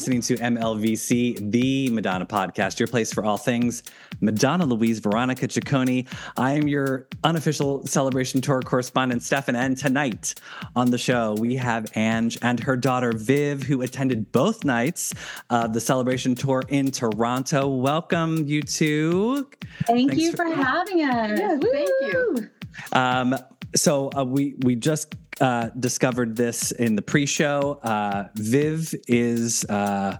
You're 0.00 0.14
listening 0.14 0.36
to 0.38 0.42
MLVC, 0.42 1.50
the 1.50 1.90
Madonna 1.90 2.24
podcast, 2.24 2.78
your 2.78 2.86
place 2.86 3.12
for 3.12 3.22
all 3.22 3.36
things 3.36 3.82
Madonna 4.22 4.64
Louise 4.64 4.98
Veronica 4.98 5.46
Ciccone. 5.46 6.08
I 6.38 6.52
am 6.52 6.66
your 6.68 7.06
unofficial 7.22 7.86
celebration 7.86 8.40
tour 8.40 8.62
correspondent, 8.62 9.22
Stefan. 9.22 9.56
And 9.56 9.76
tonight 9.76 10.36
on 10.74 10.90
the 10.90 10.96
show, 10.96 11.34
we 11.34 11.54
have 11.56 11.94
Ange 11.96 12.38
and 12.40 12.58
her 12.60 12.78
daughter, 12.78 13.12
Viv, 13.12 13.62
who 13.62 13.82
attended 13.82 14.32
both 14.32 14.64
nights 14.64 15.12
of 15.50 15.74
the 15.74 15.80
celebration 15.82 16.34
tour 16.34 16.62
in 16.70 16.90
Toronto. 16.90 17.68
Welcome, 17.68 18.46
you 18.46 18.62
two. 18.62 19.50
Thank 19.84 20.12
Thanks 20.12 20.24
you 20.24 20.30
for, 20.30 20.48
for 20.48 20.54
having 20.54 21.02
us. 21.02 21.38
Yes, 21.38 21.62
thank 21.62 21.90
you. 22.00 22.50
Um, 22.92 23.36
so 23.74 24.10
uh, 24.16 24.24
we 24.24 24.54
we 24.62 24.76
just 24.76 25.14
uh, 25.40 25.70
discovered 25.78 26.36
this 26.36 26.72
in 26.72 26.96
the 26.96 27.02
pre-show. 27.02 27.80
Uh, 27.82 28.28
Viv 28.34 28.94
is 29.08 29.64
uh, 29.66 30.18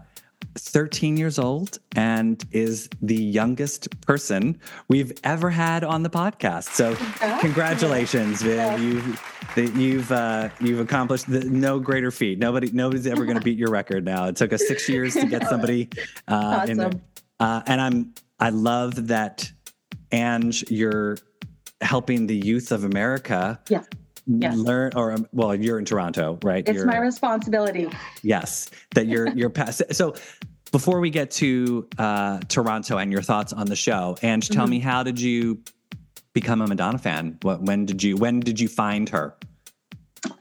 13 0.57 1.17
years 1.17 1.39
old 1.39 1.79
and 1.95 2.45
is 2.53 2.89
the 3.03 3.23
youngest 3.23 4.01
person 4.01 4.59
we've 4.89 5.13
ever 5.25 5.51
had 5.51 5.85
on 5.85 6.03
the 6.03 6.11
podcast. 6.11 6.71
So 6.75 6.97
congratulations, 7.41 8.43
Viv! 8.43 8.81
You've 8.81 9.77
you've 9.77 10.13
uh, 10.13 10.49
you've 10.61 10.81
accomplished 10.81 11.31
the, 11.31 11.41
no 11.45 11.79
greater 11.79 12.11
feat. 12.11 12.39
Nobody 12.39 12.71
nobody's 12.73 13.07
ever 13.07 13.25
going 13.25 13.39
to 13.39 13.45
beat 13.45 13.59
your 13.59 13.71
record. 13.71 14.05
Now 14.05 14.27
it 14.27 14.37
took 14.37 14.53
us 14.53 14.67
six 14.67 14.89
years 14.89 15.15
to 15.15 15.27
get 15.27 15.47
somebody 15.49 15.89
uh, 16.29 16.35
awesome. 16.35 16.71
in 16.71 16.77
there, 16.77 17.63
and 17.67 17.81
I'm 17.81 18.15
I 18.39 18.51
love 18.51 19.09
that. 19.09 19.51
Ange, 20.13 20.69
you're 20.69 21.17
helping 21.91 22.29
the 22.29 22.37
youth 22.37 22.71
of 22.71 22.85
America 22.85 23.59
Yeah. 23.69 23.83
Yes. 24.27 24.57
learn 24.57 24.93
or 24.95 25.11
um, 25.11 25.27
well 25.33 25.57
you're 25.57 25.81
in 25.81 25.85
Toronto 25.85 26.39
right 26.45 26.63
it's 26.69 26.77
you're, 26.77 26.87
my 26.87 26.99
responsibility 26.99 27.89
yes 28.23 28.71
that 28.95 29.09
you're 29.09 29.29
you're 29.39 29.51
past 29.51 29.83
so 29.91 30.15
before 30.71 31.01
we 31.01 31.11
get 31.11 31.33
to 31.43 31.89
uh, 31.99 32.39
Toronto 32.47 32.99
and 32.99 33.11
your 33.11 33.23
thoughts 33.23 33.53
on 33.53 33.67
the 33.67 33.75
show 33.75 34.17
and 34.23 34.41
tell 34.41 34.67
mm-hmm. 34.67 34.71
me 34.71 34.79
how 34.79 35.03
did 35.03 35.21
you 35.21 35.61
become 36.33 36.61
a 36.61 36.69
Madonna 36.69 36.99
fan 36.99 37.39
what 37.43 37.61
when 37.63 37.87
did 37.87 38.05
you 38.05 38.17
when 38.17 38.39
did 38.39 38.61
you 38.61 38.69
find 38.69 39.09
her 39.09 39.37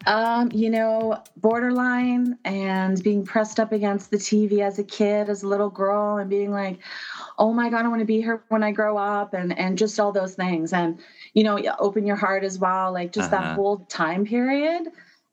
um, 0.05 0.49
you 0.53 0.69
know, 0.69 1.21
borderline 1.37 2.37
and 2.43 3.01
being 3.01 3.25
pressed 3.25 3.59
up 3.59 3.71
against 3.71 4.11
the 4.11 4.17
TV 4.17 4.59
as 4.59 4.79
a 4.79 4.83
kid, 4.83 5.29
as 5.29 5.43
a 5.43 5.47
little 5.47 5.69
girl, 5.69 6.17
and 6.17 6.29
being 6.29 6.51
like, 6.51 6.79
"Oh 7.37 7.53
my 7.53 7.69
God, 7.69 7.85
I 7.85 7.87
want 7.87 7.99
to 7.99 8.05
be 8.05 8.21
here 8.21 8.43
when 8.49 8.63
I 8.63 8.71
grow 8.71 8.97
up," 8.97 9.33
and 9.33 9.57
and 9.57 9.77
just 9.77 9.99
all 9.99 10.11
those 10.11 10.35
things. 10.35 10.73
And 10.73 10.99
you 11.33 11.43
know 11.43 11.59
open 11.79 12.05
your 12.05 12.15
heart 12.15 12.43
as 12.43 12.59
well 12.59 12.91
like 12.91 13.11
just 13.11 13.31
uh-huh. 13.31 13.41
that 13.41 13.55
whole 13.55 13.77
time 13.89 14.25
period. 14.25 14.87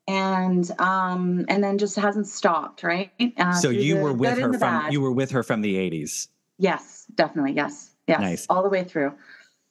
And 0.09 0.69
um 0.79 1.45
and 1.49 1.61
then 1.61 1.77
just 1.77 1.97
hasn't 1.97 2.27
stopped 2.27 2.83
right? 2.83 3.11
Uh, 3.37 3.51
so 3.53 3.69
you 3.69 3.97
were 3.97 4.13
with 4.13 4.37
her 4.37 4.53
from 4.53 4.59
bad. 4.59 4.93
you 4.93 5.01
were 5.01 5.11
with 5.11 5.31
her 5.31 5.43
from 5.43 5.61
the 5.61 5.75
80s 5.75 6.29
yes 6.57 7.05
definitely 7.15 7.51
yes 7.51 7.91
yes. 8.07 8.21
Nice. 8.21 8.47
All 8.49 8.63
the 8.63 8.69
way 8.69 8.83
through. 8.85 9.13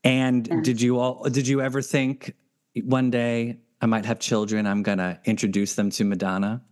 And, 0.05 0.47
and 0.49 0.63
did 0.63 0.81
you 0.81 0.99
all 0.99 1.25
did 1.25 1.49
you 1.49 1.63
ever 1.63 1.81
think 1.81 2.35
one 2.85 3.11
day 3.11 3.57
i 3.81 3.87
might 3.87 4.05
have 4.05 4.19
children 4.19 4.67
i'm 4.67 4.83
gonna 4.83 5.19
introduce 5.25 5.75
them 5.75 5.89
to 5.91 6.05
madonna 6.05 6.63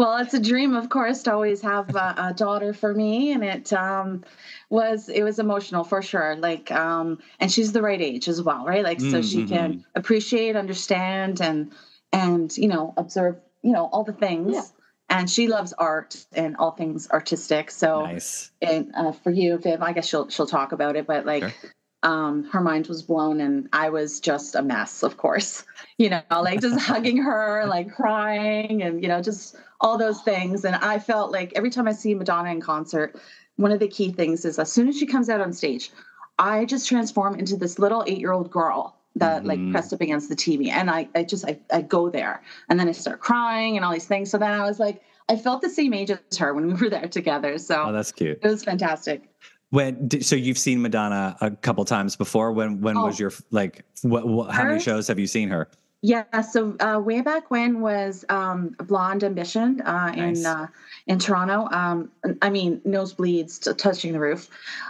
well, 0.00 0.16
it's 0.16 0.32
a 0.32 0.40
dream, 0.40 0.74
of 0.74 0.88
course, 0.88 1.22
to 1.24 1.32
always 1.34 1.60
have 1.60 1.94
a, 1.94 2.14
a 2.16 2.34
daughter 2.34 2.72
for 2.72 2.94
me, 2.94 3.32
and 3.32 3.44
it 3.44 3.70
um, 3.74 4.24
was 4.70 5.10
it 5.10 5.22
was 5.22 5.38
emotional 5.38 5.84
for 5.84 6.00
sure. 6.00 6.36
Like, 6.36 6.70
um, 6.70 7.18
and 7.38 7.52
she's 7.52 7.72
the 7.72 7.82
right 7.82 8.00
age 8.00 8.26
as 8.26 8.40
well, 8.40 8.64
right? 8.64 8.82
Like, 8.82 8.96
mm-hmm. 8.96 9.10
so 9.10 9.20
she 9.20 9.44
can 9.44 9.72
mm-hmm. 9.72 9.80
appreciate, 9.94 10.56
understand, 10.56 11.42
and 11.42 11.72
and 12.14 12.56
you 12.56 12.66
know 12.66 12.94
observe, 12.96 13.36
you 13.60 13.72
know, 13.72 13.90
all 13.92 14.02
the 14.02 14.14
things. 14.14 14.54
Yeah. 14.54 14.62
And 15.10 15.28
she 15.28 15.48
loves 15.48 15.74
art 15.74 16.24
and 16.32 16.56
all 16.56 16.70
things 16.70 17.10
artistic. 17.10 17.70
So, 17.70 18.04
nice. 18.04 18.52
And 18.62 18.94
uh, 18.94 19.12
for 19.12 19.30
you, 19.30 19.58
Viv, 19.58 19.82
I 19.82 19.92
guess 19.92 20.06
she'll 20.06 20.30
she'll 20.30 20.46
talk 20.46 20.72
about 20.72 20.96
it, 20.96 21.06
but 21.06 21.26
like. 21.26 21.42
Sure 21.42 21.72
um, 22.02 22.44
her 22.44 22.62
mind 22.62 22.86
was 22.86 23.02
blown 23.02 23.42
and 23.42 23.68
I 23.74 23.90
was 23.90 24.20
just 24.20 24.54
a 24.54 24.62
mess, 24.62 25.02
of 25.02 25.18
course. 25.18 25.64
You 25.98 26.08
know, 26.08 26.22
like 26.30 26.62
just 26.62 26.80
hugging 26.80 27.18
her, 27.18 27.66
like 27.66 27.92
crying, 27.92 28.82
and 28.82 29.02
you 29.02 29.08
know, 29.10 29.20
just 29.20 29.54
all 29.80 29.98
those 29.98 30.20
things. 30.22 30.64
And 30.64 30.76
I 30.76 30.98
felt 30.98 31.32
like 31.32 31.52
every 31.56 31.70
time 31.70 31.88
I 31.88 31.92
see 31.92 32.14
Madonna 32.14 32.50
in 32.50 32.60
concert, 32.60 33.20
one 33.56 33.72
of 33.72 33.80
the 33.80 33.88
key 33.88 34.12
things 34.12 34.44
is 34.44 34.58
as 34.58 34.72
soon 34.72 34.88
as 34.88 34.98
she 34.98 35.06
comes 35.06 35.28
out 35.28 35.40
on 35.40 35.52
stage, 35.52 35.90
I 36.38 36.64
just 36.64 36.88
transform 36.88 37.34
into 37.34 37.56
this 37.56 37.78
little 37.78 38.04
eight 38.06 38.18
year 38.18 38.32
old 38.32 38.50
girl 38.50 38.96
that 39.16 39.38
mm-hmm. 39.38 39.48
like 39.48 39.70
pressed 39.72 39.92
up 39.92 40.00
against 40.00 40.28
the 40.28 40.36
TV. 40.36 40.68
And 40.68 40.90
I, 40.90 41.08
I 41.14 41.24
just, 41.24 41.44
I, 41.44 41.58
I 41.72 41.82
go 41.82 42.08
there 42.10 42.42
and 42.68 42.78
then 42.78 42.88
I 42.88 42.92
start 42.92 43.20
crying 43.20 43.76
and 43.76 43.84
all 43.84 43.92
these 43.92 44.06
things. 44.06 44.30
So 44.30 44.38
then 44.38 44.52
I 44.52 44.64
was 44.64 44.78
like, 44.78 45.02
I 45.28 45.36
felt 45.36 45.62
the 45.62 45.70
same 45.70 45.94
age 45.94 46.10
as 46.10 46.38
her 46.38 46.54
when 46.54 46.66
we 46.66 46.74
were 46.80 46.90
there 46.90 47.08
together. 47.08 47.58
So 47.58 47.84
oh, 47.88 47.92
that's 47.92 48.12
cute. 48.12 48.38
It 48.42 48.48
was 48.48 48.64
fantastic. 48.64 49.28
When 49.70 50.10
so 50.20 50.34
you've 50.34 50.58
seen 50.58 50.82
Madonna 50.82 51.36
a 51.40 51.52
couple 51.52 51.84
times 51.84 52.16
before. 52.16 52.50
When 52.50 52.80
when 52.80 52.96
oh. 52.96 53.06
was 53.06 53.20
your 53.20 53.32
like 53.52 53.84
what, 54.02 54.26
what 54.26 54.50
how 54.50 54.64
many 54.64 54.80
shows 54.80 55.06
have 55.06 55.20
you 55.20 55.28
seen 55.28 55.48
her? 55.48 55.68
Yeah, 56.02 56.40
so 56.40 56.76
uh, 56.80 56.98
way 56.98 57.20
back 57.20 57.50
when 57.50 57.82
was 57.82 58.24
um, 58.30 58.74
Blond 58.78 59.22
Ambition 59.22 59.82
uh, 59.82 60.10
nice. 60.12 60.38
in 60.38 60.46
uh, 60.46 60.66
in 61.06 61.18
Toronto. 61.18 61.68
Um, 61.70 62.10
I 62.40 62.48
mean, 62.48 62.80
nosebleeds 62.86 63.60
to 63.62 63.74
touching 63.74 64.12
the 64.12 64.20
roof. 64.20 64.48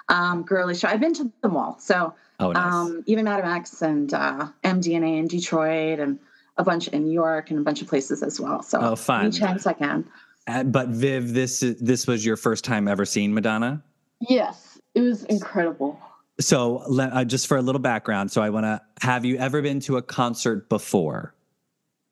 Um, 0.08 0.44
girly 0.44 0.76
show. 0.76 0.86
I've 0.86 1.00
been 1.00 1.14
to 1.14 1.32
them 1.42 1.56
all. 1.56 1.78
So 1.80 2.14
oh, 2.38 2.52
nice. 2.52 2.72
um, 2.72 3.02
even 3.06 3.24
Madame 3.24 3.50
X 3.50 3.82
and 3.82 4.14
uh, 4.14 4.48
MDNA 4.62 5.18
in 5.18 5.26
Detroit 5.26 5.98
and 5.98 6.16
a 6.58 6.62
bunch 6.62 6.86
in 6.86 7.04
New 7.04 7.12
York 7.12 7.50
and 7.50 7.58
a 7.58 7.62
bunch 7.62 7.82
of 7.82 7.88
places 7.88 8.22
as 8.22 8.38
well. 8.38 8.62
So 8.62 8.78
oh, 8.80 8.94
fun. 8.94 9.26
Any 9.26 9.32
chance 9.32 9.66
I 9.66 9.72
can. 9.72 10.08
Uh, 10.46 10.62
but 10.62 10.88
Viv, 10.88 11.34
this 11.34 11.60
this 11.80 12.06
was 12.06 12.24
your 12.24 12.36
first 12.36 12.64
time 12.64 12.86
ever 12.86 13.04
seeing 13.04 13.34
Madonna. 13.34 13.82
Yes, 14.28 14.80
it 14.94 15.00
was 15.00 15.24
incredible. 15.24 15.98
So, 16.40 16.78
uh, 16.98 17.24
just 17.24 17.46
for 17.46 17.56
a 17.56 17.62
little 17.62 17.80
background, 17.80 18.32
so 18.32 18.42
I 18.42 18.50
want 18.50 18.64
to 18.64 18.80
have 19.00 19.24
you 19.24 19.36
ever 19.36 19.62
been 19.62 19.80
to 19.80 19.98
a 19.98 20.02
concert 20.02 20.68
before? 20.68 21.34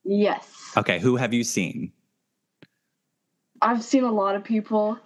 Yes. 0.04 0.46
Okay, 0.76 0.98
who 0.98 1.16
have 1.16 1.32
you 1.32 1.44
seen? 1.44 1.92
I've 3.62 3.82
seen 3.82 4.04
a 4.04 4.12
lot 4.12 4.36
of 4.36 4.44
people. 4.44 4.98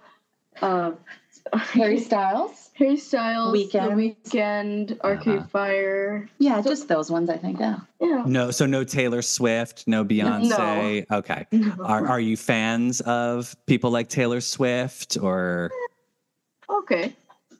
Uh, 0.61 0.91
Harry 1.53 1.99
Styles, 1.99 2.69
Harry 2.75 2.97
Styles, 2.97 3.53
Weeknd, 3.53 3.71
The 3.71 4.29
Weeknd, 4.29 5.01
Arcade 5.01 5.39
uh-huh. 5.39 5.47
Fire. 5.47 6.29
Yeah, 6.37 6.61
so, 6.61 6.69
just 6.69 6.87
those 6.87 7.09
ones, 7.09 7.29
I 7.29 7.37
think. 7.37 7.59
Yeah. 7.59 7.79
Yeah. 7.99 8.23
No, 8.25 8.51
so 8.51 8.65
no 8.65 8.83
Taylor 8.83 9.21
Swift, 9.21 9.85
no 9.87 10.05
Beyonce. 10.05 11.05
No. 11.09 11.17
Okay. 11.17 11.45
No. 11.51 11.75
Are 11.83 12.07
are 12.07 12.19
you 12.19 12.37
fans 12.37 13.01
of 13.01 13.55
people 13.65 13.89
like 13.91 14.09
Taylor 14.09 14.41
Swift 14.41 15.17
or? 15.21 15.71
Okay 16.69 17.13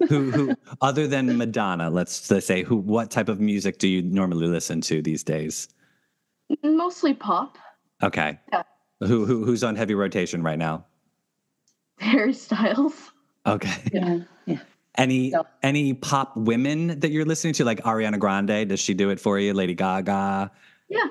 who 0.08 0.32
who 0.32 0.56
other 0.82 1.08
than 1.08 1.38
Madonna, 1.38 1.90
let's 1.90 2.30
let's 2.30 2.46
say 2.46 2.64
who 2.64 2.76
what 2.76 3.12
type 3.12 3.30
of 3.30 3.40
music 3.40 3.78
do 3.78 3.88
you 3.88 4.02
normally 4.02 4.48
listen 4.48 4.82
to 4.82 5.02
these 5.02 5.24
days? 5.24 5.70
Mostly 6.64 7.14
pop. 7.14 7.58
Okay. 8.02 8.40
Yeah. 8.52 8.64
Who 9.00 9.26
who 9.26 9.46
who's 9.46 9.64
on 9.64 9.76
heavy 9.76 9.96
rotation 9.96 10.44
right 10.44 10.60
now? 10.60 10.86
Harry 12.00 12.34
Styles. 12.34 13.12
Okay. 13.46 13.74
Yeah. 13.92 14.20
Yeah. 14.46 14.60
Any 14.96 15.32
so. 15.32 15.46
any 15.64 15.94
pop 15.94 16.36
women 16.38 17.00
that 17.00 17.12
you're 17.12 17.26
listening 17.26 17.54
to, 17.56 17.66
like 17.66 17.82
Ariana 17.82 18.20
Grande? 18.20 18.70
Does 18.70 18.80
she 18.80 18.94
do 18.94 19.10
it 19.10 19.20
for 19.20 19.40
you? 19.40 19.54
Lady 19.54 19.74
Gaga. 19.74 20.52
Yeah. 20.90 21.08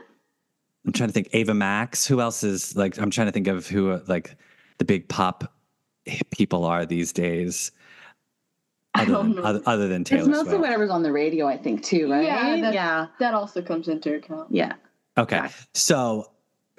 I'm 0.87 0.93
trying 0.93 1.09
to 1.09 1.13
think. 1.13 1.29
Ava 1.33 1.55
Max. 1.55 2.07
Who 2.07 2.21
else 2.21 2.45
is 2.45 2.77
like? 2.77 2.99
I'm 2.99 3.11
trying 3.11 3.27
to 3.27 3.33
think 3.33 3.49
of 3.49 3.67
who 3.67 4.01
like 4.07 4.37
the 4.79 4.85
big 4.85 5.09
pop 5.09 5.53
people 6.31 6.65
are 6.65 6.87
these 6.87 7.13
days. 7.13 7.73
Other 8.95 9.23
than, 9.23 9.39
other, 9.39 9.63
other, 9.65 9.89
than 9.89 10.05
Taylor 10.05 10.21
it's 10.21 10.29
mostly 10.29 10.51
Swift. 10.51 10.61
whatever's 10.61 10.91
on 10.91 11.03
the 11.03 11.13
radio, 11.13 11.47
I 11.47 11.57
think, 11.57 11.83
too, 11.83 12.11
right? 12.11 12.25
Yeah, 12.25 12.61
that, 12.61 12.75
yeah. 12.75 13.07
That 13.21 13.33
also 13.35 13.63
comes 13.63 13.89
into 13.89 14.15
account. 14.15 14.49
Yeah. 14.51 14.75
Okay. 15.17 15.37
Yeah. 15.37 15.51
So 15.73 16.31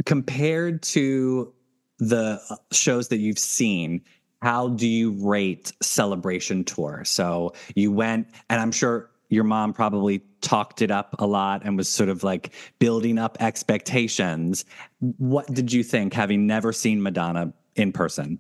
compared 0.06 0.84
to 0.84 1.52
the 1.98 2.40
uh, 2.50 2.56
shows 2.72 3.08
that 3.08 3.18
you've 3.18 3.40
seen, 3.40 4.02
how 4.42 4.70
do 4.70 4.88
you 4.88 5.12
rate 5.28 5.74
Celebration 5.82 6.64
Tour? 6.64 7.04
So 7.06 7.54
you 7.76 7.92
went, 7.92 8.28
and 8.50 8.62
I'm 8.62 8.72
sure 8.72 9.10
your 9.30 9.44
mom 9.44 9.74
probably 9.74 10.22
talked 10.42 10.82
it 10.84 10.92
up 10.92 11.16
a 11.18 11.26
lot 11.26 11.62
and 11.64 11.78
was 11.78 11.90
sort 11.90 12.10
of 12.10 12.24
like 12.24 12.52
building 12.78 13.18
up 13.18 13.38
expectations. 13.40 14.66
What 15.00 15.48
did 15.48 15.74
you 15.74 15.82
think, 15.84 16.14
having 16.14 16.46
never 16.46 16.74
seen 16.74 17.02
Madonna 17.02 17.54
in 17.76 17.92
person? 17.92 18.38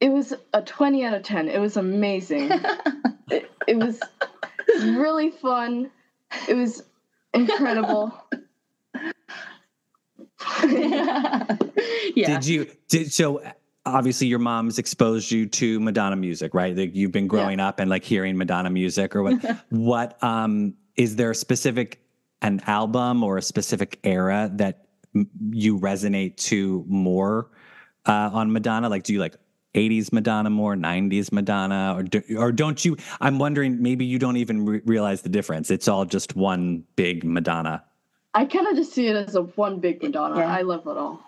It 0.00 0.10
was 0.10 0.34
a 0.52 0.62
20 0.62 1.04
out 1.04 1.14
of 1.14 1.22
10 1.22 1.48
it 1.48 1.58
was 1.58 1.76
amazing 1.76 2.50
it, 3.30 3.50
it 3.66 3.76
was 3.76 4.00
really 4.80 5.30
fun 5.30 5.90
it 6.48 6.54
was 6.54 6.82
incredible 7.34 8.12
yeah. 10.68 11.56
Did 12.14 12.46
you 12.46 12.70
did 12.88 13.12
so 13.12 13.42
obviously 13.84 14.26
your 14.26 14.38
mom's 14.38 14.78
exposed 14.78 15.30
you 15.30 15.46
to 15.46 15.80
Madonna 15.80 16.16
music, 16.16 16.54
right? 16.54 16.76
Like 16.76 16.94
you've 16.94 17.12
been 17.12 17.26
growing 17.26 17.58
yeah. 17.58 17.68
up 17.68 17.80
and 17.80 17.88
like 17.88 18.04
hearing 18.04 18.36
Madonna 18.36 18.70
music 18.70 19.14
or 19.14 19.22
what 19.22 19.64
what 19.70 20.22
um 20.22 20.74
is 20.96 21.16
there 21.16 21.30
a 21.30 21.34
specific 21.34 22.00
an 22.42 22.60
album 22.66 23.22
or 23.22 23.38
a 23.38 23.42
specific 23.42 23.98
era 24.04 24.50
that 24.54 24.86
m- 25.14 25.28
you 25.50 25.78
resonate 25.78 26.36
to 26.36 26.84
more 26.88 27.50
uh, 28.06 28.30
on 28.32 28.52
Madonna? 28.52 28.88
Like 28.88 29.04
do 29.04 29.12
you 29.12 29.20
like 29.20 29.36
80s 29.76 30.10
Madonna 30.12 30.50
more, 30.50 30.74
90s 30.74 31.30
Madonna, 31.30 31.94
or 31.96 32.02
do, 32.02 32.22
or 32.38 32.50
don't 32.50 32.82
you? 32.84 32.96
I'm 33.20 33.38
wondering. 33.38 33.80
Maybe 33.82 34.04
you 34.04 34.18
don't 34.18 34.38
even 34.38 34.64
re- 34.64 34.80
realize 34.86 35.22
the 35.22 35.28
difference. 35.28 35.70
It's 35.70 35.86
all 35.86 36.04
just 36.06 36.34
one 36.34 36.82
big 36.96 37.22
Madonna. 37.24 37.84
I 38.34 38.46
kind 38.46 38.66
of 38.66 38.74
just 38.76 38.92
see 38.92 39.06
it 39.06 39.16
as 39.16 39.34
a 39.34 39.42
one 39.42 39.78
big 39.78 40.02
Madonna. 40.02 40.38
Yeah. 40.38 40.52
I 40.52 40.62
love 40.62 40.86
it 40.86 40.96
all. 40.96 41.20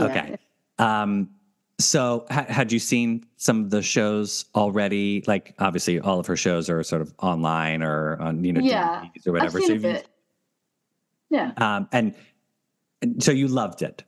Okay. 0.00 0.36
Um, 0.78 1.30
so 1.78 2.26
ha- 2.30 2.46
had 2.48 2.72
you 2.72 2.78
seen 2.78 3.24
some 3.36 3.64
of 3.64 3.70
the 3.70 3.82
shows 3.82 4.44
already? 4.54 5.22
Like 5.26 5.54
obviously 5.58 6.00
all 6.00 6.18
of 6.18 6.26
her 6.26 6.36
shows 6.36 6.68
are 6.68 6.82
sort 6.82 7.02
of 7.02 7.14
online 7.18 7.82
or 7.82 8.20
on, 8.20 8.44
you 8.44 8.52
know, 8.52 8.60
Yeah. 8.60 9.04
DVDs 9.16 9.26
or 9.26 9.32
whatever. 9.32 9.58
I've 9.58 9.64
seen 9.64 9.76
a 9.76 9.80
bit. 9.80 10.08
Yeah. 11.30 11.52
Um, 11.56 11.88
and, 11.92 12.14
and 13.02 13.22
so 13.22 13.32
you 13.32 13.48
loved 13.48 13.82
it. 13.82 14.04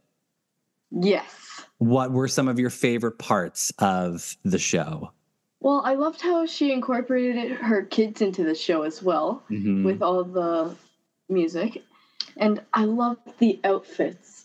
Yes. 0.90 1.47
What 1.78 2.12
were 2.12 2.28
some 2.28 2.48
of 2.48 2.58
your 2.58 2.70
favorite 2.70 3.18
parts 3.18 3.72
of 3.78 4.36
the 4.44 4.58
show? 4.58 5.12
Well, 5.60 5.82
I 5.84 5.94
loved 5.94 6.20
how 6.20 6.46
she 6.46 6.72
incorporated 6.72 7.50
her 7.52 7.82
kids 7.84 8.20
into 8.22 8.44
the 8.44 8.54
show 8.54 8.82
as 8.82 9.02
well 9.02 9.42
Mhm. 9.50 9.84
with 9.84 10.02
all 10.02 10.22
the 10.24 10.76
music. 11.28 11.82
And 12.36 12.62
I 12.72 12.84
loved 12.84 13.38
the 13.38 13.60
outfits. 13.64 14.37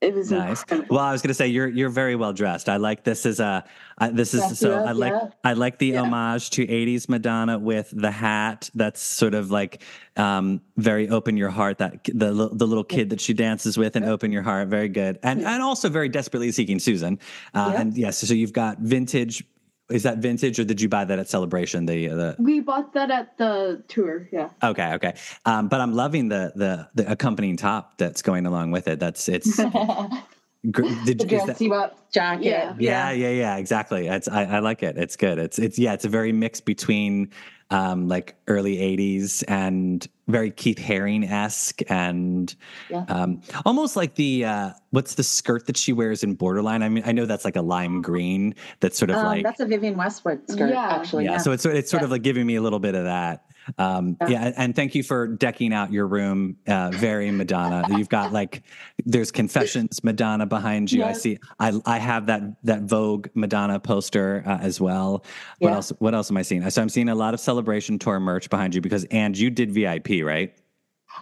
It 0.00 0.14
was 0.14 0.30
Nice. 0.30 0.62
incredible. 0.62 0.96
Well, 0.96 1.04
I 1.04 1.12
was 1.12 1.20
going 1.20 1.28
to 1.28 1.34
say 1.34 1.48
you're 1.48 1.68
you're 1.68 1.90
very 1.90 2.16
well 2.16 2.32
dressed. 2.32 2.70
I 2.70 2.78
like 2.78 3.04
this 3.04 3.26
as 3.26 3.38
a 3.38 3.64
I, 3.98 4.08
this 4.08 4.32
is 4.32 4.58
so 4.58 4.82
I 4.82 4.92
like 4.92 5.12
yeah. 5.12 5.28
I 5.44 5.52
like 5.52 5.78
the 5.78 5.96
homage 5.98 6.48
to 6.50 6.66
80s 6.66 7.06
Madonna 7.08 7.58
with 7.58 7.92
the 7.94 8.10
hat 8.10 8.70
that's 8.74 9.02
sort 9.02 9.34
of 9.34 9.50
like 9.50 9.82
um 10.16 10.62
very 10.78 11.10
open 11.10 11.36
your 11.36 11.50
heart 11.50 11.78
that 11.78 12.04
the 12.04 12.32
the 12.32 12.66
little 12.66 12.84
kid 12.84 13.10
that 13.10 13.20
she 13.20 13.34
dances 13.34 13.76
with 13.76 13.94
and 13.94 14.06
open 14.06 14.32
your 14.32 14.42
heart 14.42 14.68
very 14.68 14.88
good. 14.88 15.18
And 15.22 15.42
and 15.44 15.62
also 15.62 15.90
very 15.90 16.08
desperately 16.08 16.50
seeking 16.50 16.78
Susan. 16.78 17.18
Uh, 17.52 17.74
and 17.76 17.94
yes, 17.96 18.18
so 18.18 18.32
you've 18.32 18.54
got 18.54 18.78
vintage 18.78 19.44
is 19.90 20.02
that 20.04 20.18
vintage 20.18 20.58
or 20.58 20.64
did 20.64 20.80
you 20.80 20.88
buy 20.88 21.04
that 21.04 21.18
at 21.18 21.28
Celebration 21.28 21.86
the 21.86 22.08
the 22.08 22.36
We 22.38 22.60
bought 22.60 22.92
that 22.94 23.10
at 23.10 23.36
the 23.38 23.82
tour. 23.88 24.28
Yeah. 24.32 24.50
Okay, 24.62 24.92
okay. 24.94 25.14
Um, 25.44 25.68
but 25.68 25.80
I'm 25.80 25.92
loving 25.92 26.28
the 26.28 26.52
the 26.54 26.88
the 26.94 27.10
accompanying 27.10 27.56
top 27.56 27.98
that's 27.98 28.22
going 28.22 28.46
along 28.46 28.70
with 28.70 28.88
it. 28.88 28.98
That's 29.00 29.28
it's 29.28 29.56
gr- 30.70 30.82
did, 31.04 31.18
the 31.20 31.34
is 31.36 31.44
that- 31.46 31.46
dress 31.46 31.60
you 31.60 31.70
jacket. 32.12 32.44
Yeah. 32.44 32.74
yeah, 32.78 33.10
yeah, 33.12 33.30
yeah, 33.30 33.56
exactly. 33.56 34.06
It's 34.08 34.28
I, 34.28 34.44
I 34.44 34.58
like 34.60 34.82
it. 34.82 34.96
It's 34.96 35.16
good. 35.16 35.38
It's 35.38 35.58
it's 35.58 35.78
yeah, 35.78 35.92
it's 35.92 36.04
a 36.04 36.08
very 36.08 36.32
mix 36.32 36.60
between 36.60 37.30
um 37.70 38.08
like 38.08 38.34
early 38.48 38.76
80s 38.78 39.44
and 39.46 40.06
very 40.30 40.50
Keith 40.50 40.78
Haring 40.78 41.28
esque 41.30 41.80
and 41.88 42.54
Yeah. 42.88 43.04
um 43.08 43.40
almost 43.64 43.96
like 43.96 44.14
the 44.14 44.44
uh 44.44 44.70
what's 44.90 45.14
the 45.14 45.22
skirt 45.22 45.66
that 45.66 45.76
she 45.76 45.92
wears 45.92 46.22
in 46.22 46.34
Borderline? 46.34 46.82
I 46.82 46.88
mean, 46.88 47.02
I 47.06 47.12
know 47.12 47.26
that's 47.26 47.44
like 47.44 47.56
a 47.56 47.62
lime 47.62 48.02
green 48.02 48.54
that's 48.80 48.98
sort 48.98 49.10
of 49.10 49.16
Um, 49.16 49.24
like 49.26 49.42
that's 49.44 49.60
a 49.60 49.66
Vivienne 49.66 49.96
Westwood 49.96 50.40
skirt, 50.50 50.70
Yeah. 50.70 50.88
actually. 50.90 51.24
yeah, 51.24 51.32
Yeah. 51.32 51.38
so 51.38 51.52
it's 51.52 51.64
it's 51.66 51.90
sort 51.90 52.02
Yeah. 52.02 52.06
of 52.06 52.10
like 52.10 52.22
giving 52.22 52.46
me 52.46 52.56
a 52.56 52.62
little 52.62 52.80
bit 52.80 52.94
of 52.94 53.04
that. 53.04 53.44
Um, 53.78 54.16
Yeah. 54.22 54.28
yeah, 54.28 54.52
and 54.56 54.74
thank 54.74 54.94
you 54.94 55.02
for 55.02 55.26
decking 55.26 55.72
out 55.72 55.92
your 55.92 56.06
room, 56.06 56.56
uh, 56.66 56.90
very 56.90 57.30
Madonna. 57.30 57.84
You've 57.90 58.08
got 58.08 58.32
like 58.32 58.62
there's 59.04 59.30
confessions 59.30 60.02
Madonna 60.02 60.46
behind 60.46 60.90
you. 60.90 61.04
I 61.04 61.12
see. 61.12 61.38
I 61.58 61.72
I 61.86 61.98
have 61.98 62.26
that 62.26 62.42
that 62.64 62.82
Vogue 62.82 63.28
Madonna 63.34 63.78
poster 63.80 64.42
uh, 64.46 64.58
as 64.60 64.80
well. 64.80 65.24
What 65.58 65.72
else? 65.72 65.90
What 65.98 66.14
else 66.14 66.30
am 66.30 66.36
I 66.36 66.42
seeing? 66.42 66.68
So 66.70 66.82
I'm 66.82 66.88
seeing 66.88 67.08
a 67.08 67.14
lot 67.14 67.34
of 67.34 67.40
Celebration 67.40 67.98
Tour 67.98 68.20
merch 68.20 68.50
behind 68.50 68.74
you 68.74 68.80
because 68.80 69.04
and 69.10 69.36
you 69.36 69.50
did 69.50 69.72
VIP, 69.72 70.24
right? 70.24 70.54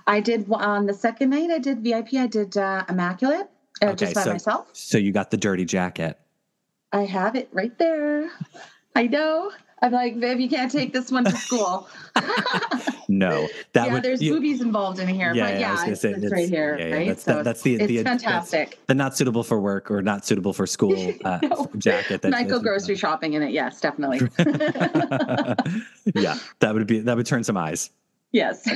I 0.06 0.20
did 0.20 0.50
on 0.52 0.86
the 0.86 0.94
second 0.94 1.30
night. 1.30 1.50
I 1.50 1.58
did 1.58 1.82
VIP. 1.82 2.14
I 2.14 2.26
did 2.26 2.56
uh, 2.56 2.84
Immaculate 2.88 3.48
uh, 3.82 3.92
just 3.94 4.14
by 4.14 4.22
so 4.22 4.32
myself. 4.32 4.68
so 4.72 4.98
you 4.98 5.12
got 5.12 5.30
the 5.30 5.36
dirty 5.36 5.64
jacket. 5.64 6.18
I 6.92 7.04
have 7.04 7.36
it 7.36 7.48
right 7.52 7.76
there. 7.78 8.30
I 8.94 9.06
know. 9.06 9.50
I'm 9.80 9.92
like, 9.92 10.16
Viv, 10.16 10.40
you 10.40 10.48
can't 10.48 10.70
take 10.72 10.92
this 10.92 11.10
one 11.10 11.24
to 11.24 11.32
school. 11.32 11.88
No, 13.10 13.48
that 13.72 13.86
yeah, 13.86 13.92
would 13.94 14.02
there's 14.02 14.20
you- 14.20 14.34
boobies 14.34 14.60
involved 14.60 14.98
in 14.98 15.08
here, 15.08 15.32
Yeah, 15.34 15.44
but 15.44 15.54
yeah, 15.54 15.60
yeah, 15.60 15.72
it's, 15.72 16.00
say, 16.02 16.10
it's 16.10 16.20
that's- 16.20 16.30
right 16.30 16.46
here, 16.50 16.76
yeah, 16.78 16.84
right? 16.94 17.06
that's- 17.06 17.22
so 17.22 17.34
that- 17.36 17.44
that's 17.44 17.62
the- 17.62 17.76
it's 17.76 17.86
the- 17.86 17.96
that's- 18.02 18.22
fantastic. 18.22 18.78
the 18.86 18.92
not 18.94 19.16
suitable 19.16 19.42
for 19.42 19.58
work 19.58 19.90
or 19.90 20.02
not 20.02 20.26
suitable 20.26 20.52
for 20.52 20.66
school 20.66 20.92
uh, 21.24 21.38
No. 21.42 21.70
jacket. 21.78 22.20
That, 22.20 22.32
that's- 22.58 22.62
grocery 22.62 22.96
shopping 22.96 23.32
in 23.32 23.42
it. 23.42 23.50
Yes, 23.52 23.80
definitely. 23.80 24.18
yeah, 26.14 26.38
that 26.60 26.74
would 26.74 26.86
be 26.86 26.98
that 27.00 27.16
would 27.16 27.24
turn 27.26 27.44
some 27.44 27.56
eyes. 27.56 27.88
yes. 28.32 28.68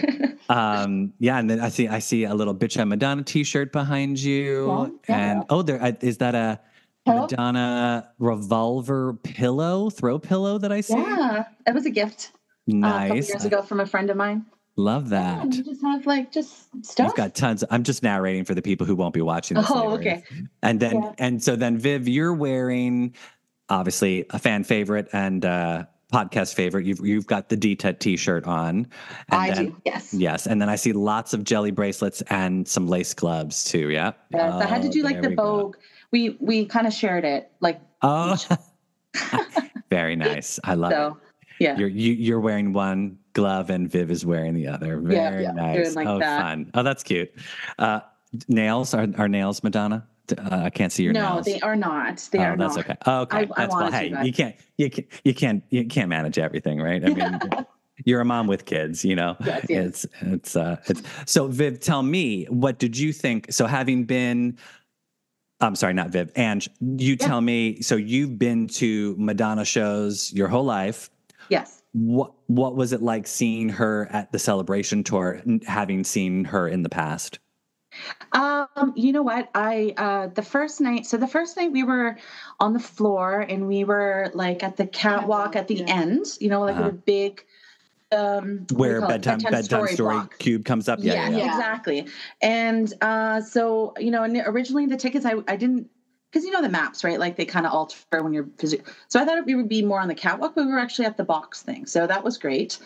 Um, 0.49 1.13
yeah, 1.19 1.39
and 1.39 1.51
then 1.51 1.61
I 1.61 1.69
see 1.69 1.87
I 1.89 1.99
see 1.99 2.25
a 2.25 2.35
little 2.35 2.55
bitch 2.55 2.81
Madonna 2.89 3.23
T-shirt 3.23 3.71
behind 3.71 4.19
you, 4.19 4.91
Yeah, 5.11 5.31
and 5.31 5.45
oh, 5.51 5.61
there 5.61 5.83
uh, 5.83 5.93
that 6.19 6.35
a 6.35 6.59
Hello? 7.05 7.23
Madonna 7.23 8.11
revolver 8.21 9.15
pillow, 9.15 9.91
throw 9.91 10.19
pillow 10.21 10.59
that 10.59 10.71
I 10.71 10.81
see. 10.83 10.95
yeah, 10.95 11.45
it 11.67 11.75
was 11.75 11.85
a 11.85 11.91
gift 11.91 12.31
uh, 12.35 12.39
a 12.71 12.75
Nice, 12.77 13.29
years 13.29 13.45
ago 13.45 13.61
from 13.63 13.81
a 13.81 13.87
friend 13.87 14.09
of 14.09 14.17
mine. 14.17 14.47
love 14.77 15.09
that. 15.09 15.43
And 15.43 15.53
you 15.55 15.65
just 15.65 15.83
have 15.83 16.07
like 16.07 16.31
just 16.31 16.69
stuff. 16.85 17.07
You've 17.09 17.17
got 17.17 17.35
tons. 17.35 17.65
I'm 17.71 17.83
just 17.83 18.05
narrating 18.05 18.45
for 18.45 18.55
the 18.55 18.63
people 18.63 18.87
who 18.87 18.95
won't 18.95 19.15
be 19.15 19.21
watching 19.23 19.57
this. 19.57 19.67
Oh, 19.69 19.89
later. 19.97 20.01
okay. 20.11 20.25
And 20.63 20.79
then 20.79 21.03
Yeah. 21.03 21.13
and 21.19 21.43
so 21.43 21.57
then 21.57 21.77
Viv, 21.77 22.07
you're 22.07 22.35
wearing 22.35 23.15
obviously 23.69 24.25
a 24.31 24.39
fan 24.39 24.63
favorite 24.63 25.09
and 25.13 25.45
uh 25.45 25.85
podcast 26.13 26.55
favorite. 26.55 26.87
You've 26.87 27.01
you've 27.01 27.27
got 27.27 27.49
the 27.49 27.57
DTET 27.57 27.99
t-shirt 27.99 28.45
on. 28.47 28.77
And 28.77 29.41
I 29.41 29.51
then, 29.51 29.67
do. 29.71 29.77
Yes. 29.87 30.15
Yes, 30.15 30.47
and 30.47 30.63
then 30.63 30.69
I 30.69 30.77
see 30.77 30.93
lots 30.93 31.35
of 31.35 31.43
jelly 31.43 31.73
bracelets 31.73 32.23
and 32.29 32.69
some 32.69 32.87
lace 32.87 33.13
gloves 33.13 33.65
too. 33.65 33.89
Yeah. 33.91 34.13
Yes, 34.31 34.53
I 34.63 34.67
had 34.67 34.83
to 34.83 34.89
Oh, 34.89 34.93
do 34.93 35.03
like 35.03 35.21
the 35.21 35.31
we 35.31 35.35
go. 35.35 35.75
We 36.13 36.37
we 36.41 36.67
kind 36.67 36.87
of 36.87 36.93
shared 36.93 37.25
it, 37.25 37.51
like 37.61 37.81
Oh, 38.03 38.37
very 39.91 40.17
nice. 40.17 40.59
I 40.65 40.75
love 40.75 40.93
so. 40.93 41.19
Yeah. 41.59 41.77
You're 41.77 41.89
you, 41.89 42.13
you're 42.13 42.41
wearing 42.41 42.73
one 42.73 43.19
glove 43.35 43.71
and 43.71 43.89
Viv 43.91 44.11
is 44.11 44.27
wearing 44.27 44.55
the 44.55 44.67
other. 44.67 44.99
Very 45.01 45.43
Yeah, 45.45 45.53
yeah, 45.53 45.53
nice. 45.53 45.95
like 45.95 46.07
oh, 46.07 46.19
that. 46.19 46.41
fun. 46.41 46.71
Oh, 46.75 46.83
that's 46.83 47.03
cute. 47.03 47.33
Uh, 47.79 48.01
nails 48.49 48.95
are 48.95 49.07
are 49.17 49.29
nails, 49.29 49.63
Madonna. 49.63 50.07
Uh, 50.37 50.63
I 50.65 50.71
can't 50.71 50.93
see 50.93 51.03
your 51.05 51.13
no, 51.13 51.35
nails. 51.35 51.47
No, 51.47 51.53
they 51.53 51.61
are 51.61 51.77
not. 51.77 52.29
They 52.33 52.39
oh, 52.39 52.43
are 52.43 52.57
that's 52.57 52.77
not. 52.77 52.85
okay. 52.85 52.99
Oh, 53.07 53.21
okay. 53.23 53.37
I- 53.39 53.41
I 53.41 53.47
that's 53.57 53.75
well. 53.75 53.93
Hey, 53.93 54.15
you 54.25 54.33
can't 54.33 54.57
you 54.77 54.91
can't 54.91 55.07
you 55.25 55.35
can't 55.35 55.63
you 55.71 55.87
can't 55.87 56.09
manage 56.09 56.39
everything, 56.39 56.81
right? 56.81 57.05
I 57.05 57.09
mean, 57.09 57.41
you're 58.05 58.21
a 58.21 58.25
mom 58.25 58.47
with 58.47 58.65
kids, 58.65 59.05
you 59.05 59.15
know. 59.15 59.37
Yes, 59.45 59.67
yes. 59.69 59.85
It's 59.87 60.07
it's 60.23 60.57
uh 60.57 60.77
it's 60.87 61.03
so 61.27 61.47
Viv, 61.47 61.81
tell 61.81 62.03
me, 62.03 62.45
what 62.47 62.79
did 62.79 62.97
you 62.99 63.13
think? 63.13 63.53
So 63.53 63.67
having 63.67 64.05
been 64.05 64.59
I'm 65.63 65.77
sorry, 65.77 65.95
not 65.95 66.11
Viv. 66.11 66.31
Ange, 66.37 66.69
you 66.81 67.17
Yeah. 67.19 67.27
tell 67.27 67.41
me. 67.41 67.81
So 67.83 67.97
you've 67.97 68.39
been 68.39 68.67
to 68.69 69.15
Madonna 69.19 69.65
shows 69.65 70.33
your 70.33 70.49
whole 70.49 70.65
life. 70.65 71.09
Yes. 71.49 71.83
What 71.93 72.33
what 72.47 72.75
was 72.75 72.93
it 72.93 73.03
like 73.03 73.27
seeing 73.27 73.69
her 73.71 74.09
at 74.11 74.33
the 74.33 74.39
celebration 74.39 75.05
tour, 75.05 75.41
having 75.67 76.05
seen 76.05 76.45
her 76.47 76.67
in 76.69 76.83
the 76.83 76.89
past? 76.89 77.39
Um, 78.33 78.95
you 78.97 79.13
know 79.13 79.23
what? 79.23 79.51
I 79.55 79.93
uh 79.99 80.29
the 80.29 80.43
first 80.43 80.81
night, 80.81 81.05
so 81.07 81.19
the 81.19 81.27
first 81.27 81.57
night 81.57 81.71
we 81.73 81.83
were 81.83 82.17
on 82.61 82.73
the 82.73 82.79
floor 82.81 83.41
and 83.41 83.69
we 83.69 83.85
were 83.85 84.31
like 84.35 84.63
at 84.63 84.77
the 84.79 84.87
catwalk 84.87 85.55
at 85.57 85.69
the 85.69 85.77
yeah. 85.77 85.85
end, 85.89 86.25
you 86.41 86.49
know, 86.49 86.61
like 86.63 86.75
Uh-huh. 86.77 86.85
with 86.87 86.95
a 86.95 86.97
big 86.97 87.45
um 88.13 88.59
what 88.59 88.69
do 88.69 88.75
you 88.75 88.79
Where 88.79 88.99
it? 88.99 89.09
bedtime 89.09 89.39
bedtime 89.41 89.87
story, 89.89 89.97
block. 89.97 90.39
cube 90.39 90.65
comes 90.65 90.89
up. 90.89 90.99
Yeah, 91.03 91.15
yeah, 91.15 91.29
yeah, 91.31 91.37
yeah. 91.39 91.47
exactly. 91.57 92.07
And 92.41 92.93
uh, 93.01 93.41
so 93.41 93.95
you 93.99 94.11
know, 94.11 94.23
and 94.23 94.37
originally 94.47 94.87
the 94.87 94.97
tickets 94.97 95.25
I 95.27 95.35
I 95.49 95.57
didn't 95.57 95.89
because 96.31 96.45
you 96.47 96.51
know 96.53 96.63
the 96.63 96.69
maps 96.69 97.05
right, 97.05 97.19
like 97.19 97.37
they 97.37 97.45
kind 97.45 97.67
of 97.67 97.73
alter 97.73 97.97
when 98.23 98.33
you're 98.33 98.49
physically. 98.59 98.93
So 99.09 99.21
I 99.21 99.25
thought 99.25 99.45
we 99.47 99.55
would 99.55 99.69
be 99.69 99.83
more 99.83 100.01
on 100.01 100.09
the 100.09 100.15
catwalk, 100.15 100.55
but 100.55 100.65
we 100.67 100.73
were 100.73 100.79
actually 100.79 101.07
at 101.07 101.17
the 101.17 101.25
box 101.25 101.63
thing, 101.63 101.87
so 101.87 102.07
that 102.07 102.23
was 102.25 102.39
great. 102.39 102.79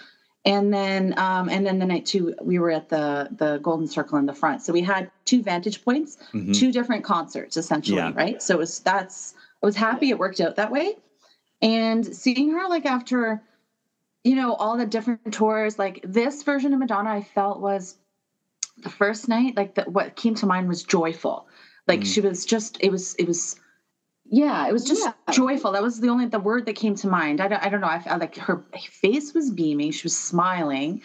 And 0.44 0.72
then 0.72 1.18
um, 1.18 1.48
and 1.48 1.66
then 1.66 1.78
the 1.80 1.86
night 1.86 2.06
two 2.06 2.34
we 2.40 2.58
were 2.60 2.70
at 2.70 2.88
the 2.88 3.28
the 3.36 3.58
Golden 3.58 3.88
Circle 3.88 4.18
in 4.18 4.26
the 4.26 4.32
front, 4.34 4.62
so 4.62 4.72
we 4.72 4.80
had 4.82 5.10
two 5.24 5.42
vantage 5.42 5.84
points, 5.84 6.18
Mhm. 6.32 6.54
two 6.56 6.70
different 6.70 7.02
concerts 7.04 7.56
essentially, 7.56 7.96
Yeah. 7.98 8.12
right? 8.14 8.40
So 8.40 8.54
it 8.54 8.58
was 8.58 8.78
that's 8.80 9.34
I 9.62 9.66
was 9.66 9.74
happy 9.76 10.10
it 10.10 10.18
worked 10.18 10.40
out 10.40 10.54
that 10.56 10.70
way, 10.70 10.94
and 11.62 12.04
seeing 12.06 12.50
her 12.52 12.68
like 12.68 12.86
after 12.86 13.42
you 14.26 14.34
know 14.34 14.54
all 14.54 14.76
the 14.76 14.86
different 14.86 15.32
tours 15.32 15.78
like 15.78 16.00
this 16.04 16.42
version 16.42 16.72
of 16.74 16.78
madonna 16.80 17.10
i 17.10 17.22
felt 17.22 17.60
was 17.60 17.96
the 18.82 18.90
first 18.90 19.28
night 19.28 19.56
like 19.56 19.74
the, 19.74 19.82
what 19.82 20.16
came 20.16 20.34
to 20.34 20.46
mind 20.46 20.68
was 20.68 20.82
joyful. 20.82 21.46
Like 21.88 22.00
Mm. 22.00 22.06
she 22.14 22.20
was 22.20 22.44
just 22.44 22.76
it 22.80 22.90
was 22.90 23.14
it 23.18 23.26
was 23.26 23.56
yeah 24.28 24.68
it 24.68 24.72
was 24.72 24.84
just 24.84 25.04
Yeah. 25.04 25.12
joyful. 25.32 25.72
That 25.72 25.82
was 25.82 26.00
the 26.00 26.08
only 26.08 26.26
the 26.26 26.38
word 26.40 26.66
that 26.66 26.76
came 26.76 26.94
to 26.96 27.08
mind. 27.08 27.40
I 27.40 27.48
don't, 27.48 27.62
I 27.64 27.68
don't 27.70 27.80
know. 27.80 27.86
I 27.88 28.00
felt 28.00 28.20
like 28.20 28.36
her 28.36 28.64
face 29.02 29.32
was 29.34 29.50
beaming. 29.50 29.92
She 29.92 30.04
was 30.04 30.16
smiling. 30.16 31.00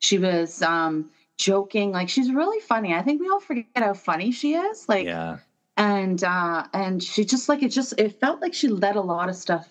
She 0.00 0.18
was 0.18 0.60
um 0.62 1.10
joking. 1.38 1.92
Like 1.92 2.08
she's 2.10 2.30
really 2.30 2.60
funny. 2.60 2.94
I 2.94 3.02
think 3.02 3.20
we 3.20 3.28
all 3.28 3.40
forget 3.40 3.66
how 3.76 3.94
funny 3.94 4.30
she 4.30 4.54
is. 4.54 4.88
Like 4.88 5.06
yeah. 5.06 5.38
and 5.78 6.22
uh 6.24 6.66
and 6.74 7.02
she 7.02 7.24
just 7.24 7.48
like 7.48 7.62
it 7.62 7.70
just 7.70 7.94
it 7.98 8.20
felt 8.20 8.42
like 8.42 8.52
she 8.54 8.68
let 8.68 8.96
a 8.96 9.00
lot 9.00 9.28
of 9.30 9.36
stuff 9.36 9.66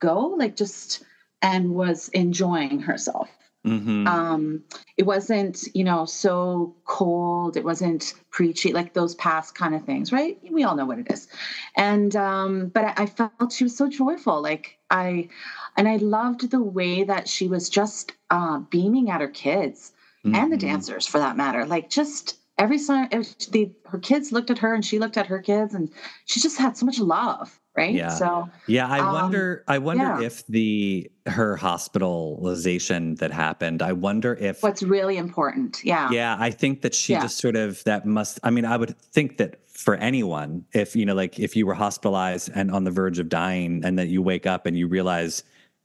go. 0.00 0.34
Like 0.42 0.56
just 0.56 1.04
and 1.42 1.70
was 1.74 2.08
enjoying 2.10 2.80
herself 2.80 3.28
Mhm. 3.66 4.08
Um, 4.08 4.64
it 4.96 5.04
wasn't, 5.04 5.68
you 5.74 5.84
know, 5.84 6.06
so 6.06 6.74
cold. 6.86 7.58
It 7.58 7.64
wasn't 7.64 8.14
preachy, 8.30 8.72
like 8.72 8.94
those 8.94 9.14
past 9.16 9.54
kind 9.54 9.74
of 9.74 9.84
things, 9.84 10.12
right? 10.12 10.38
We 10.50 10.64
all 10.64 10.74
know 10.74 10.86
what 10.86 10.98
it 10.98 11.12
is. 11.12 11.28
And 11.76 12.16
um, 12.16 12.68
but 12.68 12.84
I, 12.86 12.94
I 13.02 13.06
felt 13.06 13.52
she 13.52 13.64
was 13.64 13.76
so 13.76 13.88
joyful. 13.88 14.40
Like 14.40 14.78
I, 14.90 15.28
and 15.76 15.88
I 15.88 15.96
loved 15.96 16.50
the 16.50 16.62
way 16.62 17.04
that 17.04 17.28
she 17.28 17.48
was 17.48 17.68
just 17.68 18.12
uh, 18.30 18.58
beaming 18.70 19.10
at 19.10 19.20
her 19.20 19.28
kids 19.28 19.92
and 20.24 20.52
the 20.52 20.56
Mhm. 20.56 20.60
dancers, 20.60 21.06
for 21.06 21.18
that 21.18 21.36
matter. 21.36 21.66
Like 21.66 21.90
just 21.90 22.39
every 22.60 22.78
time 22.78 23.08
the 23.50 23.72
her 23.86 23.98
kids 23.98 24.30
looked 24.32 24.50
at 24.50 24.58
her 24.58 24.74
and 24.74 24.84
she 24.84 24.98
looked 24.98 25.16
at 25.16 25.26
her 25.26 25.40
kids, 25.40 25.74
and 25.74 25.88
she 26.26 26.38
just 26.40 26.58
had 26.58 26.76
so 26.76 26.86
much 26.86 26.98
love, 27.00 27.58
right? 27.76 27.94
Yeah. 27.94 28.10
So 28.10 28.48
Yeah, 28.66 28.86
I 28.86 29.00
Um, 29.00 29.12
wonder. 29.14 29.64
I 29.66 29.78
wonder 29.78 30.04
yeah. 30.04 30.20
if 30.20 30.46
the 30.46 31.10
her 31.26 31.56
hospitalization 31.56 33.14
that 33.16 33.32
happened. 33.32 33.82
I 33.82 33.92
wonder 33.92 34.34
if. 34.40 34.62
what's 34.62 34.82
really 34.82 35.16
important, 35.16 35.80
yeah, 35.84 36.10
yeah, 36.10 36.36
I 36.38 36.50
think 36.50 36.82
that 36.82 36.94
she 36.94 37.12
Yeah. 37.14 37.22
just 37.22 37.38
sort 37.38 37.56
of 37.56 37.82
that 37.84 38.06
must. 38.06 38.38
I 38.42 38.50
mean, 38.50 38.64
I 38.64 38.76
would 38.76 38.96
think 39.12 39.38
that 39.38 39.60
for 39.72 39.96
anyone, 39.96 40.64
if 40.74 40.94
you 40.94 41.06
know, 41.06 41.14
like 41.14 41.38
if 41.40 41.56
you 41.56 41.66
were 41.66 41.74
hospitalized 41.74 42.50
and 42.54 42.70
on 42.70 42.84
the 42.84 42.90
verge 42.90 43.18
of 43.18 43.28
dying, 43.28 43.80
and 43.84 43.98
that 43.98 44.08
you 44.08 44.22
wake 44.22 44.46
up 44.46 44.66
and 44.66 44.76
you 44.76 44.86
realize 44.86 45.42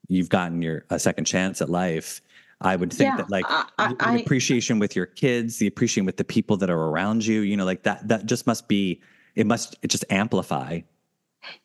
you've 0.08 0.29
gotten 0.29 0.62
your 0.62 0.86
a 0.89 1.00
second 1.00 1.25
chance 1.25 1.62
at 1.62 1.70
life. 1.70 2.22
I 2.62 2.75
would 2.75 2.91
think 2.91 3.09
Yeah, 3.12 3.17
that 3.17 3.29
like 3.29 3.45
I- 3.50 3.65
I- 3.77 4.15
the- 4.15 4.21
appreciation 4.24 4.79
with 4.79 4.95
your 4.95 5.05
kids, 5.05 5.57
the 5.57 5.67
appreciation 5.67 6.05
with 6.05 6.17
the 6.17 6.24
people 6.24 6.57
that 6.57 6.69
are 6.69 6.79
around 6.89 7.25
you, 7.25 7.41
you 7.41 7.57
know, 7.57 7.65
like 7.65 7.83
that. 7.83 8.07
That 8.07 8.25
just 8.25 8.47
must 8.47 8.67
be. 8.67 9.01
It 9.35 9.45
must. 9.45 9.75
It 9.81 9.89
just 9.89 10.05
amplify. 10.09 10.79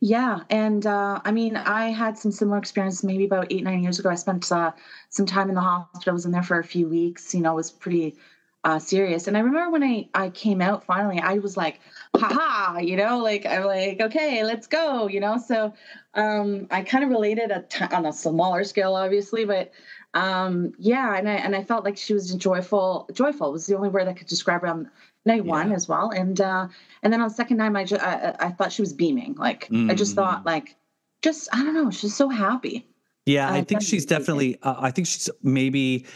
Yeah, 0.00 0.40
and 0.50 0.84
uh, 0.86 1.20
I 1.24 1.30
mean, 1.32 1.56
I 1.56 1.88
had 1.90 2.18
some 2.18 2.32
similar 2.32 2.58
experience 2.58 3.02
maybe 3.02 3.24
about 3.24 3.46
eight, 3.50 3.64
nine 3.64 3.82
years 3.82 3.98
ago. 3.98 4.10
I 4.10 4.14
spent 4.14 4.50
uh, 4.52 4.72
some 5.08 5.24
time 5.24 5.48
in 5.48 5.54
the 5.54 5.60
hospital. 5.62 6.10
I 6.10 6.12
was 6.12 6.26
in 6.26 6.32
there 6.32 6.42
for 6.42 6.58
a 6.58 6.64
few 6.64 6.86
weeks. 6.88 7.34
You 7.34 7.40
know, 7.40 7.52
it 7.52 7.56
was 7.56 7.70
pretty 7.70 8.16
uh, 8.64 8.78
serious. 8.78 9.26
And 9.26 9.38
I 9.38 9.40
remember 9.40 9.70
when 9.70 9.82
I 9.82 10.08
I 10.12 10.28
came 10.30 10.60
out 10.60 10.84
finally, 10.84 11.18
I 11.20 11.38
was 11.38 11.56
like, 11.56 11.80
"Ha 12.16 12.78
You 12.82 12.96
know, 12.96 13.18
like 13.18 13.46
I'm 13.46 13.64
like, 13.64 14.00
"Okay, 14.00 14.44
let's 14.44 14.66
go." 14.66 15.08
You 15.08 15.20
know, 15.20 15.38
so 15.38 15.72
um, 16.14 16.66
I 16.70 16.82
kind 16.82 17.02
of 17.04 17.08
related 17.10 17.50
a 17.50 17.62
t- 17.62 17.84
on 17.84 18.04
a 18.04 18.12
smaller 18.12 18.64
scale, 18.64 18.94
obviously, 18.96 19.46
but 19.46 19.72
um, 20.14 20.72
yeah, 20.78 21.16
and 21.16 21.28
I 21.28 21.34
and 21.34 21.54
I 21.54 21.62
felt 21.62 21.84
like 21.84 21.96
she 21.96 22.14
was 22.14 22.34
joyful. 22.34 23.08
Joyful 23.12 23.52
was 23.52 23.66
the 23.66 23.76
only 23.76 23.88
word 23.88 24.08
I 24.08 24.12
could 24.12 24.26
describe 24.26 24.62
her 24.62 24.66
on 24.66 24.90
night 25.24 25.44
one 25.44 25.70
as 25.72 25.88
well. 25.88 26.10
And 26.10 26.40
uh, 26.40 26.68
and 27.02 27.12
then 27.12 27.20
on 27.20 27.28
the 27.28 27.34
second 27.34 27.58
time, 27.58 27.76
I 27.76 27.84
just 27.84 28.02
I, 28.02 28.34
I 28.40 28.50
thought 28.50 28.72
she 28.72 28.82
was 28.82 28.92
beaming. 28.92 29.34
Like 29.36 29.68
I 29.88 29.94
just 29.94 30.12
Mhm. 30.12 30.16
thought 30.16 30.46
like, 30.46 30.76
just 31.22 31.48
I 31.52 31.62
don't 31.62 31.74
know, 31.74 31.90
she's 31.90 32.16
so 32.16 32.28
happy. 32.28 32.86
Yeah, 33.26 33.48
Uh, 33.50 33.54
I 33.54 33.62
think 33.62 33.82
she's 33.82 34.06
definitely. 34.06 34.58
Uh, 34.62 34.74
I 34.78 34.90
think 34.90 35.06
she's 35.06 35.28
maybe, 35.42 36.06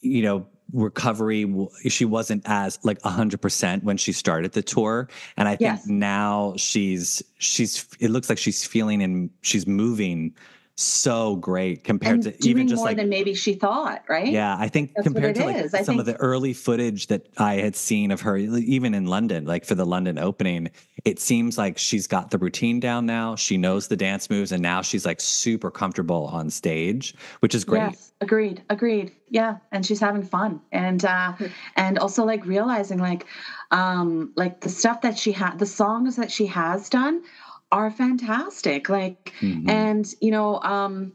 you 0.00 0.22
know, 0.22 0.46
recovery. 0.72 1.46
She 1.88 2.04
wasn't 2.04 2.42
as 2.46 2.78
like 2.82 3.00
hundred 3.02 3.40
percent 3.40 3.84
when 3.84 3.96
she 3.96 4.10
started 4.12 4.52
the 4.52 4.62
tour, 4.62 5.08
and 5.36 5.46
I 5.46 5.52
think 5.52 5.60
Yes. 5.60 5.86
now 5.86 6.54
she's 6.56 7.22
she's. 7.38 7.86
It 8.00 8.10
looks 8.10 8.28
like 8.28 8.38
she's 8.38 8.66
feeling 8.66 9.02
and 9.02 9.30
she's 9.42 9.66
moving 9.66 10.34
so 10.78 11.36
great 11.36 11.84
compared 11.84 12.26
And 12.26 12.38
to 12.38 12.48
even 12.48 12.68
just 12.68 12.80
more 12.80 12.86
like. 12.86 12.98
than 12.98 13.08
maybe 13.08 13.32
she 13.32 13.54
thought, 13.54 14.04
right? 14.08 14.28
Yeah, 14.28 14.56
I 14.58 14.68
think 14.68 14.92
That's 14.94 15.04
compared 15.04 15.34
to 15.36 15.46
like 15.46 15.56
is. 15.56 15.74
Some 15.86 15.98
of 15.98 16.04
the 16.04 16.16
early 16.16 16.52
footage 16.52 17.06
that 17.06 17.26
I 17.38 17.54
had 17.54 17.74
seen 17.74 18.10
of 18.10 18.20
her, 18.20 18.36
even 18.36 18.92
in 18.92 19.06
London, 19.06 19.46
like 19.46 19.64
for 19.64 19.74
the 19.74 19.86
London 19.86 20.18
opening, 20.18 20.70
it 21.06 21.18
seems 21.18 21.56
like 21.56 21.78
she's 21.78 22.06
got 22.06 22.30
the 22.30 22.36
routine 22.36 22.78
down 22.78 23.06
now. 23.06 23.36
She 23.36 23.56
knows 23.56 23.88
the 23.88 23.96
dance 23.96 24.28
moves, 24.28 24.52
and 24.52 24.60
now 24.62 24.82
she's 24.82 25.06
like 25.06 25.20
super 25.20 25.70
comfortable 25.70 26.26
on 26.26 26.50
stage, 26.50 27.14
which 27.40 27.54
is 27.54 27.64
great. 27.64 27.80
Yes, 27.80 28.12
agreed, 28.20 28.62
agreed. 28.68 29.12
Yeah, 29.30 29.56
and 29.72 29.84
she's 29.84 30.00
having 30.00 30.22
fun, 30.22 30.60
and 30.72 31.04
uh, 31.06 31.32
and 31.76 31.98
also 31.98 32.22
like 32.24 32.44
realizing 32.44 32.98
like, 32.98 33.24
um, 33.70 34.32
like 34.36 34.60
the 34.60 34.68
stuff 34.68 35.00
that 35.00 35.16
she 35.16 35.32
had, 35.32 35.58
the 35.58 35.66
songs 35.66 36.16
that 36.16 36.30
she 36.30 36.44
has 36.46 36.90
done, 36.90 37.22
are 37.72 37.90
fantastic. 37.90 38.88
Like, 38.88 39.32
Mhm. 39.40 39.68
and 39.68 40.14
you 40.20 40.30
know, 40.30 40.60
um, 40.62 41.14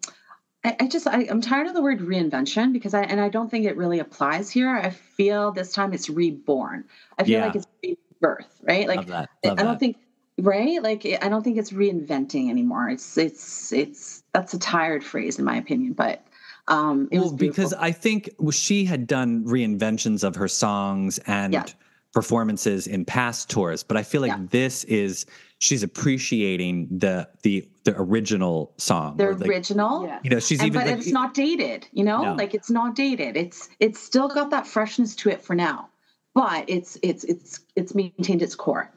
I, 0.63 0.75
I 0.81 0.87
just 0.87 1.07
I, 1.07 1.27
I'm 1.29 1.41
tired 1.41 1.67
of 1.67 1.73
the 1.73 1.81
word 1.81 1.99
reinvention 1.99 2.73
because 2.73 2.93
I 2.93 3.03
and 3.03 3.19
I 3.21 3.29
don't 3.29 3.49
think 3.49 3.65
it 3.65 3.77
really 3.77 3.99
applies 3.99 4.49
here. 4.51 4.69
I 4.69 4.89
feel 4.89 5.51
this 5.51 5.73
time 5.73 5.93
it's 5.93 6.09
reborn. 6.09 6.85
I 7.17 7.23
feel 7.23 7.33
Yeah. 7.39 7.45
like 7.45 7.55
it's 7.55 7.67
rebirth, 7.83 8.59
right? 8.63 8.87
Like 8.87 8.97
Love 8.97 9.07
that. 9.07 9.29
I 9.43 9.49
don't 9.49 9.65
that. 9.65 9.79
think 9.79 9.97
right 10.37 10.81
like 10.81 11.05
i 11.21 11.27
don't 11.27 11.43
think 11.43 11.57
it's 11.57 11.71
reinventing 11.71 12.49
anymore 12.49 12.89
it's 12.89 13.17
it's 13.17 13.71
it's 13.73 14.23
that's 14.33 14.53
a 14.53 14.59
tired 14.59 15.03
phrase 15.03 15.37
in 15.37 15.43
my 15.43 15.57
opinion 15.57 15.91
but 15.91 16.25
um 16.69 17.09
it 17.11 17.19
well, 17.19 17.25
was 17.29 17.33
because. 17.33 17.73
I 17.73 17.91
think 17.91 18.29
she 18.51 18.85
had 18.85 19.07
done 19.07 19.43
reinventions 19.45 20.23
of 20.23 20.35
her 20.35 20.47
songs 20.47 21.19
and 21.27 21.53
Yeah. 21.53 21.65
performances 22.13 22.87
in 22.87 23.05
past 23.05 23.49
tours, 23.49 23.83
but 23.83 23.97
I 23.97 24.03
feel 24.03 24.21
like 24.21 24.31
Yeah. 24.31 24.45
this 24.49 24.83
is 24.85 25.25
she's 25.61 25.83
appreciating 25.83 26.87
the 26.91 27.29
the 27.43 27.67
the 27.85 27.93
original 27.97 28.73
song. 28.77 29.15
the 29.17 29.27
or, 29.27 29.35
like, 29.35 29.47
original 29.49 30.05
Yeah. 30.05 30.19
you 30.23 30.29
know, 30.31 30.39
she's 30.39 30.59
and, 30.59 30.67
even 30.67 30.81
but 30.81 30.87
like, 30.87 30.97
it's 30.97 31.11
not 31.11 31.33
dated 31.33 31.87
you 31.93 32.03
know 32.03 32.21
No. 32.23 32.33
like 32.33 32.53
it's 32.53 32.69
not 32.69 32.95
dated 32.95 33.37
it's 33.37 33.69
it's 33.79 33.99
still 33.99 34.27
got 34.27 34.49
that 34.49 34.67
freshness 34.67 35.15
to 35.17 35.29
it 35.29 35.41
for 35.41 35.55
now 35.55 35.87
but 36.33 36.65
it's 36.67 36.97
it's 37.03 37.23
it's 37.25 37.59
it's 37.75 37.93
maintained 37.95 38.41
its 38.41 38.55
core 38.55 38.91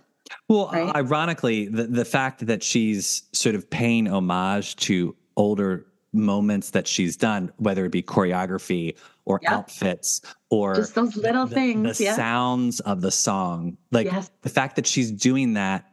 Well, 0.49 0.71
right? 0.73 0.95
ironically, 0.97 1.67
the, 1.69 1.85
the 1.85 2.05
fact 2.05 2.47
that 2.47 2.63
she's 2.63 3.25
sort 3.33 3.55
of 3.55 3.69
paying 3.69 4.07
homage 4.09 4.75
to 4.89 5.15
older 5.37 5.87
moments 6.15 6.71
that 6.71 6.87
she's 6.89 7.15
done, 7.17 7.53
whether 7.59 7.85
it 7.85 7.93
be 7.93 8.03
choreography 8.03 8.97
or 9.27 9.39
Yeah. 9.43 9.55
outfits 9.57 10.23
or 10.49 10.75
just 10.77 10.95
those 10.95 11.15
little 11.17 11.47
the, 11.47 11.55
things 11.55 11.99
the 11.99 12.05
yeah 12.05 12.17
sounds 12.17 12.81
of 12.81 13.01
the 13.03 13.11
song, 13.11 13.77
like 13.91 14.07
Yes. 14.07 14.31
the 14.43 14.49
fact 14.49 14.77
that 14.77 14.87
she's 14.87 15.11
doing 15.11 15.55
that 15.55 15.85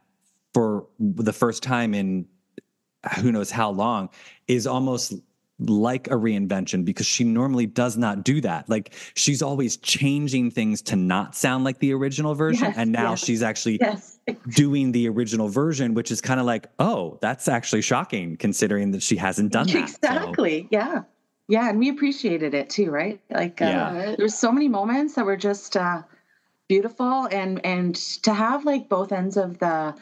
for 0.54 0.86
the 0.98 1.32
first 1.32 1.62
time 1.62 1.94
in 1.94 2.26
who 3.18 3.32
knows 3.32 3.50
how 3.50 3.70
long 3.70 4.08
is 4.46 4.66
almost 4.66 5.14
like 5.58 6.08
a 6.08 6.14
reinvention 6.14 6.84
because 6.84 7.06
she 7.06 7.24
normally 7.24 7.66
does 7.66 7.96
not 7.96 8.24
do 8.24 8.40
that. 8.40 8.68
Like 8.68 8.94
she's 9.14 9.42
always 9.42 9.76
changing 9.76 10.50
things 10.50 10.82
to 10.82 10.96
not 10.96 11.36
sound 11.36 11.64
like 11.64 11.78
the 11.78 11.92
original 11.92 12.34
version. 12.34 12.66
Yes, 12.66 12.76
and 12.76 12.92
now 12.92 13.10
yes. 13.10 13.24
she's 13.24 13.42
actually 13.42 13.78
yes 13.80 14.18
doing 14.48 14.92
the 14.92 15.08
original 15.08 15.48
version, 15.48 15.94
which 15.94 16.10
is 16.10 16.20
kind 16.20 16.40
of 16.40 16.46
like, 16.46 16.66
oh, 16.78 17.18
that's 17.20 17.48
actually 17.48 17.82
shocking 17.82 18.36
considering 18.36 18.90
that 18.92 19.02
she 19.02 19.16
hasn't 19.16 19.52
done 19.52 19.66
that. 19.66 19.72
So, 19.72 19.78
exactly 19.78 20.68
yeah 20.70 21.02
yeah 21.48 21.68
and 21.68 21.78
we 21.78 21.88
appreciated 21.88 22.54
it 22.54 22.70
too 22.70 22.90
right 22.90 23.20
like 23.30 23.60
uh, 23.60 23.64
Yeah. 23.64 23.94
Right. 23.94 24.16
there 24.16 24.24
were 24.24 24.28
so 24.28 24.52
many 24.52 24.68
moments 24.68 25.14
that 25.14 25.26
were 25.26 25.36
just 25.36 25.76
uh 25.76 26.02
beautiful 26.68 27.26
and 27.30 27.64
and 27.66 27.94
to 28.22 28.32
have 28.32 28.64
like 28.64 28.88
both 28.88 29.12
ends 29.12 29.36
of 29.36 29.58
the 29.58 29.94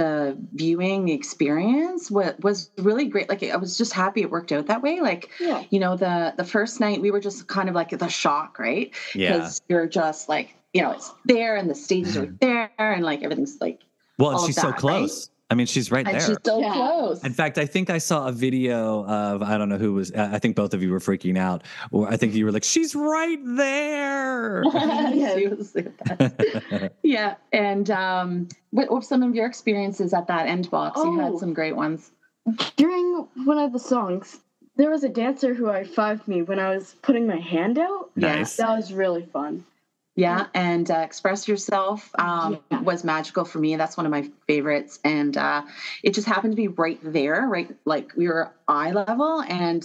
the 0.00 0.34
viewing 0.54 1.04
the 1.04 1.12
experience 1.12 2.10
was, 2.10 2.32
was 2.40 2.70
really 2.78 3.04
great 3.04 3.28
like 3.28 3.42
i 3.42 3.56
was 3.56 3.76
just 3.76 3.92
happy 3.92 4.22
it 4.22 4.30
worked 4.30 4.50
out 4.50 4.66
that 4.66 4.80
way 4.80 5.00
like 5.00 5.28
Yeah. 5.38 5.62
you 5.68 5.78
know 5.78 5.94
the 5.94 6.32
the 6.38 6.44
first 6.44 6.80
night 6.80 7.02
we 7.02 7.10
were 7.10 7.20
just 7.20 7.48
kind 7.48 7.68
of 7.68 7.74
like 7.74 7.90
the 7.90 8.08
shock 8.08 8.58
right 8.58 8.94
yeah. 9.14 9.34
because 9.34 9.60
you're 9.68 9.86
just 9.86 10.30
like 10.30 10.54
you 10.72 10.80
know 10.80 10.92
it's 10.92 11.12
there 11.26 11.56
and 11.56 11.68
the 11.68 11.74
stages 11.74 12.16
are 12.16 12.26
mm-hmm. 12.26 12.36
there 12.40 12.70
and 12.78 13.04
like 13.04 13.22
everything's 13.22 13.60
like 13.60 13.80
Well, 14.18 14.30
and 14.30 14.38
all 14.38 14.44
of 14.44 14.48
she's 14.48 14.56
so 14.56 14.72
close 14.72 15.28
right? 15.28 15.39
Close. 15.50 15.54
I 15.54 15.56
mean, 15.56 15.66
she's 15.66 15.90
right 15.90 16.06
and 16.06 16.14
there. 16.14 16.26
she's 16.26 16.36
so 16.44 16.60
Yeah. 16.60 16.72
close 16.72 17.24
In 17.24 17.32
fact, 17.32 17.58
I 17.58 17.66
think 17.66 17.90
I 17.90 17.98
saw 17.98 18.28
a 18.28 18.32
video 18.32 19.04
of 19.06 19.42
I 19.42 19.58
don't 19.58 19.68
know 19.68 19.78
who 19.78 19.94
was. 19.94 20.12
I 20.12 20.38
think 20.38 20.56
both 20.56 20.74
of 20.74 20.82
you 20.82 20.90
were 20.92 21.00
freaking 21.00 21.36
out, 21.38 21.62
or 21.90 22.08
I 22.08 22.16
think 22.16 22.34
you 22.34 22.44
were 22.44 22.52
like, 22.52 22.64
"She's 22.64 22.94
right 22.94 23.38
there." 23.44 24.62
Yes. 25.14 25.38
She 25.38 25.46
was 25.48 25.76
yeah 27.02 27.34
and 27.52 27.90
um 27.90 28.48
what 28.70 28.88
what 28.90 28.96
were 28.96 29.02
some 29.02 29.22
of 29.22 29.34
your 29.34 29.46
experiences 29.46 30.12
at 30.14 30.26
that 30.28 30.46
end 30.46 30.70
box 30.70 30.98
you 31.02 31.18
had 31.18 31.32
Oh. 31.32 31.38
some 31.38 31.52
great 31.52 31.76
ones 31.76 32.10
During 32.76 33.26
one 33.44 33.58
of 33.58 33.72
the 33.72 33.78
songs, 33.78 34.38
there 34.76 34.90
was 34.90 35.04
a 35.04 35.08
dancer 35.08 35.52
who 35.54 35.66
high 35.66 35.84
fived 35.84 36.26
me 36.26 36.42
when 36.42 36.58
I 36.58 36.74
was 36.74 36.94
putting 37.02 37.26
my 37.26 37.38
hand 37.38 37.78
out. 37.78 38.10
nice. 38.16 38.56
That 38.56 38.74
was 38.76 38.92
really 38.92 39.26
fun. 39.26 39.64
Yeah 40.20 40.46
and 40.54 40.90
uh, 40.90 40.94
express 41.08 41.48
yourself 41.48 42.10
um 42.18 42.58
Yeah. 42.70 42.80
was 42.90 43.04
magical 43.04 43.44
for 43.44 43.58
me 43.58 43.70
that's 43.76 43.96
one 43.96 44.06
of 44.06 44.12
my 44.12 44.24
favorites 44.46 44.98
and 45.04 45.36
uh 45.36 45.62
it 46.02 46.12
just 46.14 46.28
happened 46.34 46.52
to 46.52 46.56
be 46.56 46.68
right 46.68 47.00
there 47.02 47.40
right 47.56 47.70
like 47.84 48.06
we 48.16 48.26
were 48.28 48.52
eye 48.68 48.92
level 48.92 49.42
and 49.42 49.82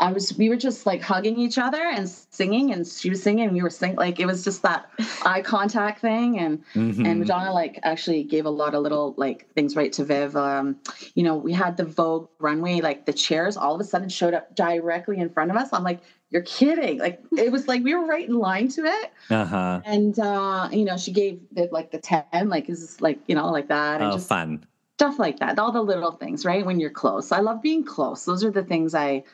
I 0.00 0.10
was, 0.10 0.36
we 0.36 0.48
were 0.48 0.56
just 0.56 0.84
like 0.84 1.00
hugging 1.00 1.38
each 1.38 1.58
other 1.58 1.78
and 1.96 2.08
singing, 2.08 2.72
and 2.72 2.84
she 2.84 3.08
was 3.08 3.22
singing, 3.22 3.44
and 3.44 3.52
we 3.54 3.62
were 3.62 3.70
singing. 3.70 3.94
Like 3.96 4.18
it 4.18 4.26
was 4.26 4.42
just 4.42 4.62
that 4.62 4.90
eye 5.24 5.42
contact 5.42 6.00
thing, 6.00 6.40
and 6.40 6.64
Mhm. 6.74 7.06
and 7.06 7.20
Madonna 7.20 7.52
like 7.52 7.78
actually 7.84 8.24
gave 8.24 8.44
a 8.44 8.50
lot 8.50 8.74
of 8.74 8.82
little 8.82 9.14
like 9.16 9.46
things 9.54 9.76
right 9.76 9.92
to 9.92 10.04
Viv. 10.04 10.34
Um, 10.34 10.76
you 11.14 11.22
know, 11.22 11.36
we 11.36 11.52
had 11.52 11.76
the 11.76 11.84
Vogue 11.84 12.28
runway, 12.40 12.80
like 12.80 13.06
the 13.06 13.12
chairs 13.12 13.56
all 13.56 13.76
of 13.76 13.80
a 13.80 13.84
sudden 13.84 14.08
showed 14.08 14.34
up 14.34 14.52
directly 14.56 15.18
in 15.18 15.28
front 15.28 15.52
of 15.52 15.56
us. 15.56 15.68
I'm 15.72 15.84
like, 15.84 16.00
you're 16.32 16.42
kidding! 16.42 16.98
Like 16.98 17.22
it 17.36 17.52
was 17.52 17.68
like 17.68 17.84
we 17.84 17.94
were 17.94 18.06
right 18.06 18.26
in 18.28 18.34
line 18.34 18.68
to 18.70 18.84
it. 18.84 19.12
uh-huh. 19.30 19.82
And 19.84 20.18
uh, 20.18 20.68
you 20.72 20.84
know, 20.84 20.96
she 20.96 21.12
gave 21.12 21.40
Viv 21.52 21.70
like 21.72 21.90
the 21.90 21.98
ten, 21.98 22.24
like 22.48 22.68
is 22.68 22.80
this 22.80 23.00
like 23.00 23.20
you 23.26 23.34
know 23.34 23.50
like 23.52 23.68
that, 23.68 24.00
and 24.00 24.10
Oh, 24.10 24.16
just 24.16 24.28
fun. 24.28 24.64
stuff 24.96 25.18
like 25.18 25.38
that. 25.40 25.58
All 25.58 25.72
the 25.72 25.82
little 25.82 26.12
things, 26.12 26.44
right? 26.44 26.64
When 26.64 26.80
you're 26.80 26.90
close, 26.90 27.32
I 27.32 27.40
love 27.40 27.62
being 27.62 27.84
close. 27.84 28.24
Those 28.24 28.42
are 28.44 28.50
the 28.50 28.64
things 28.64 28.94
I 28.94 29.24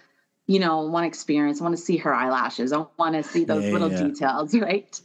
you 0.51 0.59
know, 0.59 0.87
want 0.87 1.05
to 1.05 1.09
experience. 1.09 1.61
I 1.61 1.65
want 1.65 1.77
to 1.77 1.83
see 1.83 1.99
her 1.99 2.15
eyelashes. 2.15 2.73
I 2.73 2.87
want 2.99 3.15
to 3.15 3.23
see 3.23 3.45
those 3.45 3.67
Yeah, 3.67 3.73
little 3.73 3.93
yeah. 3.93 3.99
details, 3.99 4.55
right? 4.59 4.99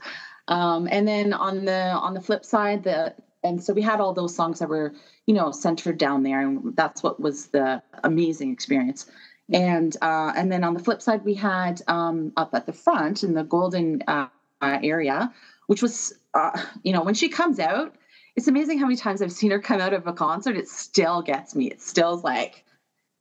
Um, 0.47 0.87
and 0.89 1.05
then 1.07 1.33
on 1.33 1.65
the 1.65 1.79
on 1.91 2.13
the 2.13 2.21
flip 2.21 2.45
side, 2.45 2.83
the 2.83 3.13
and 3.43 3.61
so 3.61 3.73
we 3.73 3.81
had 3.81 3.99
all 3.99 4.13
those 4.13 4.33
songs 4.33 4.59
that 4.59 4.69
were 4.69 4.93
you 5.27 5.33
know 5.33 5.51
centered 5.51 5.97
down 5.97 6.23
there, 6.23 6.39
and 6.41 6.75
that's 6.77 7.03
what 7.03 7.19
was 7.19 7.47
the 7.47 7.81
amazing 8.05 8.51
experience. 8.53 9.05
And 9.51 9.95
uh, 10.01 10.33
and 10.35 10.51
then 10.51 10.63
on 10.63 10.73
the 10.73 10.79
flip 10.79 11.01
side, 11.01 11.25
we 11.25 11.33
had 11.33 11.81
um, 11.87 12.31
up 12.37 12.53
at 12.53 12.65
the 12.65 12.73
front 12.73 13.23
in 13.23 13.33
the 13.33 13.43
golden 13.43 14.01
uh, 14.07 14.27
area, 14.61 15.33
which 15.67 15.81
was 15.81 16.13
uh, 16.33 16.59
you 16.83 16.93
know 16.93 17.03
when 17.03 17.13
she 17.13 17.29
comes 17.29 17.59
out, 17.59 17.93
it's 18.35 18.47
amazing 18.47 18.79
how 18.79 18.85
many 18.85 18.95
times 18.95 19.21
I've 19.21 19.33
seen 19.33 19.51
her 19.51 19.59
come 19.59 19.81
out 19.81 19.93
of 19.93 20.07
a 20.07 20.13
concert. 20.13 20.55
It 20.55 20.69
still 20.69 21.21
gets 21.21 21.55
me. 21.55 21.67
It 21.67 21.81
still's 21.81 22.23
like. 22.23 22.63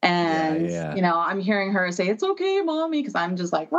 And 0.05 0.69
yeah. 0.69 0.95
you 0.97 1.03
know, 1.03 1.17
I'm 1.17 1.41
hearing 1.41 1.73
her 1.73 1.91
say, 1.93 2.09
"It's 2.09 2.23
okay, 2.23 2.61
mommy," 2.61 3.01
because 3.01 3.15
I'm 3.15 3.37
just 3.37 3.53
like, 3.53 3.71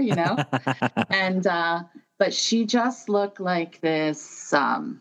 you 0.00 0.14
know 0.14 0.36
and 1.10 1.46
uh 1.46 1.82
but 2.18 2.32
she 2.34 2.64
just 2.64 3.08
looked 3.08 3.40
like 3.40 3.80
this 3.80 4.52
um 4.52 5.00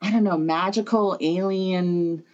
i 0.00 0.10
don't 0.10 0.24
know 0.24 0.36
magical 0.38 1.16
alien 1.20 2.24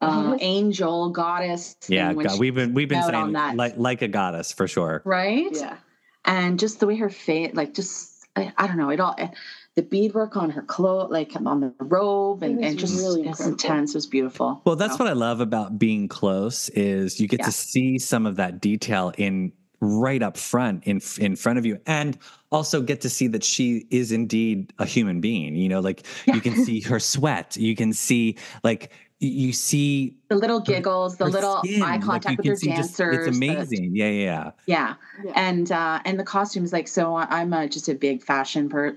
uh 0.00 0.36
angel 0.40 1.10
goddess 1.10 1.74
thing 1.82 1.96
yeah, 1.96 2.12
God, 2.14 2.32
she- 2.32 2.38
we've 2.40 2.54
been 2.54 2.74
we've 2.74 2.88
been 2.88 3.02
saying 3.02 3.32
that. 3.32 3.56
like 3.56 3.74
like 3.76 4.02
a 4.02 4.08
goddess 4.08 4.52
for 4.52 4.66
sure. 4.66 5.02
right 5.04 5.48
Yeah. 5.52 5.76
and 6.24 6.58
just 6.58 6.80
the 6.80 6.86
way 6.86 6.96
her 6.96 7.10
face 7.10 7.50
like 7.54 7.74
just 7.74 8.26
I, 8.36 8.52
I 8.56 8.66
don't 8.66 8.76
know 8.78 8.90
it 8.90 9.00
all 9.00 9.14
eh, 9.18 9.28
the 9.76 9.82
beadwork 9.82 10.36
on 10.36 10.50
her 10.50 10.62
clothes 10.62 11.10
like 11.10 11.32
on 11.44 11.60
the 11.60 11.74
robe 11.80 12.42
and, 12.42 12.54
It 12.54 12.60
was 12.60 12.70
and 12.70 12.78
just 12.78 12.96
really 12.98 13.28
it's 13.28 13.40
intense 13.44 13.90
it 13.90 13.96
was 13.98 14.06
beautiful 14.06 14.62
Well, 14.64 14.76
that's 14.76 14.96
So, 14.96 15.04
what 15.04 15.10
I 15.10 15.14
love 15.14 15.40
about 15.40 15.78
being 15.78 16.08
close 16.08 16.68
is 16.70 17.20
you 17.20 17.28
get 17.28 17.40
Yeah. 17.40 17.46
to 17.46 17.52
see 17.52 17.98
some 17.98 18.24
of 18.26 18.36
that 18.36 18.60
detail 18.60 19.12
in 19.18 19.52
right 19.82 20.22
up 20.22 20.36
front 20.36 20.84
in 20.84 21.00
in 21.18 21.34
front 21.36 21.58
of 21.58 21.64
you 21.64 21.78
and 21.86 22.18
also 22.52 22.82
get 22.82 23.00
to 23.00 23.08
see 23.08 23.26
that 23.28 23.42
she 23.42 23.86
is 23.90 24.12
indeed 24.12 24.72
a 24.78 24.84
human 24.84 25.20
being 25.22 25.54
you 25.56 25.68
know 25.70 25.80
like 25.80 26.04
Yeah. 26.26 26.34
you 26.34 26.40
can 26.42 26.64
see 26.64 26.80
her 26.82 27.00
sweat 27.00 27.56
you 27.56 27.74
can 27.74 27.92
see 27.94 28.36
like 28.62 28.82
y- 28.90 29.09
you 29.20 29.52
see 29.52 30.16
the 30.28 30.34
little 30.36 30.60
giggles 30.60 31.16
the 31.18 31.24
her 31.26 31.30
little 31.30 31.58
skin, 31.62 31.82
eye 31.82 31.98
contact 31.98 32.42
you 32.44 32.50
with 32.52 32.60
can 32.60 32.70
her 32.70 32.76
see 32.76 32.82
just- 32.82 32.96
dancers 32.96 33.26
it's 33.28 33.36
amazing. 33.36 33.94
Yeah 33.94 34.06
yeah 34.08 34.10
yeah. 34.24 34.50
Yeah. 34.66 34.94
Yeah. 35.24 35.32
and 35.36 35.70
uh 35.70 36.00
and 36.06 36.18
the 36.18 36.24
costumes 36.24 36.72
like 36.72 36.88
so 36.88 37.14
I- 37.14 37.26
i'm 37.40 37.52
a, 37.52 37.68
just 37.68 37.88
a 37.88 37.94
big 37.94 38.22
fashion 38.22 38.68
per 38.70 38.96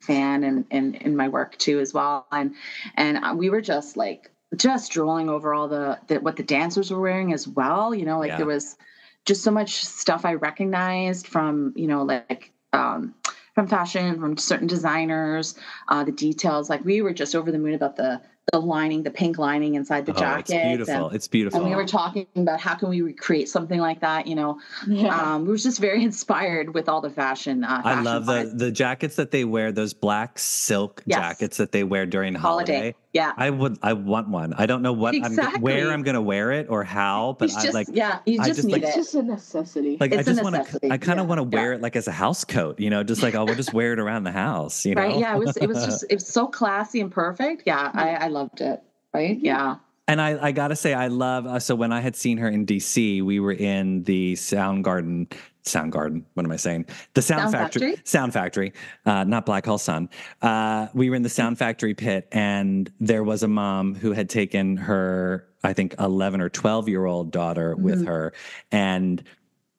fan 0.00 0.42
and 0.44 0.64
and 0.70 0.96
in 0.96 1.16
my 1.16 1.28
work 1.28 1.56
too 1.58 1.78
as 1.80 1.94
well. 1.94 2.26
And 2.32 2.54
and 2.96 3.18
uh, 3.24 3.34
we 3.36 3.48
were 3.48 3.60
just 3.62 3.96
like 3.96 4.30
just 4.56 4.90
drooling 4.92 5.28
over 5.28 5.54
all 5.54 5.68
the, 5.68 5.98
the 6.08 6.20
what 6.20 6.36
the 6.36 6.42
dancers 6.42 6.90
were 6.90 7.00
wearing 7.00 7.32
as 7.32 7.46
well 7.46 7.94
you 7.94 8.04
know 8.04 8.18
like 8.18 8.28
Yeah. 8.28 8.38
there 8.38 8.46
was 8.46 8.76
just 9.24 9.42
so 9.44 9.50
much 9.52 9.84
stuff 9.84 10.24
i 10.24 10.34
recognized 10.34 11.26
from 11.28 11.72
you 11.76 11.86
know 11.86 12.02
like 12.02 12.50
um 12.72 13.14
from 13.54 13.68
fashion 13.68 14.18
from 14.20 14.36
certain 14.36 14.66
designers 14.66 15.54
uh 15.88 16.02
the 16.04 16.12
details. 16.12 16.68
Like 16.70 16.84
we 16.84 17.00
were 17.02 17.12
just 17.14 17.34
over 17.36 17.50
the 17.52 17.58
moon 17.58 17.74
about 17.74 17.96
the 17.96 18.20
the 18.52 18.58
lining 18.58 19.02
the 19.02 19.10
pink 19.10 19.38
lining 19.38 19.74
inside 19.74 20.06
the 20.06 20.12
oh, 20.12 20.18
jacket 20.18 20.54
it's 20.54 20.64
beautiful 20.66 21.06
and, 21.06 21.14
it's 21.16 21.28
beautiful 21.28 21.60
and 21.60 21.68
we 21.68 21.74
were 21.76 21.86
talking 21.86 22.26
about 22.36 22.60
how 22.60 22.74
can 22.74 22.88
we 22.88 23.00
recreate 23.00 23.48
something 23.48 23.80
like 23.80 24.00
that 24.00 24.26
you 24.26 24.34
know 24.34 24.58
Yeah. 24.86 25.34
um, 25.34 25.42
we 25.44 25.48
were 25.50 25.56
just 25.56 25.78
very 25.78 26.02
inspired 26.10 26.74
with 26.74 26.88
all 26.88 27.00
the 27.00 27.10
fashion. 27.10 27.64
Uh, 27.64 27.82
I 27.84 28.00
love 28.02 28.26
the 28.26 28.50
the 28.54 28.70
jackets 28.70 29.16
that 29.16 29.30
they 29.30 29.44
wear 29.44 29.72
those 29.72 29.94
black 29.94 30.38
silk 30.38 31.02
Yes. 31.06 31.18
jackets 31.18 31.56
that 31.58 31.72
they 31.72 31.84
wear 31.84 32.06
during 32.06 32.34
holiday. 32.34 32.72
holiday. 32.72 32.94
Yeah, 33.12 33.32
I 33.36 33.50
would 33.50 33.78
I 33.82 33.94
want 33.94 34.28
one. 34.28 34.52
I 34.54 34.66
don't 34.66 34.82
know 34.82 34.92
what 34.92 35.14
I'm 35.16 35.36
where 35.60 35.90
I'm 35.90 36.02
going 36.02 36.14
to 36.14 36.20
wear 36.20 36.52
it 36.52 36.68
or 36.70 36.84
how, 36.84 37.34
but 37.38 37.46
it's 37.46 37.56
I 37.56 37.62
just 37.62 37.74
like 37.74 37.88
yeah, 37.92 38.20
you 38.24 38.36
just, 38.38 38.48
just, 38.48 38.64
need 38.64 38.72
like- 38.74 38.82
it's 38.84 38.94
just 38.94 39.14
a 39.16 39.22
necessity. 39.22 39.96
like 39.98 40.12
I 40.12 40.18
It's 40.20 40.28
a 40.28 40.32
just 40.32 40.42
want 40.44 40.54
to 40.54 40.60
necessity. 40.60 40.90
I 40.92 40.96
kind 40.98 41.18
of 41.18 41.24
Yeah. 41.26 41.28
want 41.34 41.50
to 41.50 41.56
Yeah. 41.56 41.62
wear 41.62 41.72
it 41.72 41.80
like 41.80 41.96
as 41.96 42.06
a 42.06 42.12
house 42.12 42.44
coat, 42.44 42.78
you 42.78 42.88
know, 42.88 43.02
just 43.02 43.20
like 43.22 43.34
oh, 43.34 43.44
we'll 43.44 43.56
just 43.56 43.74
wear 43.74 43.92
it 43.92 43.98
around 43.98 44.24
the 44.24 44.30
house, 44.32 44.84
you 44.86 44.94
know. 44.94 45.02
right? 45.02 45.18
Yeah, 45.18 45.34
it 45.34 45.38
was 45.40 45.56
it 45.56 45.66
was 45.66 45.84
just 45.84 46.04
it 46.08 46.14
was 46.14 46.26
so 46.28 46.46
classy 46.46 47.00
and 47.00 47.10
perfect. 47.10 47.64
Yeah, 47.66 47.90
I, 47.92 48.10
I 48.26 48.28
loved 48.28 48.60
it. 48.60 48.80
Right? 49.12 49.36
Yeah. 49.40 49.76
And 50.10 50.20
I, 50.20 50.46
I 50.48 50.50
gotta 50.52 50.74
say, 50.74 50.92
I 50.92 51.06
love. 51.06 51.46
Uh, 51.46 51.60
so 51.60 51.76
when 51.76 51.92
I 51.92 52.00
had 52.00 52.16
seen 52.16 52.36
her 52.38 52.48
in 52.48 52.66
DC, 52.66 53.22
we 53.22 53.38
were 53.38 53.52
in 53.52 54.02
the 54.02 54.34
Sound 54.34 54.82
Garden, 54.82 55.28
Sound 55.62 55.92
Garden. 55.92 56.26
What 56.34 56.44
am 56.44 56.50
I 56.50 56.56
saying? 56.56 56.86
The 57.14 57.22
Sound, 57.22 57.42
Sound 57.42 57.52
Factory, 57.52 57.80
Factory? 57.90 58.02
Sound 58.04 58.32
Factory, 58.32 58.72
uh, 59.06 59.22
not 59.22 59.46
Black 59.46 59.64
Hole 59.66 59.78
Sun. 59.78 60.08
Uh, 60.42 60.88
we 60.94 61.10
were 61.10 61.14
in 61.16 61.22
the 61.22 61.28
Sound 61.28 61.58
Factory 61.58 61.94
pit, 61.94 62.26
and 62.32 62.90
there 62.98 63.22
was 63.22 63.44
a 63.44 63.48
mom 63.48 63.94
who 63.94 64.10
had 64.10 64.28
taken 64.28 64.76
her, 64.78 65.46
I 65.62 65.74
think, 65.74 65.94
eleven 66.00 66.40
or 66.40 66.48
twelve 66.48 66.88
year 66.88 67.04
old 67.04 67.30
daughter 67.30 67.76
with 67.76 68.02
Mhm. 68.02 68.08
her, 68.08 68.32
and 68.72 69.22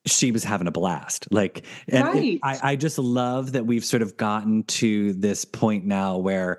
she 0.05 0.31
was 0.31 0.43
having 0.45 0.65
a 0.65 0.71
blast. 0.71 1.27
Like, 1.29 1.63
and 1.89 2.17
it- 2.17 2.39
I, 2.41 2.59
I 2.71 2.75
just 2.77 2.97
love 2.97 3.51
that 3.51 3.65
we've 3.65 3.85
sort 3.85 4.01
of 4.01 4.15
gotten 4.17 4.63
to 4.63 5.13
this 5.13 5.45
point 5.45 5.85
now 5.85 6.17
where 6.17 6.57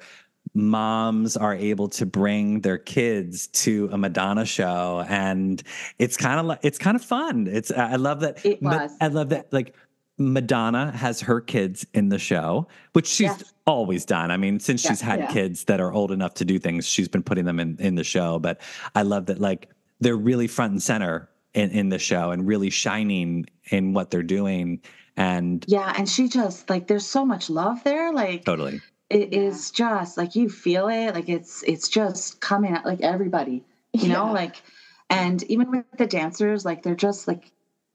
moms 0.54 1.36
are 1.36 1.54
able 1.54 1.88
to 1.88 2.04
bring 2.06 2.60
their 2.60 2.78
kids 2.78 3.46
to 3.48 3.88
a 3.92 3.96
Madonna 3.98 4.44
show 4.44 5.04
and 5.08 5.62
it's 5.98 6.16
kind 6.16 6.38
of 6.38 6.46
like 6.46 6.58
it's 6.62 6.78
kind 6.78 6.94
of 6.94 7.02
fun. 7.04 7.46
It's 7.50 7.70
I 7.70 7.96
love 7.96 8.20
that 8.20 8.44
It 8.44 8.62
was. 8.62 8.90
I 9.00 9.08
love 9.08 9.30
that 9.30 9.52
like 9.52 9.74
Madonna 10.18 10.92
has 10.92 11.20
her 11.22 11.40
kids 11.40 11.86
in 11.94 12.10
the 12.10 12.18
show, 12.18 12.68
which 12.92 13.06
she's 13.06 13.28
Yes. 13.28 13.54
always 13.66 14.04
done. 14.04 14.30
I 14.30 14.36
mean, 14.36 14.60
since 14.60 14.84
Yeah. 14.84 14.90
she's 14.90 15.00
had 15.00 15.20
Yeah. 15.20 15.26
kids 15.32 15.64
that 15.64 15.80
are 15.80 15.90
old 15.92 16.12
enough 16.12 16.34
to 16.34 16.44
do 16.44 16.58
things, 16.58 16.86
she's 16.86 17.08
been 17.08 17.22
putting 17.22 17.46
them 17.46 17.58
in 17.58 17.76
in 17.80 17.94
the 17.94 18.04
show, 18.04 18.38
but 18.38 18.60
I 18.94 19.02
love 19.02 19.26
that 19.26 19.40
like 19.40 19.70
they're 20.00 20.16
really 20.16 20.48
front 20.48 20.72
and 20.72 20.82
center 20.82 21.28
in 21.54 21.70
in 21.70 21.88
the 21.88 21.98
show 21.98 22.30
and 22.30 22.46
really 22.46 22.68
shining 22.70 23.46
in 23.70 23.94
what 23.94 24.10
they're 24.10 24.22
doing 24.22 24.80
and 25.16 25.64
Yeah, 25.66 25.92
and 25.96 26.08
she 26.08 26.28
just 26.28 26.68
like 26.68 26.88
there's 26.88 27.06
so 27.06 27.24
much 27.24 27.48
love 27.48 27.82
there. 27.84 28.12
Like 28.12 28.44
totally 28.44 28.80
it 29.12 29.32
Yeah. 29.32 29.40
is 29.42 29.70
just 29.70 30.16
like 30.16 30.34
you 30.34 30.48
feel 30.48 30.88
it. 30.88 31.14
Like 31.14 31.28
it's 31.28 31.62
it's 31.64 31.88
just 31.88 32.40
coming 32.40 32.72
at 32.74 32.84
like 32.84 33.00
everybody. 33.02 33.64
You 33.92 34.08
know, 34.08 34.26
Yeah. 34.26 34.32
like 34.42 34.56
and 35.10 35.42
even 35.44 35.70
with 35.70 35.84
the 35.98 36.06
dancers, 36.06 36.64
like 36.64 36.82
they're 36.82 36.94
just 37.08 37.28
like 37.28 37.50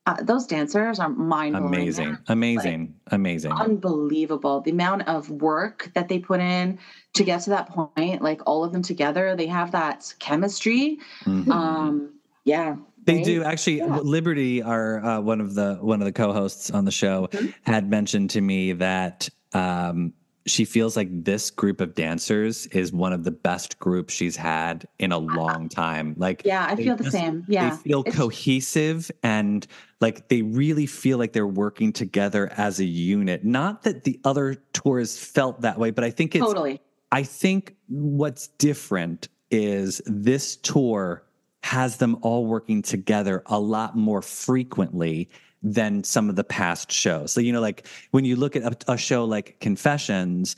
uh, 0.05 0.15
those 0.21 0.45
dancers 0.47 0.99
are 0.99 1.09
mind 1.09 1.53
blowing. 1.55 1.73
amazing 1.73 2.17
amazing 2.29 2.95
amazing 3.11 3.51
unbelievable 3.51 4.61
the 4.61 4.71
amount 4.71 5.05
of 5.07 5.29
work 5.29 5.91
that 5.95 6.07
they 6.07 6.17
put 6.17 6.39
in 6.39 6.79
to 7.13 7.25
get 7.25 7.41
to 7.41 7.49
that 7.49 7.67
point 7.67 8.21
like 8.21 8.39
all 8.45 8.63
of 8.63 8.71
them 8.71 8.81
together 8.81 9.35
they 9.35 9.47
have 9.47 9.71
that 9.73 10.13
chemistry 10.19 10.97
Mhm. 11.25 11.51
um 11.51 12.13
yeah 12.45 12.77
They 13.03 13.15
right? 13.15 13.25
do 13.25 13.43
actually. 13.43 13.77
Yeah. 13.79 13.99
Liberty, 14.03 14.61
our 14.61 15.03
uh, 15.03 15.19
one 15.21 15.41
of 15.41 15.55
the 15.55 15.75
one 15.81 16.01
of 16.01 16.05
the 16.05 16.11
co-hosts 16.13 16.71
on 16.71 16.85
the 16.85 16.91
show, 16.91 17.27
Mhm. 17.31 17.53
had 17.63 17.89
mentioned 17.89 18.29
to 18.31 18.41
me 18.41 18.73
that 18.73 19.27
um, 19.53 20.13
she 20.47 20.65
feels 20.65 20.95
like 20.95 21.09
this 21.25 21.51
group 21.51 21.81
of 21.81 21.93
dancers 21.93 22.65
is 22.67 22.91
one 22.91 23.13
of 23.13 23.23
the 23.23 23.31
best 23.31 23.77
groups 23.79 24.13
she's 24.13 24.35
had 24.35 24.87
in 24.99 25.11
a 25.11 25.17
long 25.17 25.69
time. 25.69 26.15
Like, 26.17 26.41
yeah 26.45 26.65
i 26.69 26.75
feel 26.75 26.95
the 26.95 27.03
just- 27.03 27.15
same 27.15 27.45
yeah 27.47 27.69
they 27.69 27.75
feel 27.77 27.99
It's- 28.01 28.15
cohesive 28.15 29.11
and 29.23 29.67
like 29.99 30.27
they 30.29 30.41
really 30.43 30.85
feel 30.85 31.17
like 31.17 31.33
they're 31.33 31.47
working 31.47 31.91
together 31.91 32.51
as 32.55 32.79
a 32.79 32.85
unit. 32.85 33.43
Not 33.43 33.83
that 33.83 34.03
the 34.03 34.19
other 34.23 34.55
tours 34.73 35.17
felt 35.17 35.61
that 35.61 35.77
way, 35.79 35.91
but 35.91 36.03
I 36.03 36.11
think 36.11 36.35
it's 36.35 36.45
totally 36.45 36.79
I 37.11 37.23
think 37.23 37.75
what's 37.87 38.47
different 38.47 39.27
is 39.49 40.01
this 40.05 40.55
tour 40.57 41.23
has 41.63 41.97
them 41.97 42.17
all 42.21 42.45
working 42.45 42.81
together 42.81 43.43
a 43.47 43.59
lot 43.59 43.97
more 43.97 44.21
frequently 44.21 45.29
than 45.63 46.03
some 46.03 46.29
of 46.29 46.35
the 46.35 46.43
past 46.43 46.91
shows. 46.91 47.31
So, 47.31 47.41
you 47.41 47.51
know, 47.51 47.61
like 47.61 47.85
when 48.11 48.25
you 48.25 48.35
look 48.35 48.55
at 48.55 48.63
a, 48.87 48.93
a 48.93 48.97
show 48.97 49.25
like 49.25 49.57
Confessions, 49.59 50.55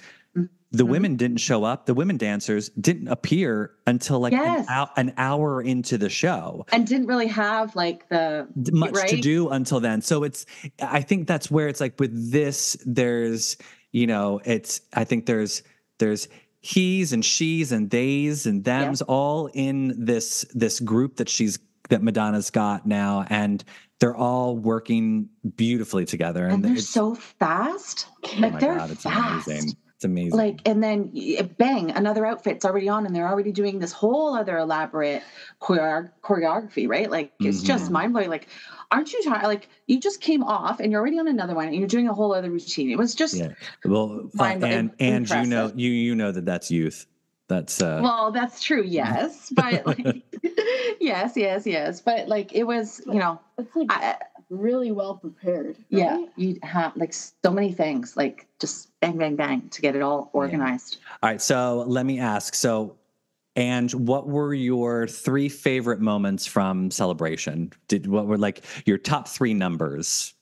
the 0.71 0.83
Mhm. 0.85 0.89
women 0.89 1.15
didn't 1.15 1.37
show 1.37 1.63
up. 1.63 1.87
The 1.87 1.93
women 1.95 2.17
dancers 2.17 2.69
didn't 2.79 3.07
appear 3.07 3.71
until 3.87 4.19
like 4.19 4.33
Yes. 4.33 4.67
an, 4.67 4.73
hou- 4.73 4.91
an 4.97 5.13
hour 5.17 5.61
into 5.63 5.97
the 5.97 6.09
show 6.09 6.65
and 6.71 6.85
didn't 6.85 7.07
really 7.07 7.27
have 7.27 7.75
like 7.75 8.07
the 8.09 8.47
much 8.71 8.93
to 9.09 9.17
do 9.19 9.49
until 9.49 9.79
then. 9.79 10.01
So 10.01 10.23
it's 10.23 10.45
I 10.81 11.01
think 11.01 11.27
that's 11.27 11.49
where 11.49 11.67
it's 11.69 11.79
like 11.81 11.99
with 11.99 12.31
this 12.31 12.77
there's 12.85 13.57
you 13.93 14.05
know 14.05 14.41
it's 14.45 14.81
I 14.93 15.05
think 15.05 15.25
there's 15.25 15.63
there's 15.97 16.27
he's 16.61 17.13
and 17.13 17.25
she's 17.25 17.71
and 17.71 17.89
theys 17.89 18.45
and 18.45 18.63
them's 18.63 19.01
all 19.01 19.47
in 19.53 19.95
this 19.97 20.45
this 20.53 20.79
group 20.79 21.15
that 21.15 21.29
she's 21.29 21.57
that 21.89 22.03
Madonna's 22.03 22.51
got 22.51 22.85
now 22.85 23.25
and 23.31 23.63
they're 23.99 24.15
all 24.15 24.55
working 24.57 25.29
beautifully 25.55 26.05
together 26.05 26.47
and 26.47 26.63
they're 26.63 26.77
so 26.77 27.15
fast. 27.15 28.07
Oh 28.23 28.29
like 28.39 28.53
my 28.53 28.59
they're 28.59 28.75
god 28.75 28.91
it's 28.91 29.03
fast. 29.03 29.47
Amazing 29.47 29.73
it's 29.95 30.05
amazing. 30.05 30.37
Like 30.37 30.61
and 30.65 30.81
then 30.81 31.11
bang 31.57 31.91
another 31.91 32.25
outfit's 32.25 32.63
already 32.63 32.87
on 32.87 33.05
and 33.05 33.13
they're 33.13 33.27
already 33.27 33.51
doing 33.51 33.79
this 33.79 33.91
whole 33.91 34.33
other 34.33 34.57
elaborate 34.57 35.21
choreo- 35.61 36.09
choreography 36.23 36.87
right? 36.87 37.11
Like 37.11 37.33
it's 37.41 37.61
just 37.61 37.89
Mhm. 37.89 37.91
mind-blowing. 37.91 38.29
Like 38.29 38.47
aren't 38.91 39.11
you 39.11 39.21
tired 39.23 39.43
like 39.43 39.67
you 39.87 39.99
just 39.99 40.21
came 40.21 40.41
off 40.43 40.79
and 40.79 40.91
you're 40.91 41.01
already 41.01 41.19
on 41.19 41.27
another 41.27 41.53
one 41.53 41.67
and 41.67 41.75
you're 41.75 41.87
doing 41.87 42.07
a 42.07 42.13
whole 42.13 42.33
other 42.33 42.49
routine. 42.49 42.89
It 42.89 42.97
was 42.97 43.13
just 43.13 43.35
yeah. 43.35 43.49
Well 43.83 44.29
uh, 44.39 44.43
and 44.43 44.91
and 44.99 45.29
you 45.29 45.45
know 45.45 45.71
you 45.75 45.91
you 45.91 46.15
know 46.15 46.31
that 46.31 46.45
that's 46.45 46.71
youth 46.71 47.05
that's 47.49 47.81
uh 47.81 47.99
well 48.01 48.31
that's 48.31 48.63
true 48.63 48.83
yes 48.87 49.51
but 49.53 49.85
like 49.85 50.23
yes 51.01 51.33
yes 51.35 51.67
yes 51.67 51.99
but 51.99 52.29
like 52.29 52.53
it 52.53 52.63
was 52.63 53.01
you 53.05 53.19
know 53.19 53.39
It's 53.57 53.75
like 53.75 53.87
I, 53.89 54.15
really 54.49 54.91
well 54.91 55.15
prepared. 55.15 55.77
Yeah, 55.89 56.25
you 56.35 56.59
have 56.63 56.95
like 56.95 57.13
so 57.13 57.51
many 57.51 57.71
things, 57.71 58.17
like 58.17 58.47
just 58.59 58.89
bang, 58.99 59.17
bang, 59.17 59.35
bang 59.35 59.69
to 59.69 59.81
get 59.81 59.95
it 59.95 60.01
all 60.01 60.29
organized. 60.33 60.97
All 61.21 61.29
right. 61.29 61.41
So 61.41 61.83
let 61.87 62.05
me 62.05 62.19
ask. 62.19 62.55
So, 62.55 62.97
and 63.55 63.91
what 63.91 64.27
were 64.27 64.53
your 64.53 65.07
three 65.07 65.49
favorite 65.49 65.99
moments 65.99 66.45
from 66.45 66.91
celebration? 66.91 67.71
Did 67.87 68.07
what 68.07 68.27
were 68.27 68.37
like 68.37 68.63
your 68.85 68.97
top 68.97 69.27
three 69.27 69.53
numbers? 69.53 70.33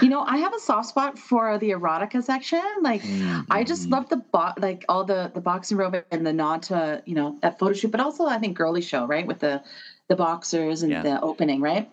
You 0.00 0.08
know, 0.08 0.22
I 0.22 0.38
have 0.38 0.54
a 0.54 0.58
soft 0.58 0.88
spot 0.88 1.18
for 1.18 1.56
the 1.58 1.70
erotica 1.70 2.22
section. 2.22 2.62
Like, 2.82 3.08
I 3.50 3.64
just 3.64 3.88
Mhm. 3.88 3.92
love 3.92 4.08
the 4.08 4.16
bo- 4.18 4.52
like 4.58 4.84
all 4.88 5.04
the 5.04 5.30
the 5.34 5.40
boxing 5.40 5.76
robe 5.78 6.04
and 6.10 6.26
the 6.26 6.32
nod 6.32 6.62
to 6.64 7.02
you 7.06 7.14
know 7.14 7.38
that 7.42 7.58
photo 7.58 7.72
shoot, 7.74 7.90
but 7.90 8.00
also 8.00 8.26
I 8.26 8.38
think 8.38 8.56
girly 8.56 8.82
show 8.82 9.06
right 9.06 9.26
with 9.26 9.38
the 9.40 9.62
the 10.08 10.16
boxers 10.16 10.82
and 10.82 10.92
Yeah. 10.92 11.02
the 11.02 11.20
opening 11.20 11.60
right. 11.60 11.88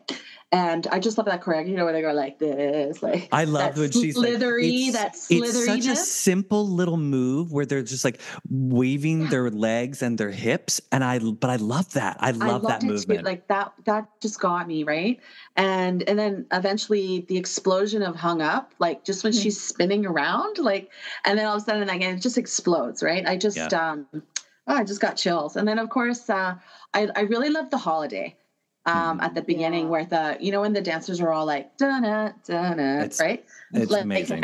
And 0.51 0.87
I 0.87 0.99
just 0.99 1.17
love 1.17 1.25
that 1.25 1.41
choreography, 1.41 1.69
you 1.69 1.75
know, 1.75 1.83
where 1.83 1.91
they 1.91 2.01
go 2.01 2.13
like 2.13 2.39
this, 2.39 3.03
like 3.03 3.27
I 3.31 3.43
love 3.43 3.75
that 3.75 3.81
when 3.81 3.91
she's 3.91 4.15
like, 4.15 4.27
slithery, 4.29 4.85
it's, 4.85 4.97
that 4.97 5.17
it's 5.29 5.65
such 5.65 5.87
a 5.87 5.95
simple 5.97 6.65
little 6.65 6.95
move 6.95 7.51
where 7.51 7.65
they're 7.65 7.83
just 7.83 8.05
like 8.05 8.21
waving 8.49 9.27
their 9.27 9.49
legs 9.49 10.01
and 10.01 10.17
their 10.17 10.29
hips, 10.29 10.79
and 10.93 11.03
I 11.03 11.19
but 11.19 11.49
I 11.49 11.57
love 11.57 11.91
that. 11.93 12.17
I 12.21 12.31
love 12.31 12.61
that 12.61 12.69
loved 12.69 12.83
it 12.83 12.87
too. 12.87 12.93
movement. 12.93 13.25
Like 13.25 13.47
that, 13.47 13.73
that 13.83 14.07
just 14.21 14.39
got 14.39 14.65
me 14.67 14.83
right. 14.83 15.19
And 15.57 16.07
and 16.07 16.17
then 16.17 16.45
eventually 16.53 17.25
the 17.27 17.37
explosion 17.37 18.01
of 18.01 18.15
hung 18.15 18.41
up, 18.41 18.73
like 18.79 19.03
just 19.03 19.23
when 19.25 19.33
Mhm. 19.33 19.41
she's 19.41 19.59
spinning 19.59 20.05
around, 20.05 20.59
like, 20.59 20.89
and 21.25 21.37
then 21.37 21.47
all 21.47 21.57
of 21.57 21.63
a 21.63 21.65
sudden 21.65 21.89
again 21.89 22.15
it 22.15 22.21
just 22.21 22.37
explodes, 22.37 23.03
right? 23.03 23.27
I 23.27 23.35
just 23.35 23.73
um, 23.73 24.05
oh, 24.67 24.75
I 24.75 24.83
just 24.83 25.01
got 25.01 25.15
chills. 25.17 25.55
And 25.55 25.67
then 25.67 25.79
of 25.79 25.89
course, 25.89 26.29
uh, 26.29 26.55
I 26.93 27.09
I 27.15 27.21
really 27.21 27.49
love 27.49 27.69
the 27.69 27.77
holiday. 27.77 28.35
Um, 28.87 29.19
at 29.19 29.33
the 29.33 29.41
beginning, 29.41 29.85
Yeah. 29.85 29.89
where 29.89 30.05
the 30.05 30.37
you 30.39 30.51
know 30.51 30.61
when 30.61 30.73
the 30.73 30.81
dancers 30.81 31.19
are 31.19 31.31
all 31.33 31.47
like 31.47 31.75
da 31.75 31.99
da 32.01 32.29
da 32.45 33.01
It's 33.01 33.19
right? 33.19 33.43
it's 33.73 33.91
Like, 33.91 34.03
amazing. 34.03 34.43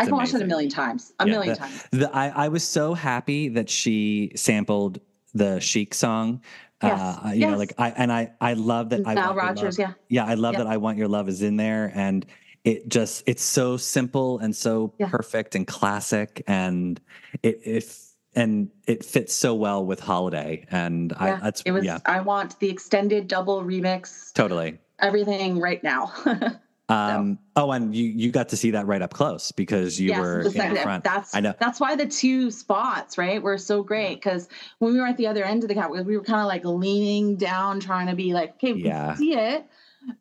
I 0.00 0.06
can 0.06 0.10
watch 0.16 0.34
it 0.34 0.42
a 0.42 0.44
million 0.44 0.68
times, 0.70 1.12
a 1.20 1.24
Yeah, 1.26 1.32
million 1.32 1.54
the- 1.54 1.60
times. 1.60 1.84
The, 1.92 2.10
I, 2.12 2.46
I 2.46 2.48
was 2.48 2.64
so 2.64 2.94
happy 2.94 3.48
that 3.50 3.70
she 3.70 4.32
sampled 4.34 4.98
the 5.34 5.60
Chic 5.60 5.94
song. 5.94 6.40
Yes, 6.82 7.00
Uh, 7.24 7.30
you 7.32 7.46
know, 7.46 7.56
like 7.56 7.74
I 7.78 7.90
and 7.90 8.10
I 8.12 8.32
I 8.40 8.54
love 8.54 8.88
that. 8.90 9.06
I 9.06 9.14
Want 9.14 9.36
Rogers, 9.36 9.78
Love- 9.78 9.88
yeah. 10.10 10.24
yeah, 10.24 10.30
I 10.32 10.34
love 10.34 10.54
Yep. 10.54 10.64
that. 10.64 10.66
I 10.66 10.78
want 10.78 10.98
your 10.98 11.06
love 11.08 11.28
is 11.28 11.42
in 11.42 11.56
there, 11.56 11.92
and 11.94 12.26
it 12.64 12.88
just 12.88 13.22
it's 13.28 13.44
so 13.44 13.76
simple 13.76 14.40
and 14.40 14.54
so 14.56 14.94
Yeah. 14.98 15.08
perfect 15.10 15.54
and 15.54 15.64
classic, 15.64 16.42
and 16.48 17.00
it 17.44 17.60
if 17.64 18.15
and 18.36 18.70
it 18.86 19.04
fits 19.04 19.34
so 19.34 19.54
well 19.54 19.84
with 19.84 19.98
holiday, 19.98 20.66
and 20.70 21.12
I 21.16 21.28
Yeah, 21.30 21.38
that's 21.42 21.62
it 21.62 21.72
was. 21.72 21.84
yeah, 21.84 21.98
I 22.06 22.20
want 22.20 22.58
the 22.60 22.68
extended 22.70 23.26
double 23.26 23.62
remix, 23.62 24.32
totally. 24.34 24.78
everything 25.00 25.58
right 25.58 25.82
now. 25.82 26.12
Um, 26.88 27.40
Oh, 27.56 27.72
and 27.72 27.92
you 27.92 28.04
you 28.04 28.30
got 28.30 28.48
to 28.50 28.56
see 28.56 28.70
that 28.70 28.86
right 28.86 29.02
up 29.02 29.12
close 29.12 29.50
because 29.50 30.00
you 30.00 30.10
Yes, 30.10 30.20
were 30.20 30.42
the 30.44 30.50
in 30.50 30.54
second- 30.54 30.74
the 30.76 30.80
front. 30.82 31.02
That's 31.02 31.34
I 31.34 31.40
know. 31.40 31.52
that's 31.58 31.80
why 31.80 31.96
the 31.96 32.06
two 32.06 32.48
spots 32.52 33.18
right 33.18 33.42
were 33.42 33.58
so 33.58 33.82
great 33.82 34.14
because 34.22 34.48
when 34.78 34.92
we 34.92 35.00
were 35.00 35.06
at 35.08 35.16
the 35.16 35.26
other 35.26 35.42
end 35.42 35.64
of 35.64 35.68
the 35.68 35.74
cat, 35.74 35.90
we 35.90 36.00
we 36.02 36.16
were 36.16 36.22
kind 36.22 36.38
of 36.42 36.46
like 36.46 36.64
leaning 36.64 37.34
down, 37.34 37.80
trying 37.80 38.06
to 38.06 38.14
be 38.14 38.32
like, 38.34 38.50
okay, 38.54 38.72
we 38.72 38.84
Yeah. 38.84 39.06
can 39.08 39.16
see 39.16 39.34
it. 39.34 39.66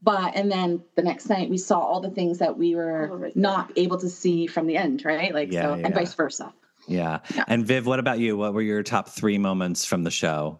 But 0.01 0.35
and 0.35 0.51
then 0.51 0.81
the 0.95 1.03
next 1.03 1.29
night 1.29 1.51
we 1.51 1.59
saw 1.59 1.77
all 1.77 2.01
the 2.01 2.09
things 2.09 2.39
that 2.39 2.57
we 2.57 2.73
were 2.73 3.09
Oh, 3.13 3.15
right 3.17 3.35
not 3.35 3.71
able 3.75 3.99
to 3.99 4.09
see 4.09 4.47
from 4.47 4.65
the 4.65 4.75
end, 4.75 5.05
right? 5.05 5.35
Like 5.35 5.51
Yeah, 5.51 5.61
so, 5.61 5.75
yeah. 5.75 5.85
and 5.85 5.93
vice 5.93 6.15
versa. 6.15 6.51
Yeah. 6.87 7.19
Yeah. 7.35 7.43
And 7.47 7.65
Viv, 7.65 7.85
what 7.85 7.99
about 7.99 8.19
you? 8.19 8.37
What 8.37 8.53
were 8.53 8.61
your 8.61 8.83
top 8.83 9.09
three 9.09 9.37
moments 9.37 9.85
from 9.85 10.03
the 10.03 10.11
show? 10.11 10.59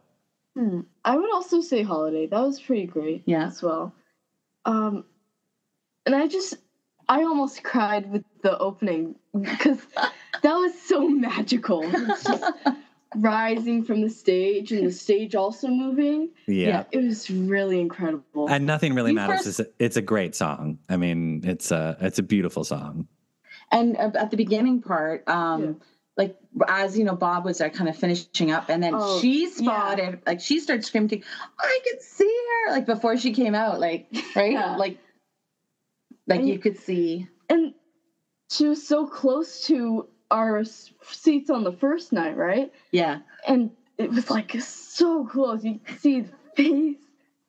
Hmm. 0.56 0.82
I 1.04 1.18
would 1.18 1.32
also 1.34 1.62
say 1.62 1.84
holiday. 1.84 2.28
That 2.28 2.40
was 2.42 2.60
pretty 2.62 2.86
great. 2.88 3.24
Yeah. 3.26 3.48
As 3.48 3.62
well. 3.62 3.94
Um, 4.66 5.06
and 6.06 6.16
I 6.16 6.28
just, 6.28 6.56
I 7.10 7.22
almost 7.24 7.64
cried 7.64 8.12
with 8.12 8.24
the 8.42 8.58
opening 8.58 9.16
because 9.40 9.80
that 10.42 10.54
was 10.56 10.74
so 10.82 11.08
magical. 11.08 11.82
It's 11.84 12.24
just 12.24 12.44
rising 13.16 13.84
from 13.84 14.02
the 14.02 14.10
stage 14.10 14.72
and 14.72 14.88
the 14.88 14.92
stage 14.92 15.36
also 15.36 15.68
moving. 15.68 16.30
Yeah. 16.48 16.84
It 16.92 17.00
was 17.00 17.30
really 17.30 17.80
incredible. 17.80 18.48
And 18.50 18.66
nothing 18.66 18.94
really 18.96 19.12
You 19.12 19.16
matters. 19.16 19.46
first- 19.46 19.60
It's, 19.60 19.70
a, 19.70 19.84
it's 19.84 19.98
a 19.98 20.02
great 20.02 20.36
song. 20.36 20.80
I 20.90 20.98
mean, 20.98 21.42
it's 21.44 21.72
a 21.72 21.98
it's 22.02 22.20
a 22.20 22.24
beautiful 22.24 22.64
song. 22.64 23.08
And 23.72 23.98
uh, 23.98 24.12
at 24.16 24.32
the 24.32 24.38
beginning 24.38 24.82
part, 24.82 25.28
um, 25.28 25.64
Yeah. 25.64 25.72
Like 26.56 26.70
as 26.70 26.98
you 26.98 27.04
know, 27.04 27.16
Bob 27.16 27.46
was 27.46 27.58
there 27.58 27.70
kind 27.70 27.90
of 27.90 27.96
finishing 27.98 28.52
up, 28.52 28.70
and 28.70 28.82
then 28.82 28.94
Oh, 28.96 29.20
she 29.20 29.44
yeah. 29.44 29.50
spotted, 29.52 30.22
like 30.26 30.40
she 30.40 30.60
started 30.60 30.86
screaming, 30.86 31.24
"I 31.60 31.80
could 31.90 32.02
see 32.02 32.34
her!" 32.66 32.72
Like 32.72 32.86
before 32.86 33.18
she 33.18 33.34
came 33.34 33.54
out, 33.56 33.80
like 33.80 34.08
right, 34.36 34.54
Yeah. 34.54 34.76
like 34.78 34.98
like 36.28 36.40
And- 36.40 36.50
you 36.50 36.58
could 36.60 36.78
see. 36.78 37.28
and 37.50 37.74
she 38.50 38.68
was 38.68 38.86
so 38.88 39.06
close 39.08 39.66
to 39.68 40.08
our 40.32 40.64
seats 40.64 41.50
on 41.50 41.64
the 41.64 41.72
first 41.74 42.12
night, 42.14 42.36
right? 42.38 42.72
Yeah, 42.92 43.20
and 43.48 43.72
it 43.98 44.10
was 44.12 44.30
like 44.32 44.60
so 44.62 45.26
close. 45.26 45.64
You 45.64 45.80
could 45.84 46.00
see 46.00 46.22
the 46.22 46.34
face, 46.56 46.98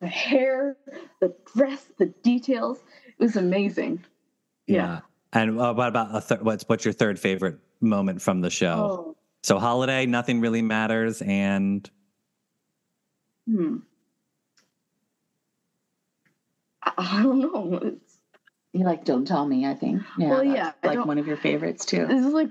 the 0.01 0.07
hair, 0.09 0.77
the 1.21 1.35
dress, 1.55 1.87
the 1.99 2.07
details. 2.07 2.79
It 3.07 3.23
was 3.23 3.37
amazing. 3.37 4.05
Yeah. 4.67 5.01
And 5.33 5.59
uh, 5.61 5.75
what 5.75 5.89
about 5.89 6.15
a 6.15 6.21
third? 6.21 6.43
What's 6.43 6.65
what's 6.69 6.85
your 6.85 6.93
third 6.95 7.19
favorite 7.19 7.59
moment 7.87 8.21
from 8.23 8.41
the 8.41 8.51
show? 8.51 9.07
Oh, 9.09 9.17
So 9.43 9.59
holiday, 9.59 10.07
nothing 10.07 10.41
really 10.41 10.63
matters, 10.63 11.23
and 11.23 11.89
hmm. 13.49 13.77
I, 16.83 16.93
I 16.97 17.23
don't 17.23 17.39
know. 17.39 17.81
It's, 17.83 18.19
you 18.73 18.85
like 18.85 19.05
"Don't 19.05 19.27
Tell 19.27 19.47
Me." 19.47 19.67
I 19.67 19.75
think. 19.75 20.03
Yeah, 20.19 20.29
Well, 20.31 20.45
yeah, 20.45 20.73
like 20.85 21.05
one 21.05 21.19
of 21.19 21.27
your 21.27 21.37
favorites 21.37 21.85
too. 21.85 22.07
this 22.07 22.25
is 22.25 22.33
like 22.33 22.51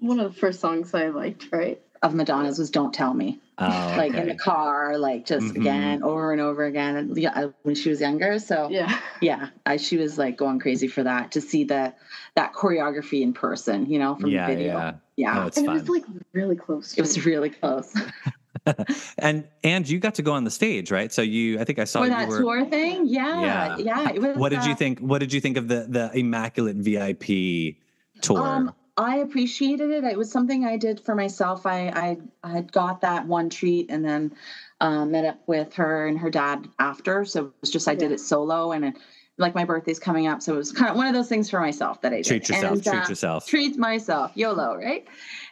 one 0.00 0.18
of 0.18 0.32
the 0.32 0.38
first 0.40 0.60
songs 0.60 0.94
I 0.94 1.08
liked, 1.08 1.48
right? 1.52 1.80
Of 2.02 2.14
Madonna's 2.14 2.58
was 2.58 2.70
"Don't 2.70 2.92
Tell 2.92 3.14
Me." 3.14 3.40
Oh, 3.58 3.94
Like 3.96 4.14
in 4.14 4.28
the 4.28 4.34
car, 4.34 4.98
like 4.98 5.26
just 5.26 5.46
Mhm. 5.54 5.56
again 5.56 6.02
over 6.02 6.32
and 6.32 6.40
over 6.40 6.64
again. 6.64 6.96
And 6.96 7.16
yeah, 7.16 7.48
when 7.62 7.74
she 7.74 7.88
was 7.88 8.00
younger, 8.00 8.38
so 8.38 8.68
Yeah. 8.70 8.98
yeah 9.20 9.48
I, 9.66 9.76
she 9.76 9.96
was 9.96 10.18
like 10.18 10.36
going 10.36 10.58
crazy 10.58 10.88
for 10.88 11.02
that 11.04 11.32
to 11.32 11.40
see 11.40 11.64
the 11.64 11.92
that 12.34 12.52
choreography 12.52 13.22
in 13.22 13.32
person 13.32 13.86
you 13.86 13.98
know 13.98 14.16
from 14.16 14.30
yeah, 14.30 14.48
the 14.48 14.54
video 14.54 14.72
yeah. 14.74 14.92
yeah, 15.16 15.42
Oh, 15.42 15.46
it's 15.46 15.56
and 15.56 15.66
fun. 15.66 15.76
it 15.76 15.80
was 15.80 15.88
like 15.88 16.04
really 16.32 16.56
close. 16.56 16.98
it 16.98 17.00
was 17.00 17.24
really 17.24 17.50
close 17.50 17.94
and 19.18 19.44
and 19.62 19.88
you 19.88 19.98
got 19.98 20.14
to 20.14 20.22
go 20.22 20.32
on 20.32 20.44
the 20.44 20.50
stage, 20.50 20.90
right? 20.90 21.12
So 21.12 21.22
you, 21.22 21.60
I 21.60 21.64
think 21.64 21.78
I 21.78 21.84
saw 21.84 22.00
for 22.00 22.06
you 22.06 22.10
that 22.12 22.28
were. 22.28 22.40
tour 22.40 22.64
thing 22.66 23.06
yeah 23.06 23.76
yeah, 23.78 24.10
it 24.10 24.20
was, 24.20 24.36
what 24.36 24.50
did 24.50 24.64
you 24.64 24.72
uh, 24.72 24.76
think? 24.76 25.00
What 25.00 25.18
did 25.18 25.32
you 25.32 25.40
think 25.40 25.56
of 25.56 25.68
the 25.68 25.86
the 25.88 26.10
immaculate 26.18 26.76
VIP 26.76 27.76
tour? 28.20 28.40
um 28.40 28.74
i 28.96 29.16
appreciated 29.16 29.90
it. 29.90 30.04
It 30.04 30.16
was 30.16 30.30
something 30.30 30.64
i 30.64 30.76
did 30.76 31.00
for 31.00 31.14
myself. 31.14 31.66
I 31.66 31.88
i, 31.88 32.18
I 32.42 32.52
had 32.52 32.72
got 32.72 33.00
that 33.00 33.26
one 33.26 33.50
treat 33.50 33.90
and 33.90 34.04
then 34.04 34.34
um, 34.80 35.12
met 35.12 35.24
up 35.24 35.40
with 35.46 35.74
her 35.74 36.06
and 36.06 36.18
her 36.18 36.30
dad 36.30 36.68
after. 36.78 37.24
So 37.24 37.46
it 37.46 37.52
was 37.60 37.70
just 37.70 37.88
i 37.88 37.94
did 37.94 38.12
it 38.12 38.20
solo 38.20 38.72
and 38.72 38.84
it, 38.86 38.94
like 39.36 39.54
my 39.54 39.64
birthday's 39.64 39.98
coming 39.98 40.28
up. 40.28 40.42
So 40.42 40.54
it 40.54 40.58
was 40.58 40.70
kind 40.70 40.90
of 40.90 40.96
one 40.96 41.08
of 41.08 41.14
those 41.14 41.28
things 41.28 41.50
for 41.50 41.60
myself 41.60 42.00
that 42.02 42.12
i 42.12 42.16
did. 42.16 42.26
Treat 42.26 42.48
yourself. 42.48 42.72
And, 42.72 42.82
treat 42.84 42.94
uh, 42.94 43.08
yourself. 43.08 43.46
treat 43.46 43.76
myself. 43.76 44.32
Yolo 44.34 44.76
right? 44.76 45.06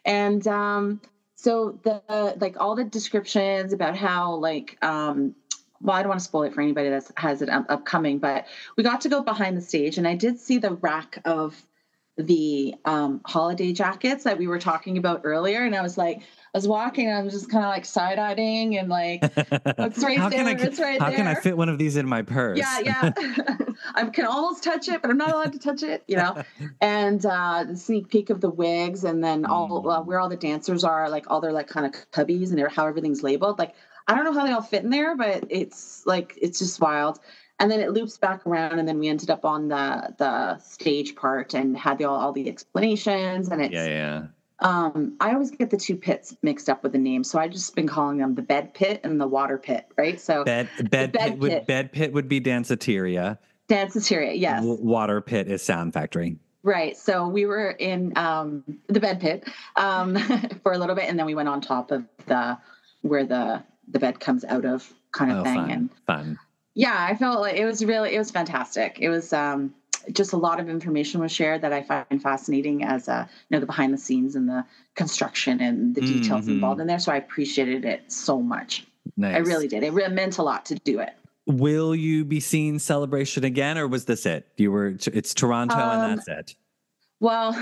And 0.05 0.47
um 0.47 1.01
so 1.35 1.79
the 1.83 2.37
like 2.41 2.57
all 2.61 2.77
the 2.77 2.85
descriptions 2.85 3.73
about 3.73 3.97
how 3.97 4.35
like 4.35 4.79
um 4.85 5.35
well 5.81 5.97
i 5.97 6.03
don't 6.03 6.11
want 6.11 6.21
to 6.21 6.25
spoil 6.25 6.45
it 6.45 6.55
for 6.55 6.61
anybody 6.61 6.89
that 6.89 7.11
has 7.17 7.43
it 7.43 7.49
upcoming 7.51 8.19
but 8.19 8.47
we 8.77 8.85
got 8.85 9.01
to 9.01 9.09
go 9.09 9.21
behind 9.21 9.57
the 9.57 9.61
stage 9.61 9.99
and 9.99 10.07
i 10.07 10.15
did 10.15 10.39
see 10.39 10.59
the 10.59 10.75
rack 10.75 11.19
of 11.25 11.61
the 12.19 12.75
um 12.85 13.21
holiday 13.25 13.73
jackets 13.73 14.25
that 14.25 14.37
we 14.37 14.47
were 14.47 14.59
talking 14.59 14.99
about 14.99 15.23
earlier 15.25 15.65
and 15.65 15.75
i 15.75 15.81
was 15.81 15.97
like 15.97 16.19
i 16.19 16.59
was 16.59 16.69
walking 16.69 17.07
and 17.07 17.17
i 17.17 17.23
was 17.23 17.33
just 17.33 17.51
kind 17.51 17.65
of 17.65 17.71
like 17.71 17.87
side-eyeing 17.87 18.77
and 18.77 18.91
like 18.91 19.21
it's 19.23 20.05
right 20.05 20.19
how 20.19 20.29
can 20.29 20.47
I 20.47 20.55
there, 20.55 20.67
it's 20.67 20.79
right 20.79 21.01
how 21.01 21.11
can 21.11 21.27
I 21.27 21.35
fit 21.35 21.57
one 21.57 21.71
of 21.71 21.79
these 21.79 21.97
in 21.97 22.07
my 22.07 22.23
purse? 22.23 22.59
yeah, 22.59 22.81
yeah. 22.81 23.11
I 23.95 24.05
can 24.07 24.27
almost 24.27 24.63
touch 24.63 24.89
it, 24.89 25.03
but 25.03 25.11
I'm 25.11 25.17
not 25.17 25.33
allowed 25.33 25.53
to 25.53 25.59
touch 25.59 25.83
it, 25.83 26.05
you 26.07 26.17
know. 26.17 26.43
And 26.81 27.25
uh, 27.25 27.65
the 27.69 27.77
sneak 27.77 28.09
peek 28.09 28.31
of 28.31 28.41
the 28.41 28.51
wigs, 28.51 29.05
and 29.05 29.23
then 29.23 29.45
all 29.45 29.89
uh, 29.89 30.03
where 30.03 30.21
all 30.21 30.29
the 30.29 30.37
dancers 30.37 30.85
are, 30.85 31.09
like 31.09 31.31
all 31.31 31.41
their 31.41 31.53
like 31.53 31.69
kind 31.69 31.87
of 31.87 31.93
cubbies 32.11 32.51
and 32.51 32.71
how 32.71 32.87
everything's 32.87 33.23
labeled. 33.23 33.59
Like 33.59 33.75
I 34.07 34.15
don't 34.15 34.25
know 34.25 34.33
how 34.33 34.47
they 34.47 34.53
all 34.53 34.63
fit 34.63 34.85
in 34.85 34.91
there, 34.91 35.17
but 35.17 35.45
it's 35.49 36.07
like 36.07 36.39
it's 36.41 36.59
just 36.59 36.81
wild. 36.81 37.21
And 37.63 37.71
then 37.71 37.79
it 37.79 37.93
loops 37.93 38.19
back 38.19 38.45
around, 38.45 38.81
and 38.81 38.89
then 38.89 38.99
we 38.99 39.07
ended 39.09 39.31
up 39.31 39.45
on 39.45 39.69
the 39.69 40.13
the 40.19 40.59
stage 40.59 41.15
part 41.15 41.55
and 41.55 41.79
had 41.79 41.97
the, 41.99 42.05
all, 42.07 42.19
all 42.19 42.33
the 42.33 42.49
explanations. 42.49 43.49
And 43.49 43.63
it's 43.63 43.73
yeah, 43.73 43.87
yeah. 43.87 44.23
um, 44.59 45.17
I 45.21 45.33
always 45.33 45.53
get 45.53 45.71
the 45.71 45.77
two 45.77 45.95
pits 45.95 46.37
mixed 46.43 46.69
up 46.69 46.83
with 46.83 46.91
the 46.91 46.99
name, 46.99 47.23
so 47.23 47.39
I've 47.39 47.53
just 47.53 47.77
been 47.77 47.87
calling 47.87 48.19
them 48.19 48.35
the 48.35 48.43
bed 48.43 48.75
pit 48.75 49.01
and 49.05 49.21
the 49.21 49.29
water 49.29 49.59
pit, 49.59 49.87
right? 49.97 50.21
So 50.21 50.43
Bed 50.43 50.69
bed, 50.91 50.91
bed 50.91 51.13
pit 51.13 51.39
would 51.39 51.67
bed 51.67 51.93
pit 51.93 52.13
would 52.13 52.29
be 52.29 52.41
Danceteria. 52.41 53.39
Danceteria, 53.69 54.37
yes. 54.37 54.61
Water 54.65 55.21
pit 55.21 55.47
is 55.47 55.63
Sound 55.63 55.93
Factory. 55.95 56.37
Right. 56.65 56.97
So 56.97 57.29
we 57.29 57.47
were 57.47 57.71
in 57.71 58.13
um, 58.19 58.65
the 58.89 58.99
bed 58.99 59.21
pit 59.21 59.49
um, 59.77 60.17
for 60.65 60.73
a 60.73 60.79
little 60.79 60.97
bit, 60.97 61.09
and 61.09 61.17
then 61.17 61.27
we 61.27 61.37
went 61.37 61.49
on 61.49 61.61
top 61.61 61.93
of 61.93 62.03
the 62.27 62.59
where 63.03 63.25
the 63.25 63.63
the 63.87 64.01
bed 64.01 64.19
comes 64.19 64.45
out 64.45 64.65
of 64.65 64.93
kind 65.13 65.31
of 65.31 65.39
Oh, 65.39 65.45
thing. 65.45 65.55
fun, 65.55 65.71
And 65.71 65.91
fun. 66.09 66.39
Yeah, 66.75 66.97
I 66.99 67.15
felt 67.15 67.41
like 67.41 67.57
it 67.57 67.65
was 67.65 67.85
really 67.85 68.15
it 68.15 68.19
was 68.19 68.31
fantastic. 68.31 68.99
It 69.01 69.09
was 69.09 69.33
um 69.33 69.75
just 70.13 70.33
a 70.33 70.37
lot 70.37 70.59
of 70.59 70.69
information 70.69 71.21
was 71.21 71.31
shared 71.31 71.63
that 71.63 71.73
I 71.73 71.83
find 71.83 72.21
fascinating 72.21 72.83
as 72.83 73.09
uh, 73.09 73.27
you 73.29 73.55
know 73.55 73.61
the 73.61 73.67
behind 73.67 73.95
the 73.95 73.99
scenes 73.99 74.35
and 74.35 74.49
the 74.49 74.65
construction 74.95 75.61
and 75.61 75.95
the 75.95 76.01
details 76.01 76.47
Mhm. 76.47 76.55
involved 76.55 76.81
in 76.81 76.87
there. 76.87 76.99
So 76.99 77.13
I 77.13 77.17
appreciated 77.17 77.85
it 77.85 78.11
so 78.11 78.41
much. 78.43 78.87
Nice. 79.17 79.37
I 79.37 79.39
really 79.39 79.69
did. 79.69 79.83
It 79.85 79.93
really 79.93 80.13
meant 80.15 80.39
a 80.39 80.43
lot 80.43 80.65
to 80.67 80.75
do 80.77 80.99
it. 80.99 81.13
Will 81.47 81.95
you 81.95 82.25
be 82.25 82.41
seeing 82.41 82.79
Celebration 82.79 83.45
again, 83.45 83.77
or 83.77 83.87
was 83.89 84.05
this 84.07 84.27
it? 84.27 84.47
You 84.57 84.71
were. 84.73 84.97
It's 85.13 85.35
Toronto, 85.35 85.79
Um, 85.79 85.91
and 86.03 86.19
that's 86.19 86.29
it. 86.29 86.57
Well, 87.21 87.53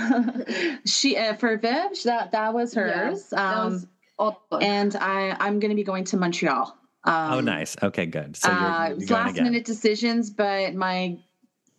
she 0.85 1.17
uh, 1.17 1.35
for 1.35 1.57
Viv 1.57 2.01
that 2.05 2.31
that 2.31 2.53
was 2.53 2.75
Yeah, 2.75 2.81
hers. 2.81 3.29
That 3.29 3.57
um, 3.57 3.87
was 4.19 4.35
and 4.61 4.95
I 4.95 5.35
I'm 5.39 5.59
going 5.59 5.69
to 5.69 5.75
be 5.75 5.83
going 5.83 6.03
to 6.05 6.17
Montreal. 6.17 6.75
Um, 7.03 7.33
oh, 7.33 7.39
nice. 7.39 7.75
Okay, 7.81 8.05
good. 8.05 8.37
So 8.37 8.49
you're, 8.49 8.59
uh, 8.59 8.83
you're 8.83 8.91
it 8.91 8.95
was 8.95 9.05
going 9.05 9.25
last 9.25 9.41
minute 9.41 9.65
decisions, 9.65 10.29
but 10.29 10.75
my 10.75 11.17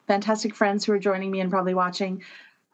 fantastic 0.07 0.55
friends 0.55 0.85
who 0.85 0.93
are 0.93 0.99
joining 0.99 1.31
me 1.31 1.41
and 1.41 1.51
probably 1.51 1.75
watching, 1.75 2.23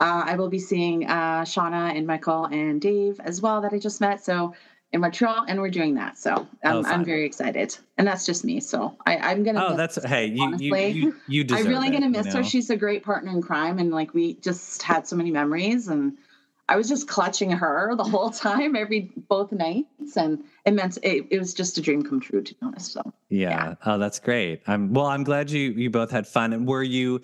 uh, 0.01 0.23
I 0.25 0.37
will 0.37 0.49
be 0.49 0.59
seeing 0.59 1.07
uh, 1.07 1.43
Shauna 1.43 1.97
and 1.97 2.07
Michael 2.07 2.47
and 2.47 2.81
Dave 2.81 3.21
as 3.21 3.43
well 3.43 3.61
that 3.63 3.73
I 3.73 3.79
just 3.79 4.01
met. 4.01 4.25
So 4.25 4.55
in 4.93 5.01
Montreal, 5.01 5.45
and 5.49 5.61
we're 5.61 5.71
doing 5.71 5.95
that. 5.97 6.17
So 6.17 6.47
I'm, 6.65 6.77
Oh, 6.77 6.83
I'm 6.85 7.05
very 7.05 7.27
excited, 7.27 7.77
and 7.99 8.07
that's 8.07 8.25
just 8.25 8.45
me. 8.45 8.61
So 8.61 8.97
I, 9.05 9.19
I'm 9.19 9.43
gonna. 9.43 9.63
Oh, 9.63 9.69
miss- 9.71 9.77
that's 9.77 10.05
hey, 10.07 10.27
you 10.27 10.37
you 10.37 10.43
honestly. 10.45 10.91
you, 10.91 11.15
you 11.27 11.45
deserve 11.45 11.67
I'm 11.67 11.73
really 11.73 11.89
it, 11.89 11.93
gonna 11.93 12.07
you 12.07 12.13
miss 12.13 12.35
her. 12.35 12.43
She's 12.43 12.71
a 12.71 12.77
great 12.77 13.05
partner 13.05 13.31
in 13.33 13.43
crime, 13.43 13.79
and 13.79 13.91
like 13.91 14.15
we 14.15 14.35
just 14.35 14.83
had 14.83 15.07
so 15.07 15.17
many 15.17 15.31
memories, 15.31 15.89
and 15.89 16.17
I 16.69 16.77
was 16.77 16.89
just 16.89 17.09
clutching 17.09 17.51
her 17.51 17.95
the 17.97 18.05
whole 18.05 18.31
time, 18.31 18.77
every 18.77 19.11
both 19.29 19.53
nights, 19.53 20.17
and 20.17 20.45
it 20.65 20.73
meant 20.73 20.99
it, 21.03 21.27
it 21.31 21.39
was 21.39 21.55
just 21.55 21.79
a 21.79 21.81
dream 21.81 22.03
come 22.03 22.21
true, 22.21 22.43
to 22.43 22.55
be 22.55 22.59
honest. 22.63 22.93
So 22.93 23.13
Yeah. 23.29 23.75
Oh, 23.87 23.99
that's 23.99 24.19
great. 24.19 24.63
I'm 24.67 24.93
well. 24.93 25.07
I'm 25.07 25.25
glad 25.25 25.51
you 25.51 25.71
you 25.71 25.91
both 25.91 26.11
had 26.11 26.27
fun. 26.27 26.53
And 26.53 26.67
were 26.67 26.83
you 26.83 27.23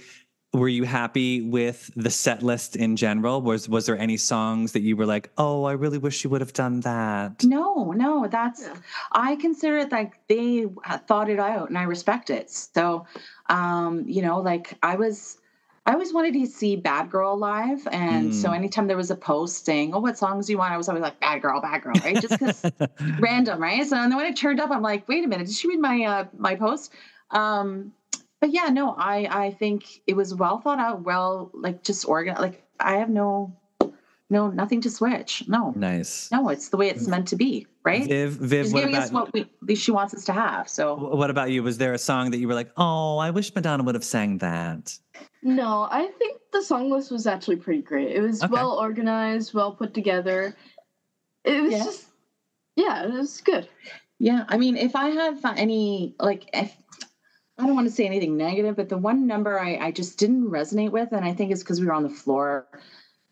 were 0.55 0.69
you 0.69 0.85
happy 0.85 1.43
with 1.43 1.91
the 1.97 2.11
set 2.11 2.43
list 2.43 2.77
in 2.77 2.97
general? 2.97 3.43
Was 3.43 3.69
was 3.69 3.87
there 3.87 3.99
any 3.99 4.17
songs 4.17 4.73
that 4.73 4.83
you 4.83 4.97
were 4.97 5.07
like, 5.07 5.31
oh, 5.37 5.65
I 5.65 5.73
really 5.73 5.99
wish 5.99 6.25
you 6.25 6.31
would 6.31 6.41
have 6.41 6.53
done 6.53 6.81
that? 6.81 7.45
no, 7.45 7.93
no, 7.93 8.27
that's 8.29 8.63
Yeah. 8.63 8.77
I 9.13 9.37
consider 9.37 9.79
it 9.79 9.93
like 9.93 10.27
they 10.29 10.67
thought 11.07 11.29
it 11.29 11.41
out, 11.41 11.69
and 11.69 11.77
I 11.77 11.83
respect 11.83 12.31
it. 12.31 12.51
So, 12.51 13.07
um, 13.49 14.05
you 14.07 14.23
know, 14.23 14.41
like 14.41 14.79
I 14.83 14.97
was. 14.97 15.39
I 15.87 15.93
always 15.93 16.15
wanted 16.15 16.33
to 16.35 16.47
see 16.47 16.77
Bad 16.77 17.11
Girl 17.11 17.37
live, 17.37 17.87
and 17.93 18.35
so 18.35 18.49
Mm. 18.49 18.57
anytime 18.57 18.87
there 18.87 18.97
was 18.97 19.11
a 19.11 19.17
post 19.17 19.67
saying, 19.67 19.93
"Oh, 19.95 20.01
what 20.01 20.17
songs 20.17 20.47
do 20.47 20.53
you 20.53 20.59
want?" 20.59 20.73
I 20.73 20.79
was 20.79 20.89
always 20.89 21.03
like, 21.03 21.21
"Bad 21.21 21.43
Girl, 21.43 21.61
Bad 21.61 21.83
Girl," 21.83 21.95
right? 22.03 22.19
Just 22.19 22.39
because 22.39 22.65
random, 23.21 23.61
right? 23.61 23.87
So 23.87 23.97
and 23.97 24.11
then 24.11 24.17
when 24.17 24.27
it 24.27 24.37
turned 24.37 24.61
up, 24.61 24.71
I'm 24.71 24.81
like, 24.83 25.07
wait 25.09 25.25
a 25.25 25.29
minute, 25.29 25.47
did 25.47 25.55
she 25.55 25.69
read 25.69 25.81
my 25.81 26.05
uh, 26.05 26.25
my 26.39 26.55
post? 26.55 26.93
Um, 27.31 27.93
but 28.41 28.51
yeah, 28.51 28.71
no, 28.71 28.95
I 28.97 29.45
I 29.47 29.51
think 29.51 30.01
it 30.07 30.17
was 30.17 30.35
well 30.35 30.59
thought 30.59 30.79
out, 30.79 31.03
well 31.03 31.51
like 31.53 31.83
just 31.83 32.09
organized. 32.09 32.41
Like 32.41 32.65
I 32.81 32.97
have 32.97 33.11
no 33.11 33.53
no 34.31 34.49
nothing 34.49 34.81
to 34.83 34.91
switch. 34.91 35.45
No, 35.49 35.75
nice. 35.77 36.31
no, 36.33 36.49
it's 36.49 36.71
the 36.71 36.79
way 36.79 36.89
it's 36.89 37.07
meant 37.07 37.29
to 37.29 37.37
be, 37.37 37.67
right? 37.85 38.09
Viv, 38.09 38.33
Viv, 38.33 38.65
She's 38.65 38.73
what 38.73 38.81
giving 38.81 38.95
about 38.95 39.05
us 39.05 39.13
what 39.13 39.35
we 39.63 39.75
she 39.75 39.91
wants 39.91 40.15
us 40.15 40.25
to 40.25 40.33
have. 40.33 40.67
So 40.69 40.95
what 40.95 41.29
about 41.29 41.51
you? 41.51 41.63
Was 41.63 41.77
there 41.77 41.93
a 41.93 41.99
song 41.99 42.31
that 42.31 42.39
you 42.39 42.49
were 42.49 42.55
like, 42.55 42.71
oh, 42.79 43.19
I 43.19 43.31
wish 43.31 43.55
Madonna 43.55 43.83
would 43.83 43.95
have 43.95 44.05
sang 44.05 44.39
that? 44.39 44.99
No, 45.43 45.87
I 45.91 46.07
think 46.19 46.41
the 46.53 46.63
song 46.63 46.91
list 46.91 47.11
was 47.11 47.27
actually 47.27 47.57
pretty 47.57 47.83
great. 47.83 48.17
It 48.17 48.21
was 48.21 48.43
Okay. 48.43 48.51
well 48.53 48.73
organized, 48.73 49.53
well 49.55 49.73
put 49.73 49.93
together. 49.93 50.55
It 51.45 51.63
was 51.63 51.73
Yeah. 51.73 51.85
just, 51.85 52.07
yeah, 52.77 53.05
it 53.05 53.11
was 53.13 53.41
good. 53.41 53.69
Yeah, 54.19 54.45
I 54.49 54.57
mean, 54.57 54.77
if 54.77 54.97
I 54.97 55.11
have 55.11 55.45
any 55.45 56.15
like, 56.19 56.49
if, 56.55 56.77
I 57.59 57.67
don't 57.67 57.75
want 57.75 57.87
to 57.87 57.93
say 57.95 58.07
anything 58.07 58.37
negative, 58.37 58.77
but 58.77 58.89
the 58.89 58.97
one 58.99 59.27
number 59.27 59.61
I, 59.61 59.77
I 59.77 59.91
just 59.91 60.19
didn't 60.19 60.51
resonate 60.51 60.91
with, 60.91 61.13
and 61.13 61.25
I 61.25 61.35
think 61.35 61.53
it's 61.53 61.63
because 61.63 61.81
we 61.81 61.87
were 61.87 61.93
on 61.93 62.03
the 62.03 62.09
floor, 62.09 62.67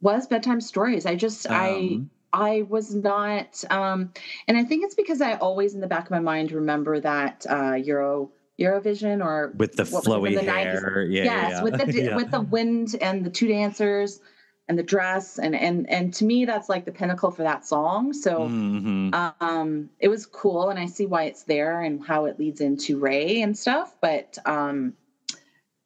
was 0.00 0.26
bedtime 0.26 0.60
stories. 0.60 1.06
I 1.06 1.14
just 1.16 1.46
I 1.50 1.76
Um, 1.94 2.10
I 2.32 2.62
was 2.62 2.94
not, 2.94 3.62
um, 3.70 4.10
and 4.48 4.56
I 4.56 4.64
think 4.64 4.84
it's 4.84 4.94
because 4.94 5.20
I 5.20 5.34
always 5.34 5.74
in 5.74 5.80
the 5.80 5.86
back 5.86 6.04
of 6.04 6.10
my 6.10 6.20
mind 6.20 6.52
remember 6.52 6.98
that 7.00 7.44
uh, 7.48 7.74
Euro 7.74 8.30
Eurovision 8.62 9.24
or 9.24 9.52
with 9.56 9.74
the 9.74 9.84
flowy 9.84 10.34
the 10.34 10.42
hair. 10.42 11.04
Yeah, 11.08 11.24
yes, 11.24 11.50
yeah, 11.50 11.62
with 11.62 11.78
the 11.78 11.92
yeah. 12.02 12.16
with 12.16 12.30
the 12.30 12.40
wind 12.40 12.96
and 13.00 13.24
the 13.24 13.30
two 13.30 13.48
dancers 13.48 14.20
and 14.68 14.78
the 14.78 14.82
dress, 14.82 15.38
and 15.38 15.54
and 15.54 15.88
and 15.90 16.14
to 16.14 16.24
me 16.24 16.44
that's 16.44 16.68
like 16.68 16.84
the 16.84 16.92
pinnacle 16.92 17.30
for 17.30 17.42
that 17.42 17.66
song. 17.66 18.12
So 18.12 18.48
Mhm. 18.48 19.32
um 19.40 19.90
it 20.00 20.08
was 20.08 20.24
cool 20.26 20.70
and 20.70 20.78
i 20.78 20.86
see 20.86 21.06
why 21.06 21.24
it's 21.24 21.42
there 21.42 21.82
and 21.82 22.02
how 22.04 22.24
it 22.24 22.38
leads 22.38 22.60
into 22.62 22.98
ray 22.98 23.42
and 23.42 23.58
stuff 23.58 23.94
but 24.00 24.38
um 24.46 24.94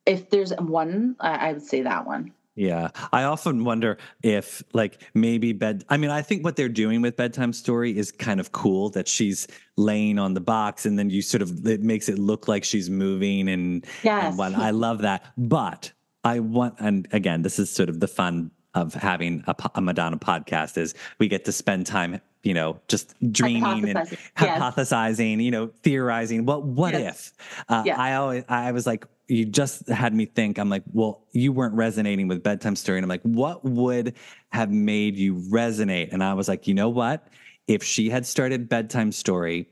if 0.05 0.31
there's 0.31 0.53
one 0.55 1.17
i, 1.19 1.49
I 1.49 1.53
would 1.53 1.63
say 1.63 1.83
that 1.83 2.07
one 2.07 2.33
Yeah. 2.57 2.89
I 3.13 3.25
often 3.25 3.65
wonder 3.65 3.99
if 4.23 4.63
like 4.73 5.03
maybe 5.15 5.53
bed 5.53 5.85
I 5.91 5.99
mean, 5.99 6.11
I 6.11 6.23
think 6.23 6.43
what 6.43 6.57
they're 6.57 6.71
doing 6.71 7.03
with 7.03 7.17
bedtime 7.17 7.53
story 7.53 7.97
is 7.97 8.11
kind 8.11 8.41
of 8.41 8.53
cool 8.53 8.89
that 8.91 9.07
she's 9.07 9.47
laying 9.77 10.19
on 10.19 10.33
the 10.33 10.41
box 10.41 10.87
and 10.87 10.99
then 10.99 11.11
you 11.11 11.21
sort 11.21 11.43
of 11.43 11.67
it 11.67 11.83
makes 11.83 12.09
it 12.09 12.19
look 12.19 12.49
like 12.49 12.65
she's 12.65 12.89
moving 12.89 13.49
and 13.49 13.87
yes 14.03 14.25
and 14.25 14.39
what 14.39 14.55
I 14.55 14.71
love 14.71 15.03
that. 15.03 15.25
But 15.37 15.93
I 16.25 16.41
want 16.41 16.77
and 16.81 17.07
again, 17.13 17.43
this 17.43 17.59
is 17.59 17.71
sort 17.71 17.91
of 17.91 18.01
the 18.01 18.09
fun 18.09 18.51
of 18.77 18.95
having 18.95 19.43
a, 19.47 19.55
a 19.75 19.81
Madonna 19.81 20.19
podcast 20.19 20.77
is 20.79 20.95
we 21.19 21.27
get 21.29 21.45
to 21.47 21.53
spend 21.53 21.87
time, 21.87 22.21
you 22.43 22.55
know, 22.55 22.79
just 22.89 23.15
dreaming 23.33 23.89
and 23.89 23.99
Hypothesizing. 23.99 24.19
Yes. 24.41 24.77
hypothesizing, 24.77 25.43
you 25.43 25.51
know, 25.51 25.71
theorizing. 25.83 26.45
What 26.45 26.65
what 26.65 26.93
Yes. 26.95 27.33
if? 27.39 27.65
Uh, 27.69 27.83
Yeah. 27.87 27.99
I 28.01 28.15
always 28.15 28.45
I 28.49 28.71
was 28.73 28.87
like, 28.87 29.07
you 29.29 29.47
just 29.47 29.89
had 29.89 30.15
me 30.15 30.27
think. 30.27 30.59
I'm 30.59 30.69
like, 30.69 30.83
well, 30.93 31.25
you 31.33 31.53
weren't 31.53 31.75
resonating 31.75 32.29
with 32.29 32.43
bedtime 32.45 32.77
story, 32.77 32.99
and 32.99 33.05
I'm 33.05 33.09
like, 33.09 33.23
what 33.23 33.65
would 33.65 34.15
have 34.51 34.71
made 34.71 35.17
you 35.17 35.35
resonate? 35.35 36.13
And 36.13 36.23
I 36.23 36.35
was 36.35 36.47
like, 36.47 36.69
you 36.69 36.75
know 36.75 36.91
what? 36.91 37.27
If 37.67 37.83
she 37.83 38.11
had 38.11 38.25
started 38.27 38.69
bedtime 38.69 39.11
story 39.11 39.69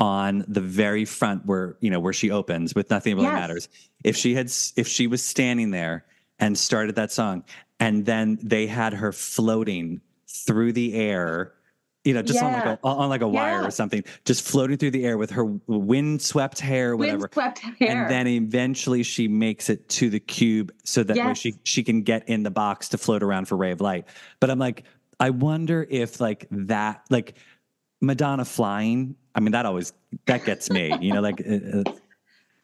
on 0.00 0.44
the 0.48 0.60
very 0.60 1.04
front 1.04 1.44
where 1.44 1.76
you 1.80 1.90
know 1.90 2.00
where 2.00 2.12
she 2.12 2.30
opens 2.30 2.74
with 2.74 2.88
nothing 2.90 3.14
really 3.16 3.26
Yes. 3.26 3.34
matters 3.34 3.68
if 4.04 4.16
she 4.16 4.34
had 4.34 4.46
if 4.76 4.86
she 4.86 5.06
was 5.08 5.22
standing 5.24 5.72
there 5.72 6.04
and 6.38 6.56
started 6.58 6.94
that 6.96 7.12
song. 7.12 7.44
And 7.80 8.04
then 8.06 8.38
they 8.42 8.66
had 8.66 8.92
her 8.94 9.12
floating 9.12 10.00
through 10.28 10.72
the 10.72 10.94
air 10.94 11.54
you 12.04 12.14
know 12.14 12.22
just 12.22 12.40
on 12.42 12.52
like 12.52 12.64
a 12.64 12.78
on 12.82 13.08
like 13.08 13.22
a 13.22 13.28
wire 13.28 13.60
Yeah. 13.60 13.66
or 13.66 13.70
something 13.70 14.04
just 14.24 14.46
floating 14.46 14.76
through 14.76 14.92
the 14.92 15.04
air 15.04 15.18
with 15.18 15.30
her 15.30 15.44
wind-swept 15.66 16.60
hair 16.60 16.96
whatever. 16.96 17.22
Windswept 17.34 17.58
hair. 17.58 17.74
And 17.80 18.10
then 18.10 18.26
eventually 18.26 19.02
she 19.02 19.26
makes 19.26 19.68
it 19.68 19.88
to 19.90 20.08
the 20.08 20.20
cube 20.20 20.72
so 20.84 21.02
that 21.02 21.16
Yes. 21.16 21.38
she 21.38 21.54
she 21.64 21.82
can 21.82 22.02
get 22.02 22.28
in 22.28 22.42
the 22.44 22.50
box 22.50 22.88
to 22.90 22.98
float 22.98 23.22
around 23.22 23.46
for 23.48 23.56
ray 23.56 23.72
of 23.72 23.80
light. 23.80 24.06
But 24.38 24.50
i'm 24.50 24.58
like 24.58 24.84
i 25.18 25.30
wonder 25.30 25.86
if 25.90 26.20
like 26.20 26.46
that 26.50 27.04
like 27.10 27.34
madonna 28.00 28.44
flying 28.44 29.16
i 29.34 29.40
mean 29.40 29.52
that 29.52 29.66
always 29.66 29.92
that 30.26 30.44
gets 30.44 30.70
me 30.70 30.94
you 31.00 31.12
know 31.12 31.20
like 31.20 31.40
uh, 31.40 31.80
uh, 31.80 31.92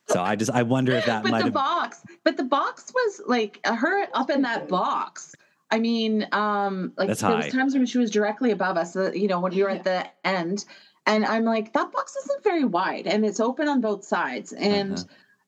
so 0.08 0.20
i 0.22 0.34
just 0.36 0.50
i 0.50 0.62
wonder 0.62 0.92
if 0.92 1.06
that 1.06 1.22
but 1.24 1.32
might 1.32 1.38
the 1.38 1.44
have 1.44 1.54
box 1.54 2.02
but 2.24 2.36
the 2.36 2.44
box 2.44 2.92
was 2.94 3.22
like 3.26 3.60
her 3.66 4.06
up 4.14 4.30
in 4.30 4.42
that 4.42 4.68
box 4.68 5.34
i 5.70 5.78
mean 5.78 6.26
um 6.32 6.92
like 6.96 7.08
That's 7.08 7.20
there 7.20 7.30
high. 7.30 7.44
was 7.44 7.52
times 7.52 7.74
when 7.74 7.86
she 7.86 7.98
was 7.98 8.10
directly 8.10 8.50
above 8.50 8.76
us 8.76 8.96
uh, 8.96 9.12
you 9.12 9.28
know 9.28 9.40
when 9.40 9.54
we 9.54 9.62
were 9.62 9.70
at 9.70 9.84
the 9.84 10.06
end 10.24 10.64
and 11.06 11.24
i'm 11.24 11.44
like 11.44 11.72
that 11.72 11.90
box 11.92 12.16
isn't 12.16 12.44
very 12.44 12.64
wide 12.64 13.06
and 13.06 13.24
it's 13.24 13.40
open 13.40 13.68
on 13.68 13.80
both 13.80 14.04
sides 14.04 14.52
and 14.52 14.92
Uh-huh. 14.94 15.04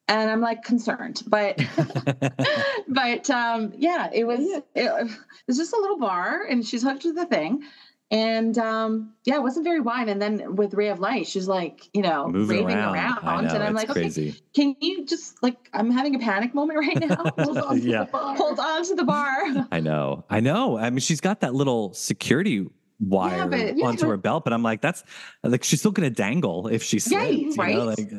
and 0.08 0.30
i'm 0.30 0.40
like 0.40 0.62
concerned 0.62 1.22
but 1.26 1.60
but 2.88 3.28
um 3.30 3.72
yeah 3.76 4.08
it 4.12 4.24
was 4.26 4.40
Yeah. 4.40 4.60
it, 4.74 5.10
was 5.46 5.56
just 5.58 5.72
a 5.72 5.80
little 5.80 5.98
bar 5.98 6.42
and 6.48 6.66
she's 6.66 6.82
hooked 6.82 7.02
to 7.02 7.12
the 7.12 7.26
thing 7.26 7.62
and 8.10 8.56
um 8.58 9.12
yeah 9.24 9.34
it 9.34 9.42
wasn't 9.42 9.64
very 9.64 9.80
wide. 9.80 10.08
And 10.08 10.22
then 10.22 10.54
with 10.56 10.74
ray 10.74 10.88
of 10.88 11.00
light 11.00 11.26
she's 11.26 11.48
like 11.48 11.88
you 11.92 12.02
know 12.02 12.28
moving 12.28 12.58
raving 12.64 12.76
around, 12.76 12.96
around, 13.24 13.44
know, 13.44 13.54
and 13.54 13.62
i'm 13.64 13.74
like 13.74 13.88
crazy. 13.88 14.28
okay 14.30 14.40
can 14.54 14.76
you 14.80 15.04
just 15.06 15.42
like 15.42 15.56
i'm 15.72 15.90
having 15.90 16.14
a 16.14 16.18
panic 16.18 16.54
moment 16.54 16.78
right 16.78 17.00
now. 17.00 17.16
Hold 17.38 17.58
on 17.58 17.80
to 17.80 17.88
Yeah. 17.88 18.04
the 18.04 18.10
bar. 18.12 18.36
Hold 18.36 18.60
on 18.60 18.84
to 18.84 18.94
the 18.94 19.04
bar. 19.04 19.66
I 19.72 19.80
know. 19.80 20.24
I 20.30 20.40
know. 20.40 20.78
I 20.78 20.90
mean 20.90 21.00
she's 21.00 21.20
got 21.20 21.40
that 21.40 21.54
little 21.54 21.92
security 21.94 22.66
wire 23.00 23.46
but- 23.46 23.76
yeah, 23.76 23.84
onto 23.86 24.08
her 24.08 24.16
belt 24.16 24.42
but 24.42 24.54
i'm 24.54 24.62
like 24.62 24.80
that's 24.80 25.04
like 25.42 25.62
she's 25.62 25.80
still 25.80 25.90
gonna 25.92 26.08
dangle 26.08 26.66
if 26.68 26.82
she 26.82 26.96
Yeah, 26.96 27.00
slips 27.26 27.30
you 27.32 27.46
know 27.56 27.62
right? 27.62 27.76
like 27.98 28.10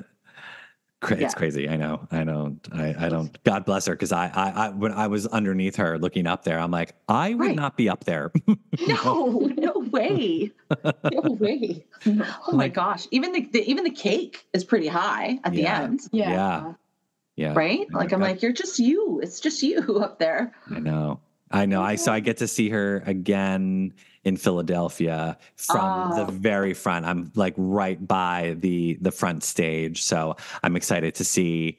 it's 1.03 1.21
Yeah. 1.21 1.29
crazy 1.29 1.69
i 1.69 1.75
know 1.77 2.07
i 2.11 2.23
don't 2.23 2.59
i, 2.73 2.95
I 3.05 3.09
don't 3.09 3.41
god 3.43 3.65
bless 3.65 3.85
her 3.85 3.93
because 3.93 4.11
I, 4.11 4.27
I 4.33 4.49
i 4.49 4.69
when 4.69 4.91
i 4.91 5.05
was 5.07 5.27
underneath 5.27 5.75
her 5.75 5.99
looking 5.99 6.25
up 6.25 6.43
there 6.43 6.59
i'm 6.59 6.71
like 6.71 6.95
i 7.07 7.35
would 7.35 7.39
Right. 7.47 7.55
not 7.55 7.77
be 7.77 7.87
up 7.87 8.05
there 8.05 8.31
no 8.87 9.51
no 9.57 9.73
way 9.91 10.51
no 10.71 11.21
way 11.39 11.85
oh 12.09 12.51
my 12.53 12.67
gosh 12.67 13.07
even 13.11 13.31
the, 13.31 13.41
the 13.41 13.63
even 13.69 13.83
the 13.83 13.91
cake 13.91 14.47
is 14.53 14.63
pretty 14.63 14.87
high 14.87 15.39
at 15.43 15.53
Yeah. 15.53 15.77
the 15.79 15.83
end 15.85 15.99
Yeah. 16.11 16.29
Yeah. 16.31 16.73
yeah 17.35 17.53
right 17.53 17.87
oh 17.93 17.97
like 17.97 18.11
i'm 18.11 18.23
I- 18.23 18.29
like 18.29 18.41
you're 18.41 18.51
just 18.53 18.79
you 18.79 19.19
it's 19.21 19.39
just 19.39 19.61
you 19.61 19.79
up 20.03 20.17
there 20.19 20.55
I 20.71 20.79
know. 20.79 21.19
I 21.49 21.65
know. 21.65 21.81
I 21.81 21.95
so 21.95 22.11
I 22.11 22.19
get 22.19 22.37
to 22.37 22.47
see 22.47 22.67
her 22.69 23.01
again 23.05 23.93
in 24.27 24.35
Philadelphia 24.35 25.37
from 25.55 26.11
the 26.17 26.25
Oh. 26.27 26.31
very 26.31 26.73
front. 26.73 27.05
I'm 27.05 27.31
like 27.35 27.53
right 27.57 27.99
by 28.05 28.55
the 28.59 28.97
the 29.01 29.11
front 29.11 29.43
stage, 29.43 30.03
so 30.03 30.35
I'm 30.63 30.75
excited 30.75 31.15
to 31.15 31.23
see 31.23 31.77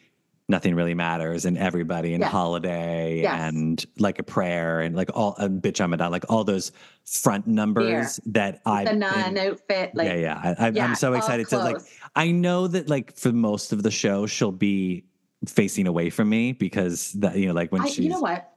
nothing 0.50 0.74
really 0.74 0.94
matters 0.94 1.44
and 1.44 1.58
everybody 1.58 2.14
and 2.14 2.22
Yes. 2.22 2.32
holiday 2.32 3.20
Yes. 3.20 3.38
and 3.38 3.84
like 3.98 4.18
a 4.18 4.22
prayer 4.22 4.80
and 4.80 4.96
like 4.96 5.10
all 5.14 5.34
a 5.38 5.46
bitch 5.46 5.78
I'm 5.78 5.92
a 5.92 6.08
like 6.08 6.24
all 6.30 6.42
those 6.42 6.72
front 7.04 7.46
numbers 7.46 8.18
that 8.24 8.62
I 8.64 8.84
the 8.84 8.94
nun 8.94 9.36
outfit, 9.36 9.94
like 9.94 10.08
yeah 10.08 10.14
yeah 10.14 10.40
I, 10.58 10.66
I, 10.66 10.70
yeah, 10.70 10.86
I'm 10.86 10.94
so 10.94 11.12
excited 11.12 11.48
to 11.50 11.58
like. 11.58 11.76
I 12.16 12.30
know 12.30 12.66
that 12.66 12.88
like 12.88 13.14
for 13.14 13.30
most 13.30 13.72
of 13.74 13.82
the 13.82 13.90
show 13.90 14.24
she'll 14.26 14.50
be 14.50 15.04
facing 15.46 15.86
away 15.86 16.08
from 16.08 16.30
me 16.30 16.52
because 16.52 17.12
that 17.20 17.36
you 17.36 17.46
know 17.48 17.52
like 17.52 17.70
when 17.70 17.82
I, 17.82 17.88
she's 17.88 17.98
you 18.06 18.08
know 18.10 18.20
what? 18.20 18.50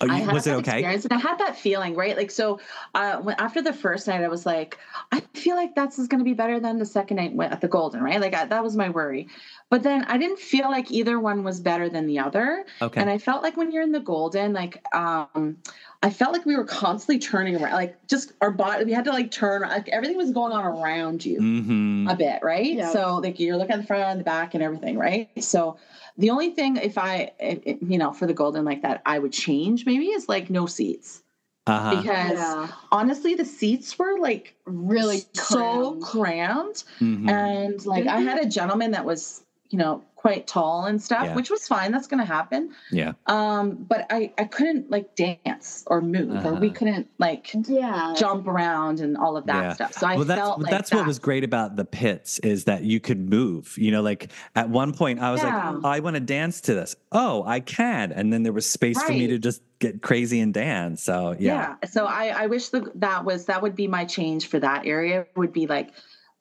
Oh, 0.00 0.08
I 0.10 0.20
you- 0.20 0.30
was 0.30 0.46
it 0.46 0.54
okay? 0.56 0.84
and 0.84 1.06
I 1.10 1.18
had 1.18 1.38
that 1.38 1.56
feeling, 1.56 1.94
right? 1.94 2.16
Like, 2.16 2.30
so 2.30 2.60
uh, 2.94 3.16
when, 3.18 3.36
after 3.38 3.62
the 3.62 3.72
first 3.72 4.06
night, 4.06 4.22
I 4.22 4.28
was 4.28 4.44
like, 4.44 4.78
I 5.12 5.20
feel 5.34 5.56
like 5.56 5.74
that's 5.74 5.96
going 6.06 6.18
to 6.18 6.24
be 6.24 6.34
better 6.34 6.60
than 6.60 6.78
the 6.78 6.84
second 6.84 7.16
night 7.16 7.34
at 7.50 7.60
the 7.60 7.68
Golden, 7.68 8.02
right? 8.02 8.20
Like, 8.20 8.34
I, 8.34 8.44
that 8.44 8.62
was 8.62 8.76
my 8.76 8.90
worry. 8.90 9.28
But 9.70 9.82
then 9.82 10.04
I 10.04 10.18
didn't 10.18 10.38
feel 10.38 10.70
like 10.70 10.90
either 10.90 11.18
one 11.18 11.44
was 11.44 11.60
better 11.60 11.88
than 11.88 12.06
the 12.06 12.18
other. 12.18 12.64
Okay. 12.82 13.00
And 13.00 13.08
I 13.08 13.18
felt 13.18 13.42
like 13.42 13.56
when 13.56 13.72
you're 13.72 13.82
in 13.82 13.92
the 13.92 14.00
Golden, 14.00 14.52
like, 14.52 14.84
um, 14.94 15.56
I 16.02 16.10
felt 16.10 16.32
like 16.32 16.44
we 16.46 16.56
were 16.56 16.64
constantly 16.64 17.18
turning 17.18 17.56
around, 17.56 17.72
like, 17.72 18.06
just 18.06 18.32
our 18.40 18.50
body, 18.50 18.84
we 18.84 18.92
had 18.92 19.04
to 19.06 19.10
like 19.12 19.30
turn, 19.30 19.62
like, 19.62 19.88
everything 19.88 20.16
was 20.16 20.30
going 20.30 20.52
on 20.52 20.64
around 20.64 21.24
you 21.24 21.40
mm-hmm. 21.40 22.08
a 22.08 22.14
bit, 22.14 22.40
right? 22.42 22.74
Yeah. 22.74 22.90
So 22.92 23.16
like 23.16 23.40
you're 23.40 23.56
looking 23.56 23.72
at 23.74 23.80
the 23.80 23.86
front, 23.86 24.04
and 24.04 24.20
the 24.20 24.24
back, 24.24 24.54
and 24.54 24.62
everything, 24.62 24.98
right? 24.98 25.28
So 25.42 25.78
the 26.18 26.30
only 26.30 26.50
thing, 26.50 26.76
if 26.76 26.98
I, 26.98 27.32
it, 27.40 27.62
it- 27.64 27.82
you 27.82 27.98
know, 27.98 28.12
for 28.12 28.26
the 28.26 28.34
golden 28.34 28.64
like 28.64 28.82
that, 28.82 29.02
I 29.06 29.18
would 29.18 29.32
change 29.32 29.86
maybe 29.86 30.06
is 30.06 30.28
like 30.28 30.50
no 30.50 30.66
seats 30.66 31.22
Uh-huh. 31.66 31.96
because 32.02 32.38
Yeah. 32.38 32.68
honestly, 32.92 33.34
the 33.34 33.44
seats 33.44 33.98
were 33.98 34.18
like 34.18 34.54
Really 34.66 35.22
so 35.32 35.92
crammed. 36.00 36.02
crammed, 36.02 36.84
Mhm. 37.00 37.30
and 37.30 37.86
like 37.86 38.06
I 38.06 38.20
had 38.20 38.38
a 38.38 38.46
gentleman 38.48 38.90
that 38.92 39.04
was, 39.04 39.42
you 39.70 39.78
know, 39.78 40.02
quite 40.26 40.46
tall 40.48 40.86
and 40.86 41.00
stuff, 41.00 41.24
Yeah. 41.24 41.34
which 41.36 41.50
was 41.50 41.68
fine. 41.68 41.92
That's 41.92 42.08
going 42.08 42.18
to 42.18 42.26
happen. 42.26 42.70
yeah. 42.90 43.12
Um, 43.26 43.76
but 43.88 44.06
I, 44.10 44.32
I 44.36 44.44
couldn't 44.44 44.90
like 44.90 45.14
dance 45.14 45.84
or 45.86 46.00
move, 46.00 46.44
or 46.44 46.54
we 46.54 46.66
Uh-huh. 46.68 46.74
couldn't 46.78 47.06
like 47.18 47.54
Yeah. 47.68 48.12
jump 48.16 48.48
around 48.48 48.98
and 49.00 49.16
all 49.16 49.36
of 49.36 49.46
that 49.46 49.62
Yeah. 49.62 49.72
stuff. 49.74 49.92
So 49.94 50.06
I 50.06 50.16
well, 50.16 50.24
that's 50.24 50.40
felt 50.40 50.60
like 50.62 50.70
that's 50.70 50.90
that. 50.90 50.96
what 50.96 51.06
was 51.06 51.18
great 51.20 51.44
about 51.44 51.76
the 51.76 51.84
pits 51.84 52.40
is 52.40 52.64
that 52.64 52.82
you 52.82 52.98
could 52.98 53.20
move. 53.30 53.74
You 53.78 53.92
know, 53.92 54.02
like 54.02 54.32
at 54.56 54.68
one 54.68 54.92
point 54.92 55.20
I 55.20 55.30
was 55.30 55.42
Yeah. 55.42 55.70
like, 55.70 55.84
I 55.84 56.00
want 56.00 56.14
to 56.14 56.20
dance 56.20 56.60
to 56.62 56.74
this. 56.74 56.96
Oh, 57.12 57.44
I 57.46 57.60
can, 57.60 58.10
and 58.10 58.32
then 58.32 58.42
there 58.42 58.52
was 58.52 58.68
space 58.68 59.00
for 59.00 59.12
me 59.12 59.28
to 59.28 59.38
just 59.38 59.62
get 59.78 60.02
crazy 60.02 60.40
and 60.40 60.52
dance. 60.52 61.02
So 61.04 61.36
yeah, 61.38 61.76
yeah, 61.82 61.88
so 61.88 62.06
i 62.06 62.28
i 62.28 62.46
wish 62.46 62.70
the, 62.70 62.90
that 62.96 63.24
was 63.24 63.44
that 63.46 63.60
would 63.62 63.76
be 63.76 63.86
my 63.86 64.04
change 64.06 64.48
for 64.48 64.58
that 64.58 64.86
area 64.86 65.26
would 65.36 65.52
be 65.52 65.66
like 65.66 65.90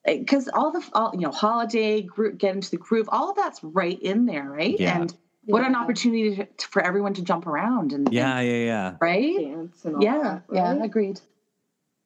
Eh, 0.05 0.19
because 0.19 0.47
all 0.53 0.71
the 0.71 0.83
all 0.93 1.11
you 1.13 1.21
know 1.21 1.31
holiday 1.31 2.01
group 2.01 2.37
get 2.37 2.55
into 2.55 2.69
the 2.71 2.77
groove 2.77 3.09
all 3.11 3.29
of 3.31 3.35
that's 3.35 3.63
right 3.63 3.99
in 4.01 4.25
there 4.25 4.43
right 4.49 4.79
Yeah. 4.79 4.99
and 5.01 5.15
what 5.45 5.63
an 5.63 5.75
opportunity 5.75 6.35
to, 6.57 6.67
for 6.67 6.81
everyone 6.83 7.13
to 7.15 7.21
jump 7.23 7.45
around 7.47 7.91
and 7.93 8.11
yeah, 8.11 8.37
and- 8.39 8.47
yeah, 8.47 8.53
yeah. 8.65 8.95
right 9.01 9.37
Dance 9.39 9.85
and 9.85 9.95
all 9.95 10.03
yeah 10.03 10.17
that, 10.23 10.43
yeah 10.51 10.71
right? 10.73 10.85
agreed 10.85 11.19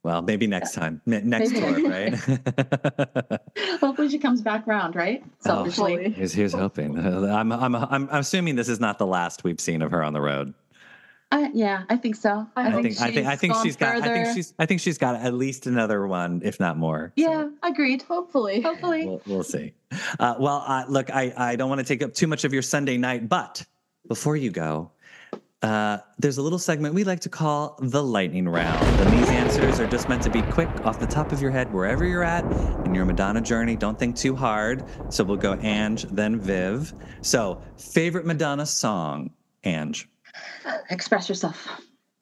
Well, 0.02 0.22
maybe 0.22 0.48
next 0.48 0.74
time, 0.76 1.02
Ne- 1.06 1.22
next 1.24 1.52
Maybe 1.52 1.82
tour, 1.82 1.90
right? 1.92 2.14
hopefully 3.82 4.08
she 4.10 4.18
comes 4.18 4.42
back 4.42 4.66
around 4.68 4.96
right 4.96 5.22
Oh, 5.26 5.30
selfishly 5.42 6.12
here's, 6.12 6.32
here's 6.34 6.54
hoping. 6.54 6.98
I'm, 7.00 7.52
I'm, 7.52 7.76
I'm, 7.76 8.10
I'm 8.10 8.10
assuming 8.12 8.56
this 8.56 8.70
is 8.70 8.80
not 8.80 8.98
the 8.98 9.06
last 9.06 9.44
we've 9.44 9.60
seen 9.60 9.82
of 9.82 9.92
her 9.92 10.02
on 10.04 10.14
the 10.14 10.22
road. 10.22 10.54
I, 11.32 11.52
yeah 11.54 11.84
i 11.90 11.96
think 11.96 12.16
so 12.16 12.48
I 12.56 12.68
I 12.70 12.82
think, 12.82 13.02
I 13.02 13.12
think, 13.12 13.28
I 13.28 13.36
think 13.36 13.56
she's 13.62 13.76
got, 13.76 13.96
I 13.98 14.02
think 14.02 14.26
further. 14.26 14.34
she's, 14.34 14.54
I 14.58 14.66
think 14.66 14.82
she's 14.82 14.98
got 14.98 15.16
at 15.16 15.34
least 15.34 15.68
another 15.68 16.08
one, 16.08 16.42
if 16.44 16.60
not 16.60 16.78
more. 16.78 17.14
So 17.18 17.24
yeah 17.24 17.50
agreed 17.64 18.02
Hopefully. 18.04 18.62
hopefully 18.62 19.06
we'll, 19.06 19.22
we'll 19.28 19.44
see. 19.44 19.74
Uh, 20.20 20.36
well, 20.40 20.64
uh, 20.68 20.86
look, 20.88 21.10
I, 21.10 21.34
I 21.38 21.56
don't 21.56 21.70
want 21.70 21.80
to 21.80 21.86
take 21.86 22.02
up 22.04 22.14
too 22.14 22.28
much 22.28 22.44
of 22.46 22.54
your 22.54 22.62
Sunday 22.62 22.98
night, 22.98 23.30
but 23.30 23.66
before 24.08 24.36
you 24.38 24.50
go, 24.52 24.92
uh, 25.62 25.98
there's 26.18 26.38
a 26.38 26.42
little 26.42 26.60
segment 26.60 26.94
we 26.96 27.04
like 27.04 27.20
to 27.22 27.30
call 27.30 27.78
the 27.82 28.02
lightning 28.02 28.48
round. 28.48 28.86
And 29.02 29.20
these 29.20 29.30
answers 29.30 29.80
are 29.80 29.88
just 29.88 30.08
meant 30.08 30.24
to 30.24 30.30
be 30.30 30.42
quick 30.44 30.70
off 30.86 31.00
the 31.00 31.08
top 31.08 31.32
of 31.32 31.42
your 31.42 31.52
head, 31.52 31.72
wherever 31.74 32.06
you're 32.06 32.24
at 32.24 32.46
in 32.86 32.96
your 32.96 33.06
Madonna 33.06 33.42
journey. 33.42 33.76
Don't 33.76 34.00
think 34.00 34.16
too 34.16 34.36
hard. 34.36 34.84
So 35.10 35.24
we'll 35.24 35.38
go 35.38 35.56
Ange, 35.56 36.04
then 36.04 36.40
Viv. 36.40 36.94
So, 37.22 37.62
favorite 37.78 38.26
Madonna 38.26 38.66
song, 38.66 39.32
Ange. 39.66 40.08
Express 40.90 41.28
yourself 41.30 41.68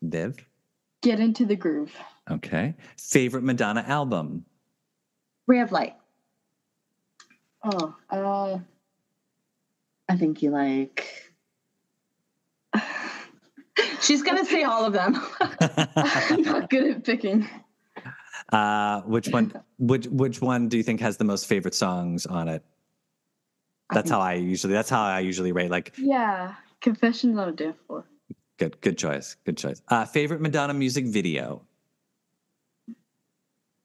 Viv. 0.02 0.38
Get 1.02 1.20
into 1.20 1.46
the 1.46 1.56
groove. 1.56 1.96
Okay. 2.30 2.76
Favorite 2.98 3.44
Madonna 3.44 3.84
album. 3.88 4.46
ray 5.48 5.60
of 5.62 5.72
light 5.72 5.96
Oh, 7.64 7.96
uh, 8.10 8.60
i 10.10 10.16
think 10.16 10.42
you 10.42 10.52
like 10.52 11.06
she's 14.02 14.22
gonna 14.24 14.46
say 14.46 14.64
all 14.64 14.86
of 14.86 14.94
them 14.94 15.16
I'm 15.96 16.42
not 16.44 16.70
good 16.70 16.88
at 16.92 17.04
picking. 17.04 17.48
uh, 18.52 19.02
which 19.02 19.28
one? 19.30 19.52
Which 19.80 20.08
which 20.08 20.42
one 20.42 20.68
do 20.70 20.78
you 20.78 20.84
think 20.84 21.02
has 21.02 21.18
the 21.18 21.24
most 21.26 21.46
favorite 21.48 21.76
songs 21.76 22.26
on 22.26 22.48
it? 22.48 22.64
That's 23.94 24.10
think- 24.10 24.14
how 24.14 24.20
I 24.22 24.34
usually. 24.34 24.74
That's 24.74 24.90
how 24.90 25.02
I 25.04 25.20
usually 25.20 25.52
rate. 25.52 25.72
Like, 25.72 25.94
Yeah. 25.98 26.54
Confessions 26.88 27.38
on 27.38 27.50
a 27.50 27.52
Dance 27.52 27.76
Floor. 27.86 28.06
good, 28.58 28.80
good 28.80 28.98
choice, 28.98 29.36
good 29.44 29.58
choice. 29.58 29.82
Uh, 29.90 30.06
favorite 30.06 30.40
Madonna 30.40 30.74
music 30.74 31.06
video. 31.06 31.64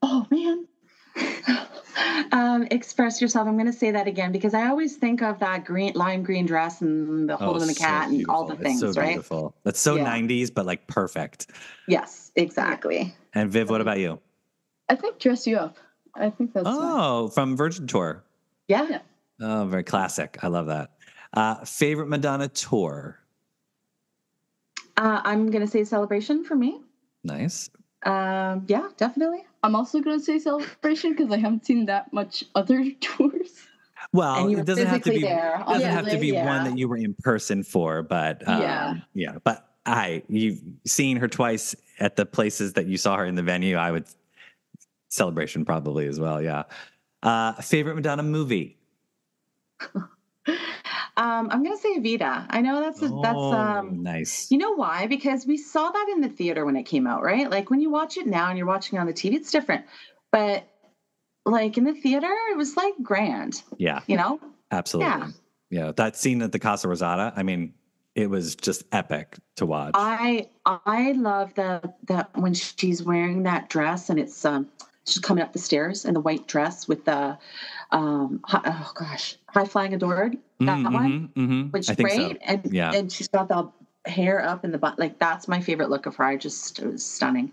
Oh 0.01 0.25
man. 0.31 0.65
um, 2.31 2.65
express 2.71 3.21
yourself. 3.21 3.45
I'm 3.45 3.55
going 3.55 3.65
to 3.65 3.73
say 3.73 3.91
that 3.91 4.07
again 4.07 4.31
because 4.31 4.53
I 4.53 4.67
always 4.67 4.95
think 4.95 5.21
of 5.21 5.37
that 5.39 5.65
green 5.65 5.91
lime 5.95 6.23
green 6.23 6.45
dress 6.45 6.79
and 6.81 7.29
the 7.29 7.35
holding 7.35 7.67
the 7.67 7.73
so 7.73 7.83
cat 7.83 8.07
and 8.07 8.25
all 8.29 8.45
the 8.45 8.55
things, 8.55 8.81
It's 8.81 8.95
so 8.95 9.01
right? 9.01 9.09
Beautiful. 9.09 9.53
That's 9.65 9.81
so 9.81 9.97
Yeah. 9.97 10.05
90s, 10.05 10.53
but 10.53 10.65
like 10.65 10.87
perfect. 10.87 11.47
Yes, 11.89 12.31
exactly. 12.37 13.13
And 13.33 13.51
Viv, 13.51 13.69
what 13.69 13.81
about 13.81 13.99
you? 13.99 14.21
I 14.87 14.95
think 14.95 15.19
Dress 15.19 15.45
You 15.45 15.57
Up. 15.57 15.75
I 16.15 16.29
think 16.29 16.53
that's 16.53 16.63
mine. 16.63 16.75
Oh, 16.79 17.27
from 17.27 17.57
Virgin 17.57 17.85
Tour. 17.85 18.23
Yeah. 18.69 18.87
Yeah. 18.89 18.99
Oh, 19.41 19.65
very 19.65 19.83
classic. 19.83 20.37
I 20.41 20.47
love 20.47 20.67
that. 20.67 20.91
Uh, 21.33 21.63
favorite 21.65 22.07
Madonna 22.07 22.47
tour. 22.47 23.19
Uh, 24.97 25.21
I'm 25.23 25.49
going 25.49 25.65
to 25.65 25.71
say 25.71 25.83
celebration 25.83 26.43
for 26.43 26.55
me. 26.55 26.81
Nice. 27.23 27.69
Um, 28.05 28.65
yeah, 28.67 28.89
definitely. 28.97 29.45
I'm 29.63 29.75
also 29.75 30.01
going 30.01 30.19
to 30.19 30.23
say 30.23 30.37
Celebration 30.37 31.13
because 31.13 31.31
I 31.31 31.37
haven't 31.37 31.65
seen 31.65 31.85
that 31.85 32.11
much 32.11 32.43
other 32.53 32.83
tours. 33.01 33.65
Well, 34.11 34.41
and 34.41 34.51
you 34.51 34.57
were 34.57 34.63
it 34.63 34.67
doesn't 34.67 34.87
have 34.87 35.01
to 35.03 35.11
be. 35.11 35.21
there. 35.21 35.63
Doesn't 35.65 35.89
have 35.89 36.05
to 36.09 36.17
be 36.17 36.35
obviously, 36.35 36.45
one 36.45 36.63
that 36.65 36.77
you 36.77 36.87
were 36.89 36.97
in 36.97 37.13
person 37.15 37.63
for, 37.63 38.03
but 38.03 38.45
um, 38.47 38.61
Yeah. 38.61 38.95
yeah. 39.13 39.35
But 39.43 39.67
I, 39.85 40.21
you've 40.27 40.59
seen 40.85 41.17
her 41.17 41.27
twice 41.29 41.75
at 41.99 42.17
the 42.17 42.25
places 42.25 42.73
that 42.73 42.85
you 42.87 42.97
saw 42.97 43.15
her 43.17 43.25
in 43.25 43.35
the 43.35 43.41
venue. 43.41 43.77
I 43.77 43.91
would 43.91 44.05
celebration 45.09 45.63
probably 45.65 46.07
as 46.07 46.19
well. 46.19 46.41
Yeah. 46.41 46.63
Uh, 47.23 47.53
favorite 47.53 47.95
Madonna 47.95 48.23
movie. 48.23 48.77
Um, 51.15 51.49
I'm 51.51 51.63
going 51.63 51.75
to 51.75 51.81
say 51.81 51.97
Evita. 51.99 52.47
I 52.49 52.61
know 52.61 52.79
that's 52.81 53.01
a, 53.01 53.07
that's 53.21 53.37
Oh, 53.37 53.53
um, 53.53 54.01
nice. 54.01 54.49
You 54.51 54.57
know 54.57 54.73
why? 54.73 55.05
Because 55.07 55.45
we 55.45 55.57
saw 55.57 55.91
that 55.91 56.09
in 56.11 56.21
the 56.21 56.29
theater 56.29 56.65
when 56.65 56.75
it 56.75 56.83
came 56.83 57.05
out, 57.05 57.21
right? 57.21 57.49
Like 57.49 57.69
when 57.69 57.81
you 57.81 57.91
watch 57.91 58.17
it 58.17 58.25
now 58.25 58.49
and 58.49 58.57
you're 58.57 58.67
watching 58.67 58.97
it 58.97 59.01
on 59.01 59.07
the 59.07 59.13
TV, 59.13 59.33
it's 59.35 59.51
different. 59.51 59.85
But 60.31 60.67
like 61.45 61.77
in 61.77 61.83
the 61.83 61.93
theater, 61.93 62.31
it 62.51 62.57
was 62.57 62.75
like 62.75 62.93
grand, 63.03 63.61
Yeah, 63.77 63.99
you 64.07 64.17
know? 64.17 64.39
absolutely. 64.71 65.11
Yeah. 65.11 65.27
Yeah. 65.69 65.91
That 65.95 66.15
scene 66.15 66.41
at 66.41 66.51
the 66.51 66.59
Casa 66.59 66.87
Rosada. 66.87 67.33
I 67.35 67.43
mean, 67.43 67.73
it 68.15 68.29
was 68.29 68.55
just 68.55 68.83
epic 68.91 69.37
to 69.57 69.65
watch. 69.65 69.91
I 69.95 70.49
I 70.65 71.13
love 71.13 71.53
the 71.55 71.93
the 72.05 72.27
when 72.35 72.53
she's 72.53 73.03
wearing 73.03 73.43
that 73.43 73.69
dress 73.69 74.09
and 74.09 74.19
it's 74.19 74.45
um 74.45 74.69
she's 75.05 75.19
coming 75.19 75.43
up 75.43 75.53
the 75.53 75.59
stairs 75.59 76.05
in 76.05 76.13
the 76.13 76.19
white 76.19 76.47
dress 76.47 76.87
with 76.87 77.05
the 77.05 77.37
um 77.91 78.39
oh 78.51 78.91
gosh 78.95 79.37
high 79.47 79.65
flying 79.65 79.93
adored 79.93 80.37
that 80.59 80.77
Mhm, 80.79 80.93
one 80.93 81.29
mhm, 81.35 81.47
mhm. 81.47 81.73
which 81.73 81.89
I 81.89 81.93
think 81.93 82.09
so. 82.09 82.15
great 82.17 82.37
and 82.43 82.71
Yeah. 82.71 82.91
and 82.93 83.11
she's 83.11 83.27
got 83.27 83.47
the 83.47 83.69
hair 84.09 84.41
up 84.43 84.63
in 84.65 84.71
the 84.71 84.77
butt 84.77 84.99
like 84.99 85.19
that's 85.19 85.47
my 85.47 85.61
favorite 85.61 85.89
look 85.89 86.05
of 86.05 86.15
her 86.17 86.23
I 86.23 86.37
just 86.37 86.79
it 86.79 86.87
was 86.87 87.05
stunning 87.05 87.51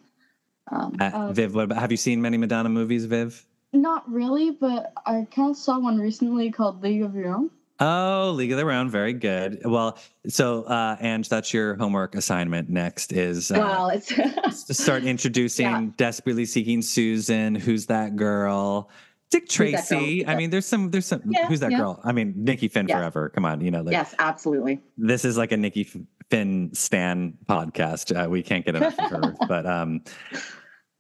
um 0.71 0.97
Uh, 1.01 1.11
Uh, 1.13 1.33
Viv, 1.33 1.55
what 1.55 1.65
about, 1.65 1.79
have 1.79 1.91
you 1.91 1.97
seen 1.97 2.21
many 2.23 2.37
Madonna 2.37 2.69
movies, 2.69 3.05
Viv? 3.07 3.45
Not 3.73 4.09
really, 4.11 4.51
but 4.51 4.93
I 5.07 5.27
kind 5.31 5.51
of 5.51 5.57
saw 5.57 5.79
one 5.79 5.99
recently 5.99 6.51
called 6.51 6.83
League 6.83 7.03
of 7.03 7.15
Your 7.15 7.35
Own. 7.35 7.51
Oh, 7.81 8.33
League 8.37 8.53
of 8.53 8.59
Their 8.59 8.71
Own, 8.71 8.91
very 8.91 9.15
good. 9.15 9.63
Well, 9.65 9.99
so 10.29 10.65
uh, 10.65 10.97
Ange, 11.01 11.29
that's 11.31 11.55
your 11.55 11.77
homework 11.77 12.15
assignment. 12.15 12.69
Next 12.69 13.13
is 13.13 13.51
uh, 13.51 13.55
well 13.59 13.89
it's 13.89 14.65
to 14.65 14.75
start 14.75 15.05
introducing 15.15 15.67
Yeah. 15.67 15.87
desperately 15.97 16.45
seeking 16.45 16.83
Susan. 16.83 17.55
Who's 17.55 17.87
that 17.87 18.17
girl? 18.17 18.91
Dick? 19.31 19.49
Tracy. 19.49 20.27
I 20.27 20.35
mean, 20.35 20.51
there's 20.51 20.67
some. 20.67 20.91
There's 20.91 21.07
some. 21.07 21.23
Yeah, 21.25 21.47
who's 21.47 21.61
that 21.61 21.71
yeah. 21.71 21.79
girl? 21.79 22.01
I 22.05 22.13
mean, 22.13 22.35
Nikki 22.37 22.69
Finn 22.69 22.87
forever. 22.89 23.29
Come 23.31 23.45
on, 23.45 23.61
you 23.61 23.71
know, 23.71 23.81
like 23.83 23.93
yes 23.93 24.15
absolutely 24.19 24.81
this 24.99 25.25
is 25.25 25.39
like 25.39 25.53
a 25.53 25.57
Nikki 25.57 25.89
Finn 26.31 26.71
Stan 26.75 27.39
podcast. 27.49 28.15
Uh, 28.15 28.29
we 28.29 28.43
can't 28.43 28.65
get 28.67 28.75
enough 28.77 28.99
of 28.99 29.11
her. 29.11 29.35
But 29.49 29.67
um, 29.67 30.03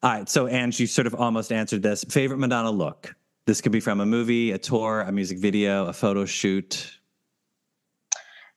All 0.03 0.13
right. 0.13 0.29
So, 0.29 0.47
Ange, 0.49 0.81
you 0.81 0.87
sort 0.87 1.07
of 1.07 1.15
almost 1.15 1.53
answered 1.53 1.83
this. 1.83 2.05
Favorite 2.05 2.39
Madonna 2.39 2.71
look? 2.71 3.15
This 3.47 3.61
could 3.61 3.73
be 3.73 3.81
from 3.81 4.01
a 4.01 4.07
movie, 4.07 4.53
a 4.53 4.59
tour, 4.59 5.01
a 5.01 5.11
music 5.13 5.39
video, 5.39 5.87
a 5.87 5.93
photo 5.93 6.25
shoot. 6.25 6.93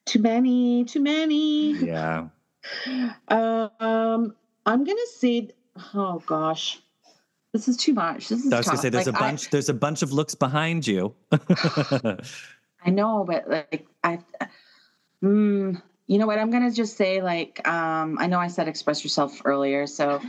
Too 0.06 0.20
many, 0.20 0.84
too 0.86 1.00
many. 1.02 1.74
Yeah. 1.74 2.28
um, 3.30 4.36
I'm 4.66 4.84
gonna 4.84 5.00
say, 5.16 5.50
oh 5.94 6.22
gosh, 6.26 6.80
this 7.54 7.68
is 7.68 7.78
too 7.78 7.94
much. 7.94 8.30
This 8.30 8.46
is. 8.46 8.52
I 8.52 8.58
was 8.58 8.66
tough. 8.66 8.74
gonna 8.74 8.82
say 8.82 8.90
there's 8.90 9.08
Like, 9.08 9.16
a 9.16 9.20
bunch. 9.20 9.50
there's 9.50 9.70
a 9.70 9.74
bunch 9.74 10.02
of 10.02 10.12
looks 10.12 10.36
behind 10.36 10.86
you. 10.86 11.16
I, 11.32 12.18
I 12.86 12.90
know, 12.90 13.24
but 13.26 13.50
like 13.50 13.88
I, 14.04 14.20
mm, 15.24 15.82
you 16.08 16.18
know 16.18 16.28
what? 16.28 16.40
I'm 16.40 16.52
gonna 16.52 16.72
just 16.72 16.98
say 16.98 17.22
like 17.22 17.66
um, 17.68 18.18
I 18.20 18.28
know 18.28 18.40
I 18.40 18.48
said 18.48 18.68
express 18.68 19.04
yourself 19.04 19.42
earlier, 19.46 19.88
so 19.88 20.22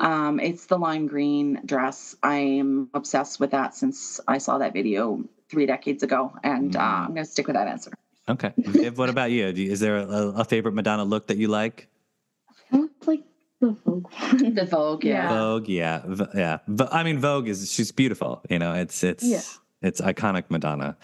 um, 0.00 0.40
it's 0.40 0.66
the 0.66 0.78
lime 0.78 1.06
green 1.06 1.60
dress. 1.64 2.14
I'm 2.22 2.88
obsessed 2.94 3.40
with 3.40 3.50
that 3.52 3.74
since 3.74 4.20
I 4.28 4.38
saw 4.38 4.58
that 4.58 4.72
video 4.72 5.24
three 5.50 5.66
decades 5.66 6.02
ago, 6.02 6.32
and 6.42 6.74
uh, 6.76 6.80
Mm. 6.80 7.04
I'm 7.06 7.14
gonna 7.14 7.24
stick 7.24 7.46
with 7.46 7.54
that 7.56 7.68
answer. 7.68 7.92
okay. 8.28 8.52
Viv, 8.58 8.98
what 8.98 9.08
about 9.08 9.30
you? 9.30 9.52
Do 9.52 9.62
you- 9.62 9.70
Is 9.72 9.80
there 9.80 9.96
a, 9.98 10.32
a 10.42 10.44
favorite 10.44 10.74
Madonna 10.74 11.04
look 11.04 11.28
that 11.28 11.36
you 11.38 11.48
like? 11.48 11.88
I 12.72 12.88
like 13.06 13.22
the 13.60 13.70
Vogue. 13.84 14.10
The 14.54 14.64
Vogue, 14.70 15.04
Yeah. 15.04 15.28
Vogue, 15.28 15.68
yeah, 15.68 16.02
v- 16.04 16.24
yeah. 16.34 16.58
V- 16.66 16.88
I 16.90 17.02
mean, 17.04 17.18
Vogue 17.18 17.48
is 17.48 17.70
she's 17.72 17.92
beautiful. 17.92 18.42
You 18.50 18.58
know, 18.58 18.74
it's 18.74 19.02
it's 19.04 19.24
Yeah. 19.24 19.40
it's 19.82 20.00
iconic 20.00 20.44
Madonna. 20.50 20.96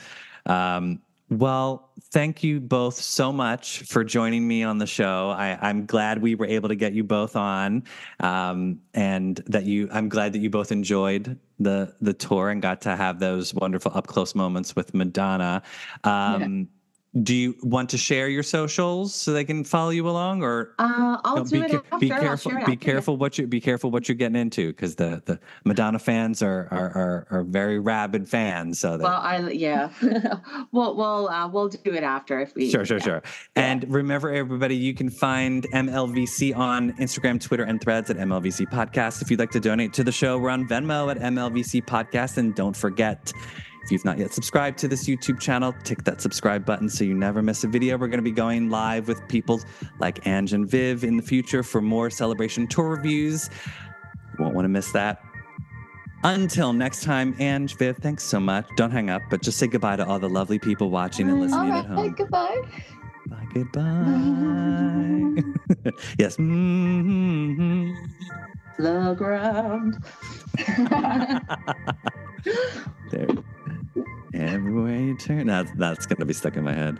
Um, 0.46 1.00
well, 1.38 1.90
thank 2.10 2.42
you 2.42 2.60
both 2.60 2.94
so 2.94 3.32
much 3.32 3.82
for 3.82 4.04
joining 4.04 4.46
me 4.46 4.62
on 4.62 4.78
the 4.78 4.86
show. 4.86 5.30
I, 5.30 5.58
I'm 5.60 5.86
glad 5.86 6.20
we 6.20 6.34
were 6.34 6.46
able 6.46 6.68
to 6.68 6.74
get 6.74 6.92
you 6.92 7.04
both 7.04 7.36
on, 7.36 7.84
um, 8.20 8.80
and 8.94 9.42
that 9.46 9.64
you. 9.64 9.88
I'm 9.92 10.08
glad 10.08 10.32
that 10.34 10.38
you 10.38 10.50
both 10.50 10.72
enjoyed 10.72 11.38
the 11.58 11.94
the 12.00 12.12
tour 12.12 12.50
and 12.50 12.60
got 12.60 12.80
to 12.82 12.96
have 12.96 13.18
those 13.18 13.54
wonderful 13.54 13.92
up 13.94 14.06
close 14.06 14.34
moments 14.34 14.76
with 14.76 14.94
Madonna. 14.94 15.62
Um, 16.04 16.68
Do 17.22 17.34
you 17.34 17.54
want 17.62 17.90
to 17.90 17.98
share 17.98 18.30
your 18.30 18.42
socials 18.42 19.14
so 19.14 19.34
they 19.34 19.44
can 19.44 19.64
follow 19.64 19.90
you 19.90 20.08
along, 20.08 20.42
or 20.42 20.74
Uh, 20.78 21.18
I'll 21.24 21.36
no, 21.36 21.44
do 21.44 21.50
be, 21.60 21.66
it 21.66 21.74
after. 21.74 21.98
be 21.98 22.08
careful. 22.08 22.52
Be 22.64 22.76
careful 22.76 23.16
what 23.18 23.36
you 23.36 23.46
be 23.46 23.60
careful 23.60 23.90
what 23.90 24.08
you're 24.08 24.14
getting 24.16 24.40
into 24.40 24.68
because 24.68 24.94
the 24.94 25.20
the 25.26 25.38
Madonna 25.66 25.98
fans 25.98 26.42
are 26.42 26.68
are 26.70 26.90
are, 26.96 27.26
are 27.30 27.44
very 27.44 27.78
rabid 27.78 28.26
fans. 28.26 28.78
So 28.78 28.96
they, 28.96 29.04
Well, 29.04 29.20
I 29.20 29.50
yeah. 29.50 29.90
we'll 30.72 30.96
we'll 30.96 31.28
uh, 31.28 31.48
we'll 31.48 31.68
do 31.68 31.92
it 31.92 32.02
after 32.02 32.40
if 32.40 32.54
we. 32.54 32.70
sure, 32.70 32.86
sure, 32.86 32.96
yeah. 32.96 33.04
sure. 33.04 33.22
And 33.56 33.84
remember, 33.92 34.32
everybody, 34.32 34.76
you 34.76 34.94
can 34.94 35.10
find 35.10 35.66
MLVC 35.74 36.56
on 36.56 36.92
Instagram, 36.94 37.38
Twitter, 37.42 37.64
and 37.64 37.78
Threads 37.78 38.08
at 38.08 38.16
MLVC 38.16 38.70
Podcast. 38.70 39.20
If 39.20 39.30
you'd 39.30 39.38
like 39.38 39.50
to 39.50 39.60
donate 39.60 39.92
to 39.92 40.02
the 40.04 40.12
show, 40.12 40.38
we're 40.38 40.48
on 40.48 40.66
Venmo 40.66 41.10
at 41.10 41.18
MLVC 41.18 41.84
Podcast, 41.84 42.38
and 42.38 42.54
don't 42.54 42.74
forget. 42.76 43.32
If 43.84 43.90
you've 43.90 44.04
not 44.04 44.18
yet 44.18 44.32
subscribed 44.32 44.78
to 44.78 44.88
this 44.88 45.08
YouTube 45.08 45.40
channel, 45.40 45.74
tick 45.84 46.04
that 46.04 46.20
subscribe 46.20 46.64
button 46.64 46.88
so 46.88 47.04
you 47.04 47.14
never 47.14 47.42
miss 47.42 47.64
a 47.64 47.68
video. 47.68 47.96
We're 47.98 48.06
going 48.08 48.18
to 48.18 48.22
be 48.22 48.30
going 48.30 48.70
live 48.70 49.08
with 49.08 49.26
people 49.28 49.60
like 49.98 50.24
Ange 50.26 50.52
and 50.52 50.68
Viv 50.68 51.02
in 51.04 51.16
the 51.16 51.22
future 51.22 51.62
for 51.62 51.80
more 51.80 52.10
celebration 52.10 52.66
tour 52.68 52.88
reviews. 52.88 53.48
You 54.38 54.44
won't 54.44 54.54
want 54.54 54.66
to 54.66 54.70
miss 54.70 54.92
that. 54.92 55.20
Until 56.24 56.72
next 56.72 57.02
time, 57.02 57.34
Ange, 57.40 57.76
Viv, 57.76 57.96
thanks 57.98 58.22
so 58.22 58.38
much. 58.38 58.64
Don't 58.76 58.92
hang 58.92 59.10
up, 59.10 59.22
but 59.28 59.42
just 59.42 59.58
say 59.58 59.66
goodbye 59.66 59.96
to 59.96 60.06
all 60.06 60.20
the 60.20 60.28
lovely 60.28 60.60
people 60.60 60.88
watching 60.88 61.28
and 61.28 61.38
All 61.38 61.42
listening 61.42 61.72
at 61.72 61.88
right, 61.88 61.98
home. 61.98 62.14
goodbye. 62.14 62.60
Bye, 63.26 63.46
goodbye. 63.52 63.82
yes. 66.18 66.36
mm 66.36 67.92
The 68.78 69.14
ground. 69.14 69.96
there. 73.10 73.26
Everywhere 74.34 74.98
you 74.98 75.16
turn. 75.16 75.46
That's, 75.46 75.70
that's 75.72 76.06
going 76.06 76.18
to 76.18 76.26
be 76.26 76.32
stuck 76.32 76.56
in 76.56 76.64
my 76.64 76.72
head. 76.72 76.98